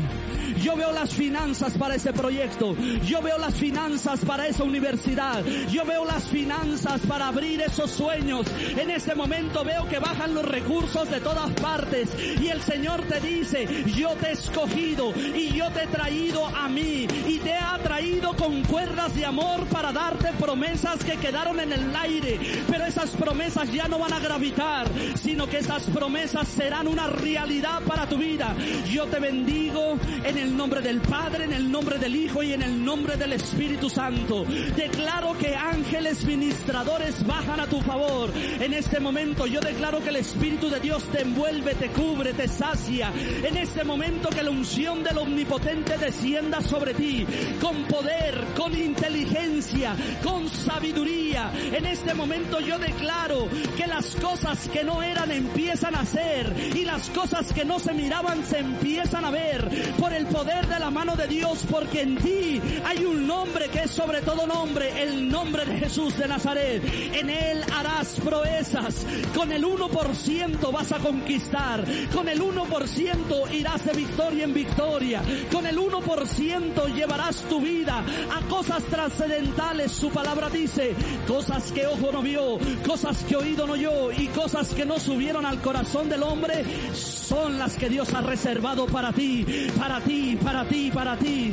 Yo 0.56 0.76
veo 0.76 0.92
las 0.92 1.14
finanzas 1.14 1.76
para 1.76 1.94
ese 1.94 2.12
proyecto. 2.12 2.76
Yo 3.04 3.22
veo 3.22 3.38
las 3.38 3.54
finanzas 3.54 4.24
para 4.24 4.46
esa 4.46 4.64
universidad. 4.64 5.44
Yo 5.70 5.84
veo 5.84 6.04
las 6.04 6.28
finanzas 6.28 7.00
para 7.06 7.28
abrir 7.28 7.60
esos 7.60 7.90
sueños. 7.90 8.46
En 8.76 8.90
este 8.90 9.14
momento 9.14 9.64
veo 9.64 9.88
que 9.88 9.98
bajan 9.98 10.34
los 10.34 10.44
recursos 10.44 11.10
de 11.10 11.20
todas 11.20 11.52
partes. 11.54 12.08
Y 12.40 12.48
el 12.48 12.62
Señor 12.62 13.02
te 13.02 13.20
dice, 13.20 13.84
yo 13.96 14.10
te 14.16 14.28
he 14.28 14.32
escogido 14.32 15.12
y 15.34 15.52
yo 15.52 15.70
te 15.70 15.84
he 15.84 15.86
traído 15.86 16.46
a 16.46 16.68
mí. 16.68 17.06
Y 17.26 17.38
te 17.38 17.50
he 17.50 17.82
traído 17.82 18.34
con 18.36 18.62
cuerdas 18.64 19.14
de 19.14 19.24
amor 19.24 19.66
para 19.66 19.92
darte 19.92 20.32
promesas 20.34 21.04
que 21.04 21.16
quedaron 21.16 21.60
en 21.60 21.72
el 21.72 21.94
aire. 21.94 22.38
Pero 22.68 22.86
esas 22.86 23.10
promesas 23.10 23.70
ya 23.72 23.88
no 23.88 23.98
van 23.98 24.12
a 24.12 24.20
gravitar, 24.20 24.86
sino 25.16 25.46
que 25.46 25.58
esas 25.58 25.84
promesas 25.84 26.48
serán 26.48 26.88
una 26.88 27.06
realidad 27.06 27.82
para 27.86 28.08
tu 28.08 28.16
vida. 28.16 28.54
Yo 28.90 29.06
te 29.06 29.18
bendigo 29.18 29.98
en 30.24 30.37
el 30.38 30.56
nombre 30.56 30.80
del 30.80 31.00
Padre, 31.00 31.44
en 31.44 31.52
el 31.52 31.70
nombre 31.70 31.98
del 31.98 32.14
Hijo 32.14 32.42
y 32.42 32.52
en 32.52 32.62
el 32.62 32.84
nombre 32.84 33.16
del 33.16 33.32
Espíritu 33.32 33.90
Santo. 33.90 34.44
Declaro 34.76 35.36
que 35.36 35.54
ángeles 35.54 36.24
ministradores 36.24 37.26
bajan 37.26 37.60
a 37.60 37.66
tu 37.66 37.80
favor. 37.80 38.30
En 38.60 38.72
este 38.72 39.00
momento 39.00 39.46
yo 39.46 39.60
declaro 39.60 40.00
que 40.00 40.10
el 40.10 40.16
Espíritu 40.16 40.70
de 40.70 40.80
Dios 40.80 41.04
te 41.10 41.22
envuelve, 41.22 41.74
te 41.74 41.88
cubre, 41.88 42.32
te 42.34 42.48
sacia. 42.48 43.12
En 43.42 43.56
este 43.56 43.84
momento 43.84 44.28
que 44.28 44.42
la 44.42 44.50
unción 44.50 45.02
del 45.02 45.18
Omnipotente 45.18 45.98
descienda 45.98 46.60
sobre 46.60 46.94
ti 46.94 47.26
con 47.60 47.84
poder, 47.84 48.44
con 48.56 48.76
inteligencia, 48.76 49.96
con 50.22 50.48
sabiduría. 50.48 51.52
En 51.72 51.86
este 51.86 52.14
momento 52.14 52.60
yo 52.60 52.78
declaro 52.78 53.48
que 53.76 53.86
las 53.86 54.14
cosas 54.16 54.68
que 54.68 54.84
no 54.84 55.02
eran 55.02 55.30
empiezan 55.30 55.94
a 55.94 56.06
ser 56.06 56.54
y 56.74 56.84
las 56.84 57.08
cosas 57.10 57.52
que 57.52 57.64
no 57.64 57.78
se 57.78 57.92
miraban 57.92 58.44
se 58.44 58.58
empiezan 58.58 59.24
a 59.24 59.30
ver 59.30 59.68
por 59.98 60.12
el 60.12 60.27
poder 60.28 60.66
de 60.66 60.78
la 60.78 60.90
mano 60.90 61.16
de 61.16 61.26
Dios, 61.26 61.64
porque 61.70 62.02
en 62.02 62.16
ti 62.16 62.60
hay 62.84 63.04
un 63.04 63.26
nombre 63.26 63.68
que 63.68 63.84
es 63.84 63.90
sobre 63.90 64.20
todo 64.22 64.46
nombre, 64.46 65.02
el 65.02 65.28
nombre 65.28 65.64
de 65.64 65.78
Jesús 65.78 66.16
de 66.16 66.28
Nazaret. 66.28 66.82
En 67.14 67.30
él 67.30 67.64
harás 67.74 68.18
proezas. 68.20 69.06
Con 69.34 69.52
el 69.52 69.64
1% 69.64 70.72
vas 70.72 70.92
a 70.92 70.98
conquistar. 70.98 71.84
Con 72.12 72.28
el 72.28 72.40
1% 72.40 73.54
irás 73.54 73.84
de 73.84 73.92
victoria 73.92 74.44
en 74.44 74.54
victoria. 74.54 75.22
Con 75.50 75.66
el 75.66 75.78
1% 75.78 76.94
llevarás 76.94 77.42
tu 77.48 77.60
vida 77.60 78.04
a 78.32 78.40
cosas 78.48 78.82
trascendentales. 78.84 79.92
Su 79.92 80.10
palabra 80.10 80.48
dice, 80.48 80.94
cosas 81.26 81.72
que 81.72 81.86
ojo 81.86 82.10
no 82.12 82.22
vio, 82.22 82.58
cosas 82.86 83.22
que 83.24 83.36
oído 83.36 83.66
no 83.66 83.74
oyó 83.74 84.12
y 84.12 84.28
cosas 84.28 84.68
que 84.74 84.84
no 84.84 84.98
subieron 84.98 85.46
al 85.46 85.60
corazón 85.60 86.08
del 86.08 86.22
hombre 86.22 86.64
son 86.92 87.58
las 87.58 87.76
que 87.76 87.88
Dios 87.88 88.12
ha 88.14 88.20
reservado 88.20 88.86
para 88.86 89.12
ti, 89.12 89.44
para 89.78 90.00
ti, 90.00 90.17
para 90.44 90.64
ti, 90.68 90.90
para 90.92 91.16
ti. 91.16 91.52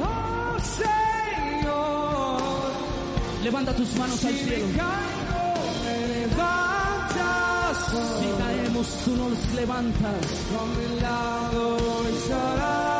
Oh 0.00 0.56
Señor, 0.80 2.42
Levanta 3.42 3.72
tus 3.74 3.94
manos 3.96 4.24
al 4.24 4.34
cielo. 4.34 4.66
me 4.66 4.72
caigo, 4.76 5.42
me 5.84 5.96
levantas. 6.14 7.76
Si 8.20 8.28
caemos, 8.42 8.86
tú 9.04 9.16
nos 9.16 9.54
levantas. 9.54 10.24
Con 10.52 10.68
mi 10.78 11.00
lado 11.00 11.76
estarás. 12.14 12.97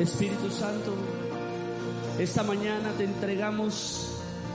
Espíritu 0.00 0.48
Santo, 0.48 0.94
esta 2.20 2.44
mañana 2.44 2.92
te 2.96 3.02
entregamos 3.02 4.08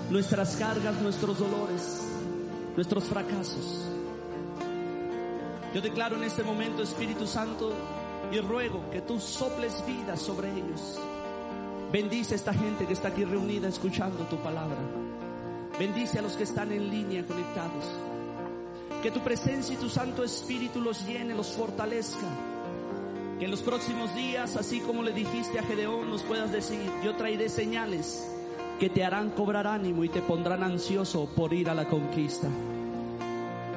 nuestras 0.10 0.56
cargas, 0.56 1.02
nuestros 1.02 1.38
dolores, 1.38 2.02
nuestros 2.78 3.04
fracasos. 3.04 3.90
Yo 5.74 5.82
declaro 5.82 6.16
en 6.16 6.24
este 6.24 6.44
momento, 6.44 6.82
Espíritu 6.82 7.28
Santo, 7.28 7.74
y 8.32 8.40
ruego 8.40 8.90
que 8.90 9.02
tú 9.02 9.20
soples 9.20 9.84
vida 9.86 10.16
sobre 10.16 10.50
ellos. 10.50 10.98
Bendice 11.92 12.36
a 12.36 12.38
esta 12.38 12.54
gente 12.54 12.88
que 12.88 12.94
está 12.94 13.10
aquí 13.10 13.26
reunida 13.26 13.68
escuchando 13.68 14.24
tu 14.26 14.38
palabra. 14.38 14.80
Bendice 15.78 16.20
a 16.20 16.22
los 16.22 16.38
que 16.38 16.44
están 16.44 16.72
en 16.72 16.90
línea 16.90 17.26
conectados. 17.26 17.86
Que 19.02 19.12
tu 19.12 19.20
presencia 19.20 19.76
y 19.76 19.78
tu 19.78 19.90
Santo 19.90 20.24
Espíritu 20.24 20.80
los 20.80 21.06
llene, 21.06 21.36
los 21.36 21.52
fortalezca. 21.52 22.53
Que 23.44 23.48
en 23.48 23.52
los 23.52 23.62
próximos 23.62 24.16
días, 24.16 24.56
así 24.56 24.80
como 24.80 25.04
le 25.04 25.12
dijiste 25.12 25.60
a 25.60 25.64
Gedeón, 25.64 26.10
nos 26.10 26.24
puedas 26.24 26.50
decir, 26.54 26.90
yo 27.04 27.14
traeré 27.18 27.50
señales 27.50 28.26
que 28.80 28.90
te 28.90 29.04
harán 29.04 29.32
cobrar 29.32 29.68
ánimo 29.68 30.06
y 30.06 30.08
te 30.08 30.22
pondrán 30.22 30.64
ansioso 30.64 31.26
por 31.36 31.52
ir 31.52 31.70
a 31.70 31.76
la 31.76 31.90
conquista. 31.90 32.48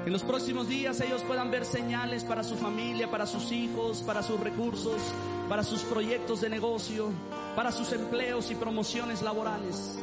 Que 0.05 0.07
en 0.07 0.13
los 0.13 0.23
próximos 0.23 0.69
días 0.69 1.01
ellos 1.01 1.25
puedan 1.25 1.51
ver 1.51 1.65
señales 1.65 2.23
para 2.23 2.45
su 2.45 2.55
familia, 2.55 3.11
para 3.11 3.27
sus 3.27 3.51
hijos, 3.51 4.05
para 4.05 4.23
sus 4.23 4.39
recursos, 4.39 5.03
para 5.49 5.65
sus 5.65 5.83
proyectos 5.83 6.41
de 6.41 6.49
negocio, 6.49 7.11
para 7.57 7.73
sus 7.73 7.91
empleos 7.91 8.53
y 8.53 8.55
promociones 8.55 9.21
laborales, 9.23 9.99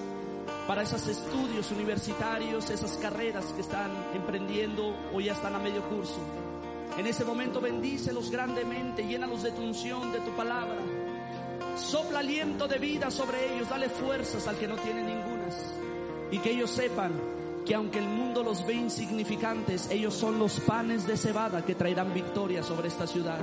para 0.68 0.82
esos 0.82 1.08
estudios 1.08 1.72
universitarios, 1.72 2.70
esas 2.70 2.98
carreras 2.98 3.46
que 3.54 3.62
están 3.62 3.92
emprendiendo 4.14 4.94
o 5.14 5.22
ya 5.22 5.32
están 5.32 5.56
a 5.56 5.60
medio 5.60 5.84
curso. 5.84 6.20
En 6.98 7.08
ese 7.08 7.26
momento 7.26 7.60
bendícelos 7.60 8.30
grandemente, 8.30 9.06
llénalos 9.06 9.42
de 9.42 9.52
tu 9.52 9.64
unción, 9.64 10.12
de 10.12 10.20
tu 10.20 10.32
palabra. 10.32 10.78
Sopla 11.76 12.20
aliento 12.20 12.68
de 12.68 12.78
vida 12.78 13.10
sobre 13.10 13.54
ellos, 13.56 13.68
dale 13.68 13.90
fuerzas 13.90 14.48
al 14.48 14.58
que 14.58 14.68
no 14.68 14.76
tiene 14.76 15.02
ningunas. 15.02 15.74
Y 16.32 16.38
que 16.38 16.52
ellos 16.52 16.70
sepan 16.70 17.12
que 17.66 17.74
aunque 17.74 18.00
el 18.00 18.08
mundo 18.08 18.44
los 18.44 18.66
ve 18.66 18.74
insignificantes, 18.74 19.90
ellos 19.90 20.14
son 20.14 20.38
los 20.38 20.60
panes 20.60 21.08
de 21.08 21.18
cebada 21.18 21.66
que 21.66 21.76
traerán 21.76 22.14
victoria 22.14 22.62
sobre 22.62 22.90
esta 22.90 23.08
ciudad. 23.08 23.40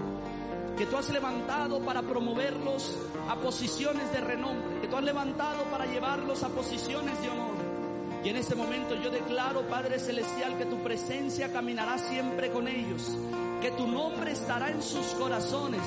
Que 0.76 0.86
tú 0.86 0.96
has 0.96 1.10
levantado 1.10 1.80
para 1.80 2.02
promoverlos 2.02 2.96
a 3.28 3.34
posiciones 3.36 4.12
de 4.12 4.20
renombre, 4.20 4.80
que 4.80 4.88
tú 4.88 4.96
has 4.96 5.04
levantado 5.04 5.64
para 5.64 5.86
llevarlos 5.86 6.42
a 6.44 6.48
posiciones 6.50 7.20
de 7.20 7.30
honor. 7.30 7.49
Y 8.24 8.28
en 8.28 8.36
este 8.36 8.54
momento 8.54 8.94
yo 9.02 9.10
declaro, 9.10 9.62
Padre 9.68 9.98
Celestial, 9.98 10.58
que 10.58 10.66
tu 10.66 10.78
presencia 10.82 11.50
caminará 11.52 11.98
siempre 11.98 12.50
con 12.50 12.68
ellos, 12.68 13.16
que 13.62 13.70
tu 13.70 13.86
nombre 13.86 14.32
estará 14.32 14.70
en 14.70 14.82
sus 14.82 15.06
corazones 15.14 15.82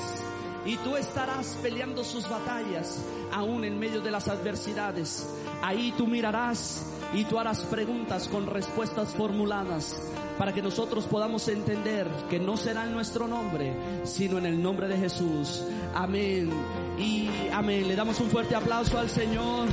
y 0.66 0.76
tú 0.78 0.96
estarás 0.96 1.58
peleando 1.62 2.02
sus 2.02 2.28
batallas 2.28 3.04
aún 3.32 3.64
en 3.64 3.78
medio 3.78 4.00
de 4.00 4.10
las 4.10 4.28
adversidades. 4.28 5.28
Ahí 5.62 5.92
tú 5.96 6.06
mirarás 6.06 6.86
y 7.12 7.24
tú 7.24 7.38
harás 7.38 7.60
preguntas 7.64 8.28
con 8.28 8.46
respuestas 8.46 9.14
formuladas 9.14 9.96
para 10.38 10.52
que 10.52 10.62
nosotros 10.62 11.06
podamos 11.06 11.46
entender 11.48 12.08
que 12.28 12.40
no 12.40 12.56
será 12.56 12.84
en 12.84 12.92
nuestro 12.92 13.28
nombre, 13.28 13.74
sino 14.04 14.38
en 14.38 14.46
el 14.46 14.60
nombre 14.60 14.88
de 14.88 14.96
Jesús. 14.96 15.64
Amén. 15.94 16.50
Y 16.98 17.28
amén. 17.52 17.86
Le 17.86 17.94
damos 17.94 18.18
un 18.20 18.30
fuerte 18.30 18.56
aplauso 18.56 18.98
al 18.98 19.10
Señor. 19.10 19.68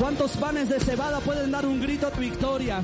¿Cuántos 0.00 0.34
panes 0.38 0.70
de 0.70 0.80
cebada 0.80 1.20
pueden 1.20 1.50
dar 1.50 1.66
un 1.66 1.78
grito 1.78 2.06
a 2.06 2.10
tu 2.10 2.22
victoria? 2.22 2.80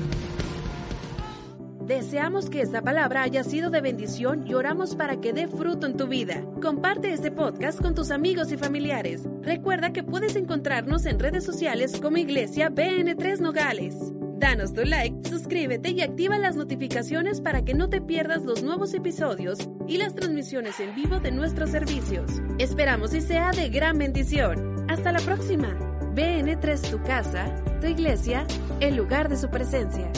Deseamos 1.83 2.47
que 2.47 2.61
esta 2.61 2.83
palabra 2.83 3.23
haya 3.23 3.43
sido 3.43 3.71
de 3.71 3.81
bendición 3.81 4.45
y 4.45 4.53
oramos 4.53 4.95
para 4.95 5.19
que 5.19 5.33
dé 5.33 5.47
fruto 5.47 5.87
en 5.87 5.97
tu 5.97 6.05
vida. 6.05 6.45
Comparte 6.61 7.11
este 7.11 7.31
podcast 7.31 7.81
con 7.81 7.95
tus 7.95 8.11
amigos 8.11 8.51
y 8.51 8.57
familiares. 8.57 9.23
Recuerda 9.41 9.93
que 9.93 10.03
puedes 10.03 10.35
encontrarnos 10.35 11.07
en 11.07 11.17
redes 11.17 11.43
sociales 11.43 11.99
como 11.99 12.17
Iglesia 12.17 12.69
BN3 12.69 13.39
Nogales. 13.39 13.95
Danos 14.37 14.75
tu 14.75 14.83
like, 14.83 15.27
suscríbete 15.27 15.89
y 15.89 16.01
activa 16.01 16.37
las 16.37 16.55
notificaciones 16.55 17.41
para 17.41 17.65
que 17.65 17.73
no 17.73 17.89
te 17.89 17.99
pierdas 17.99 18.43
los 18.43 18.61
nuevos 18.61 18.93
episodios 18.93 19.57
y 19.87 19.97
las 19.97 20.13
transmisiones 20.13 20.79
en 20.79 20.93
vivo 20.93 21.19
de 21.19 21.31
nuestros 21.31 21.71
servicios. 21.71 22.29
Esperamos 22.59 23.15
y 23.15 23.21
sea 23.21 23.49
de 23.53 23.69
gran 23.69 23.97
bendición. 23.97 24.85
Hasta 24.87 25.11
la 25.11 25.19
próxima. 25.19 25.86
BN3 26.17 26.89
tu 26.89 26.99
casa, 27.03 27.45
tu 27.79 27.85
iglesia, 27.85 28.47
el 28.79 28.95
lugar 28.95 29.29
de 29.29 29.37
su 29.37 29.51
presencia. 29.51 30.11